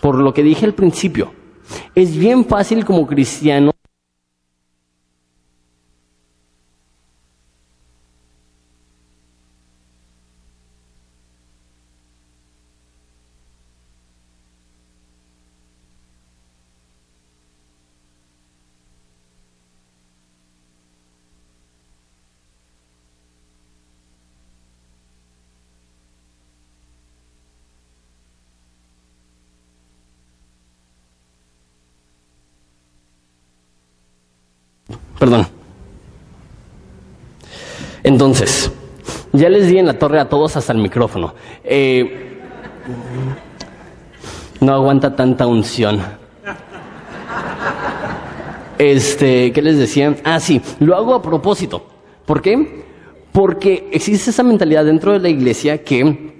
Por 0.00 0.16
lo 0.16 0.34
que 0.34 0.42
dije 0.42 0.66
al 0.66 0.74
principio. 0.74 1.32
Es 1.94 2.16
bien 2.16 2.46
fácil 2.46 2.84
como 2.84 3.06
cristiano 3.06 3.75
Perdón. 35.26 35.48
Entonces, 38.04 38.70
ya 39.32 39.48
les 39.48 39.66
di 39.66 39.76
en 39.76 39.86
la 39.86 39.98
torre 39.98 40.20
a 40.20 40.28
todos 40.28 40.56
hasta 40.56 40.72
el 40.72 40.78
micrófono. 40.78 41.34
Eh, 41.64 42.38
no 44.60 44.72
aguanta 44.72 45.16
tanta 45.16 45.48
unción. 45.48 46.00
Este, 48.78 49.52
¿qué 49.52 49.62
les 49.62 49.78
decía? 49.78 50.14
Ah, 50.22 50.38
sí, 50.38 50.62
lo 50.78 50.94
hago 50.94 51.12
a 51.12 51.22
propósito. 51.22 51.84
¿Por 52.24 52.40
qué? 52.40 52.84
Porque 53.32 53.88
existe 53.90 54.30
esa 54.30 54.44
mentalidad 54.44 54.84
dentro 54.84 55.10
de 55.12 55.18
la 55.18 55.28
iglesia 55.28 55.82
que 55.82 56.35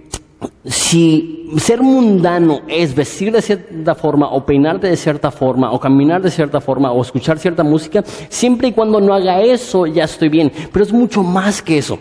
si 0.67 1.49
ser 1.59 1.81
mundano 1.81 2.63
es 2.67 2.95
vestir 2.95 3.33
de 3.33 3.41
cierta 3.41 3.95
forma 3.95 4.29
o 4.31 4.45
peinarte 4.45 4.89
de 4.89 4.97
cierta 4.97 5.31
forma 5.31 5.71
o 5.71 5.79
caminar 5.79 6.21
de 6.21 6.31
cierta 6.31 6.61
forma 6.61 6.91
o 6.91 7.03
escuchar 7.03 7.39
cierta 7.39 7.63
música, 7.63 8.03
siempre 8.29 8.69
y 8.69 8.73
cuando 8.73 9.01
no 9.01 9.15
haga 9.15 9.41
eso 9.41 9.87
ya 9.87 10.05
estoy 10.05 10.29
bien. 10.29 10.51
Pero 10.73 10.85
es 10.85 10.93
mucho 10.93 11.23
más 11.23 11.63
que 11.63 11.79
eso. 11.79 11.99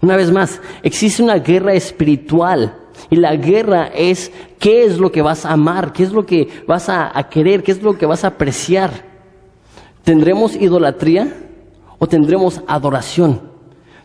Una 0.00 0.16
vez 0.16 0.30
más, 0.30 0.60
existe 0.82 1.22
una 1.22 1.36
guerra 1.36 1.74
espiritual 1.74 2.74
y 3.10 3.16
la 3.16 3.36
guerra 3.36 3.90
es 3.94 4.32
qué 4.58 4.84
es 4.84 4.98
lo 4.98 5.12
que 5.12 5.22
vas 5.22 5.44
a 5.44 5.52
amar, 5.52 5.92
qué 5.92 6.04
es 6.04 6.12
lo 6.12 6.24
que 6.24 6.48
vas 6.66 6.88
a, 6.88 7.16
a 7.16 7.28
querer, 7.28 7.62
qué 7.62 7.72
es 7.72 7.82
lo 7.82 7.98
que 7.98 8.06
vas 8.06 8.24
a 8.24 8.28
apreciar. 8.28 9.14
¿Tendremos 10.02 10.56
idolatría 10.56 11.32
o 11.98 12.06
tendremos 12.06 12.62
adoración? 12.66 13.53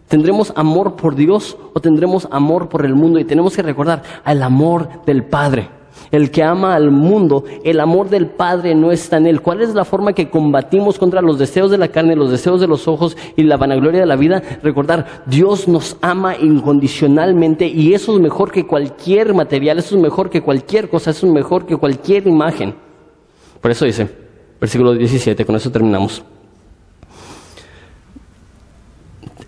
¿Tendremos 0.10 0.52
amor 0.56 0.96
por 0.96 1.16
Dios 1.16 1.56
o 1.72 1.80
tendremos 1.80 2.28
amor 2.32 2.68
por 2.68 2.84
el 2.84 2.96
mundo? 2.96 3.20
Y 3.20 3.26
tenemos 3.26 3.56
que 3.56 3.62
recordar 3.62 4.02
al 4.24 4.42
amor 4.42 4.90
del 5.06 5.24
Padre. 5.24 5.70
El 6.10 6.32
que 6.32 6.42
ama 6.42 6.74
al 6.74 6.90
mundo, 6.90 7.44
el 7.64 7.80
amor 7.80 8.10
del 8.10 8.26
Padre 8.26 8.74
no 8.74 8.92
está 8.92 9.18
en 9.18 9.28
él. 9.28 9.42
¿Cuál 9.42 9.62
es 9.62 9.76
la 9.76 9.86
forma 9.86 10.14
que 10.14 10.32
combatimos 10.32 10.98
contra 10.98 11.22
los 11.22 11.38
deseos 11.38 11.70
de 11.70 11.78
la 11.78 11.90
carne, 11.90 12.16
los 12.16 12.32
deseos 12.32 12.60
de 12.60 12.66
los 12.66 12.88
ojos 12.88 13.16
y 13.36 13.44
la 13.44 13.58
vanagloria 13.58 14.00
de 14.00 14.08
la 14.08 14.16
vida? 14.16 14.42
Recordar, 14.64 15.24
Dios 15.28 15.68
nos 15.68 15.96
ama 16.02 16.36
incondicionalmente 16.36 17.68
y 17.68 17.94
eso 17.94 18.16
es 18.16 18.20
mejor 18.20 18.52
que 18.52 18.66
cualquier 18.66 19.36
material, 19.36 19.78
eso 19.78 19.96
es 19.96 20.02
mejor 20.02 20.32
que 20.32 20.42
cualquier 20.42 20.90
cosa, 20.90 21.12
eso 21.12 21.28
es 21.28 21.34
mejor 21.34 21.68
que 21.68 21.78
cualquier 21.78 22.26
imagen. 22.26 22.74
Por 23.62 23.70
eso 23.70 23.86
dice, 23.86 24.10
versículo 24.60 24.94
17, 24.94 25.46
con 25.46 25.56
eso 25.56 25.72
terminamos. 25.72 26.24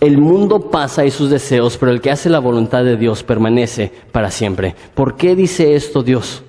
El 0.02 0.18
mundo 0.18 0.72
pasa 0.72 1.06
y 1.06 1.12
sus 1.12 1.30
deseos, 1.30 1.78
pero 1.78 1.92
el 1.92 2.02
que 2.02 2.10
hace 2.10 2.28
la 2.28 2.40
voluntad 2.40 2.84
de 2.84 2.98
Dios 2.98 3.22
permanece 3.22 3.92
para 4.12 4.32
siempre. 4.32 4.76
¿Por 4.96 5.16
qué 5.16 5.36
dice 5.36 5.76
esto 5.76 6.02
Dios? 6.02 6.42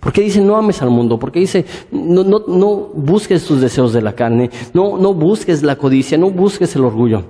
¿Por 0.00 0.12
qué 0.12 0.22
dice 0.22 0.40
no 0.40 0.56
ames 0.56 0.82
al 0.82 0.90
mundo? 0.90 1.16
¿Por 1.16 1.30
qué 1.30 1.38
dice 1.38 1.64
no, 1.92 2.90
busques 2.92 3.44
tus 3.44 3.60
deseos 3.60 3.92
de 3.92 4.02
la 4.02 4.16
carne? 4.16 4.50
No, 4.74 4.98
no 4.98 5.14
busques 5.14 5.62
la 5.62 5.76
codicia, 5.76 6.18
no 6.18 6.30
busques 6.32 6.74
el 6.74 6.84
orgullo. 6.84 7.22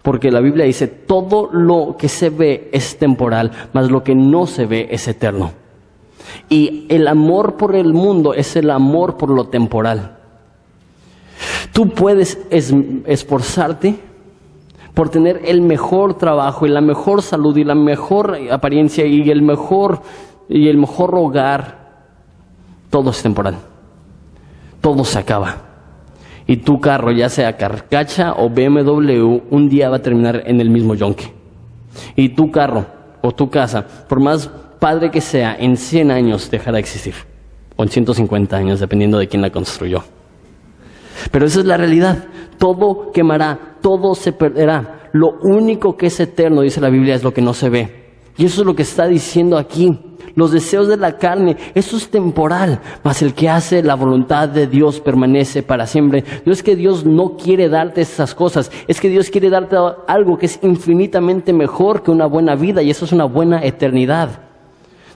Porque 0.00 0.30
la 0.30 0.40
Biblia 0.40 0.64
dice 0.64 0.88
todo 0.88 1.50
lo 1.52 1.96
que 1.98 2.08
se 2.08 2.30
ve 2.30 2.70
es 2.72 2.96
temporal, 2.96 3.52
mas 3.74 3.90
lo 3.90 4.02
que 4.02 4.14
no 4.14 4.46
se 4.46 4.64
ve 4.64 4.88
es 4.90 5.06
eterno. 5.06 5.52
Y 6.48 6.86
el 6.88 7.08
amor 7.08 7.58
por 7.58 7.76
el 7.76 7.92
mundo 7.92 8.32
es 8.32 8.56
el 8.56 8.70
amor 8.70 9.18
por 9.18 9.28
lo 9.28 9.48
temporal. 9.48 10.16
Tú 11.74 11.90
puedes 11.90 12.38
esforzarte 12.50 14.11
por 14.94 15.08
tener 15.08 15.42
el 15.44 15.62
mejor 15.62 16.14
trabajo 16.14 16.66
y 16.66 16.70
la 16.70 16.80
mejor 16.80 17.22
salud 17.22 17.56
y 17.56 17.64
la 17.64 17.74
mejor 17.74 18.38
apariencia 18.50 19.06
y 19.06 19.30
el 19.30 19.42
mejor 19.42 20.02
y 20.48 20.68
el 20.68 20.76
mejor 20.76 21.14
hogar, 21.14 21.78
todo 22.90 23.10
es 23.10 23.22
temporal. 23.22 23.56
Todo 24.80 25.04
se 25.04 25.18
acaba. 25.18 25.56
Y 26.46 26.58
tu 26.58 26.80
carro, 26.80 27.12
ya 27.12 27.28
sea 27.28 27.56
carcacha 27.56 28.34
o 28.34 28.50
BMW, 28.50 29.40
un 29.50 29.68
día 29.68 29.88
va 29.88 29.96
a 29.96 30.02
terminar 30.02 30.42
en 30.44 30.60
el 30.60 30.68
mismo 30.68 30.94
yonque. 30.94 31.32
Y 32.16 32.30
tu 32.30 32.50
carro 32.50 32.84
o 33.22 33.32
tu 33.32 33.48
casa, 33.48 33.86
por 34.08 34.20
más 34.20 34.48
padre 34.78 35.10
que 35.10 35.20
sea, 35.20 35.56
en 35.58 35.76
100 35.76 36.10
años 36.10 36.50
dejará 36.50 36.72
de 36.72 36.80
existir. 36.80 37.14
O 37.76 37.84
en 37.84 37.88
150 37.88 38.56
años, 38.56 38.80
dependiendo 38.80 39.18
de 39.18 39.28
quién 39.28 39.40
la 39.40 39.50
construyó. 39.50 40.02
Pero 41.30 41.46
esa 41.46 41.60
es 41.60 41.66
la 41.66 41.76
realidad. 41.76 42.24
Todo 42.58 43.12
quemará, 43.12 43.71
todo 43.82 44.14
se 44.14 44.32
perderá. 44.32 45.10
Lo 45.12 45.38
único 45.42 45.96
que 45.96 46.06
es 46.06 46.18
eterno, 46.20 46.62
dice 46.62 46.80
la 46.80 46.88
Biblia, 46.88 47.14
es 47.14 47.22
lo 47.22 47.34
que 47.34 47.42
no 47.42 47.52
se 47.52 47.68
ve. 47.68 48.02
Y 48.38 48.46
eso 48.46 48.62
es 48.62 48.66
lo 48.66 48.74
que 48.74 48.82
está 48.82 49.06
diciendo 49.06 49.58
aquí. 49.58 49.98
Los 50.34 50.52
deseos 50.52 50.88
de 50.88 50.96
la 50.96 51.18
carne, 51.18 51.58
eso 51.74 51.98
es 51.98 52.08
temporal, 52.08 52.80
mas 53.04 53.20
el 53.20 53.34
que 53.34 53.50
hace 53.50 53.82
la 53.82 53.96
voluntad 53.96 54.48
de 54.48 54.66
Dios 54.66 55.00
permanece 55.00 55.62
para 55.62 55.86
siempre. 55.86 56.24
No 56.46 56.52
es 56.52 56.62
que 56.62 56.74
Dios 56.74 57.04
no 57.04 57.36
quiere 57.36 57.68
darte 57.68 58.00
esas 58.00 58.34
cosas, 58.34 58.72
es 58.88 58.98
que 58.98 59.10
Dios 59.10 59.28
quiere 59.28 59.50
darte 59.50 59.76
algo 60.06 60.38
que 60.38 60.46
es 60.46 60.58
infinitamente 60.62 61.52
mejor 61.52 62.02
que 62.02 62.10
una 62.10 62.24
buena 62.24 62.54
vida 62.54 62.80
y 62.82 62.88
eso 62.88 63.04
es 63.04 63.12
una 63.12 63.26
buena 63.26 63.62
eternidad. 63.62 64.30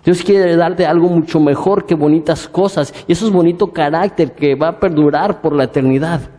Dios 0.05 0.23
quiere 0.23 0.55
darte 0.55 0.87
algo 0.87 1.09
mucho 1.09 1.41
mejor 1.41 1.85
que 1.85 1.97
bonitas 1.97 2.47
cosas. 2.47 2.95
Y 3.09 3.13
eso 3.13 3.27
es 3.27 3.33
bonito 3.33 3.73
carácter 3.73 4.35
que 4.35 4.55
va 4.55 4.69
a 4.69 4.79
perdurar 4.79 5.41
por 5.41 5.53
la 5.53 5.65
eternidad. 5.65 6.36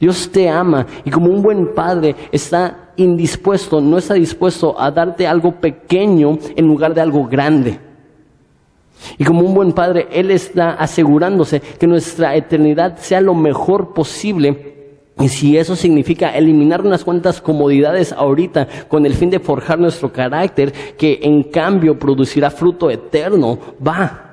Dios 0.00 0.30
te 0.30 0.48
ama 0.48 0.86
y 1.04 1.10
como 1.10 1.30
un 1.30 1.42
buen 1.42 1.74
padre 1.74 2.14
está 2.30 2.92
indispuesto, 2.96 3.80
no 3.80 3.98
está 3.98 4.14
dispuesto 4.14 4.78
a 4.80 4.90
darte 4.90 5.26
algo 5.26 5.52
pequeño 5.52 6.38
en 6.56 6.66
lugar 6.66 6.94
de 6.94 7.00
algo 7.00 7.26
grande. 7.26 7.80
Y 9.16 9.24
como 9.24 9.42
un 9.42 9.54
buen 9.54 9.72
padre, 9.72 10.08
Él 10.10 10.30
está 10.30 10.72
asegurándose 10.72 11.60
que 11.60 11.86
nuestra 11.86 12.34
eternidad 12.34 12.98
sea 12.98 13.20
lo 13.20 13.34
mejor 13.34 13.94
posible 13.94 14.78
y 15.20 15.28
si 15.28 15.56
eso 15.56 15.74
significa 15.74 16.30
eliminar 16.30 16.80
unas 16.80 17.04
cuantas 17.04 17.40
comodidades 17.40 18.12
ahorita 18.12 18.68
con 18.86 19.04
el 19.04 19.14
fin 19.14 19.30
de 19.30 19.40
forjar 19.40 19.78
nuestro 19.78 20.12
carácter, 20.12 20.72
que 20.96 21.18
en 21.22 21.44
cambio 21.44 21.98
producirá 21.98 22.50
fruto 22.50 22.88
eterno, 22.88 23.58
va. 23.84 24.24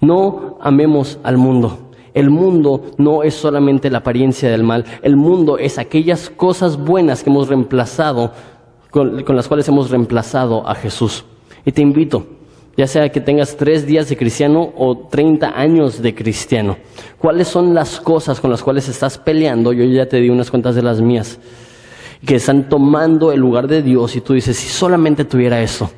No 0.00 0.58
amemos 0.60 1.18
al 1.22 1.36
mundo. 1.36 1.87
El 2.18 2.30
mundo 2.30 2.82
no 2.98 3.22
es 3.22 3.34
solamente 3.34 3.90
la 3.90 3.98
apariencia 3.98 4.50
del 4.50 4.64
mal. 4.64 4.84
El 5.02 5.14
mundo 5.14 5.56
es 5.56 5.78
aquellas 5.78 6.30
cosas 6.30 6.76
buenas 6.76 7.22
que 7.22 7.30
hemos 7.30 7.46
reemplazado, 7.46 8.32
con, 8.90 9.22
con 9.22 9.36
las 9.36 9.46
cuales 9.46 9.68
hemos 9.68 9.88
reemplazado 9.88 10.68
a 10.68 10.74
Jesús. 10.74 11.24
Y 11.64 11.70
te 11.70 11.80
invito, 11.80 12.26
ya 12.76 12.88
sea 12.88 13.08
que 13.10 13.20
tengas 13.20 13.56
tres 13.56 13.86
días 13.86 14.08
de 14.08 14.16
cristiano 14.16 14.72
o 14.76 14.98
treinta 15.06 15.50
años 15.50 16.02
de 16.02 16.12
cristiano. 16.12 16.76
¿Cuáles 17.18 17.46
son 17.46 17.72
las 17.72 18.00
cosas 18.00 18.40
con 18.40 18.50
las 18.50 18.64
cuales 18.64 18.88
estás 18.88 19.16
peleando? 19.16 19.72
Yo 19.72 19.84
ya 19.84 20.08
te 20.08 20.16
di 20.16 20.28
unas 20.28 20.50
cuantas 20.50 20.74
de 20.74 20.82
las 20.82 21.00
mías, 21.00 21.38
que 22.26 22.34
están 22.34 22.68
tomando 22.68 23.30
el 23.30 23.38
lugar 23.38 23.68
de 23.68 23.80
Dios 23.80 24.16
y 24.16 24.22
tú 24.22 24.32
dices, 24.32 24.56
si 24.56 24.68
solamente 24.68 25.24
tuviera 25.24 25.60
eso. 25.60 25.88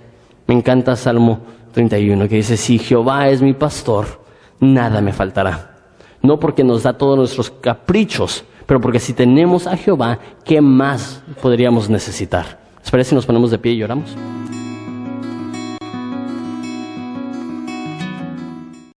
Me 0.46 0.54
encanta 0.54 0.96
Salmo 0.96 1.40
31, 1.72 2.28
que 2.28 2.36
dice, 2.36 2.58
si 2.58 2.78
Jehová 2.78 3.30
es 3.30 3.40
mi 3.40 3.54
pastor, 3.54 4.20
nada 4.60 5.00
me 5.00 5.14
faltará. 5.14 5.69
No 6.22 6.38
porque 6.38 6.64
nos 6.64 6.82
da 6.82 6.92
todos 6.92 7.16
nuestros 7.16 7.50
caprichos, 7.50 8.44
pero 8.66 8.80
porque 8.80 9.00
si 9.00 9.12
tenemos 9.12 9.66
a 9.66 9.76
Jehová, 9.76 10.18
¿qué 10.44 10.60
más 10.60 11.22
podríamos 11.40 11.88
necesitar? 11.88 12.60
¿Les 12.92 13.06
si 13.06 13.14
nos 13.14 13.26
ponemos 13.26 13.50
de 13.50 13.58
pie 13.58 13.72
y 13.72 13.78
lloramos? 13.78 14.16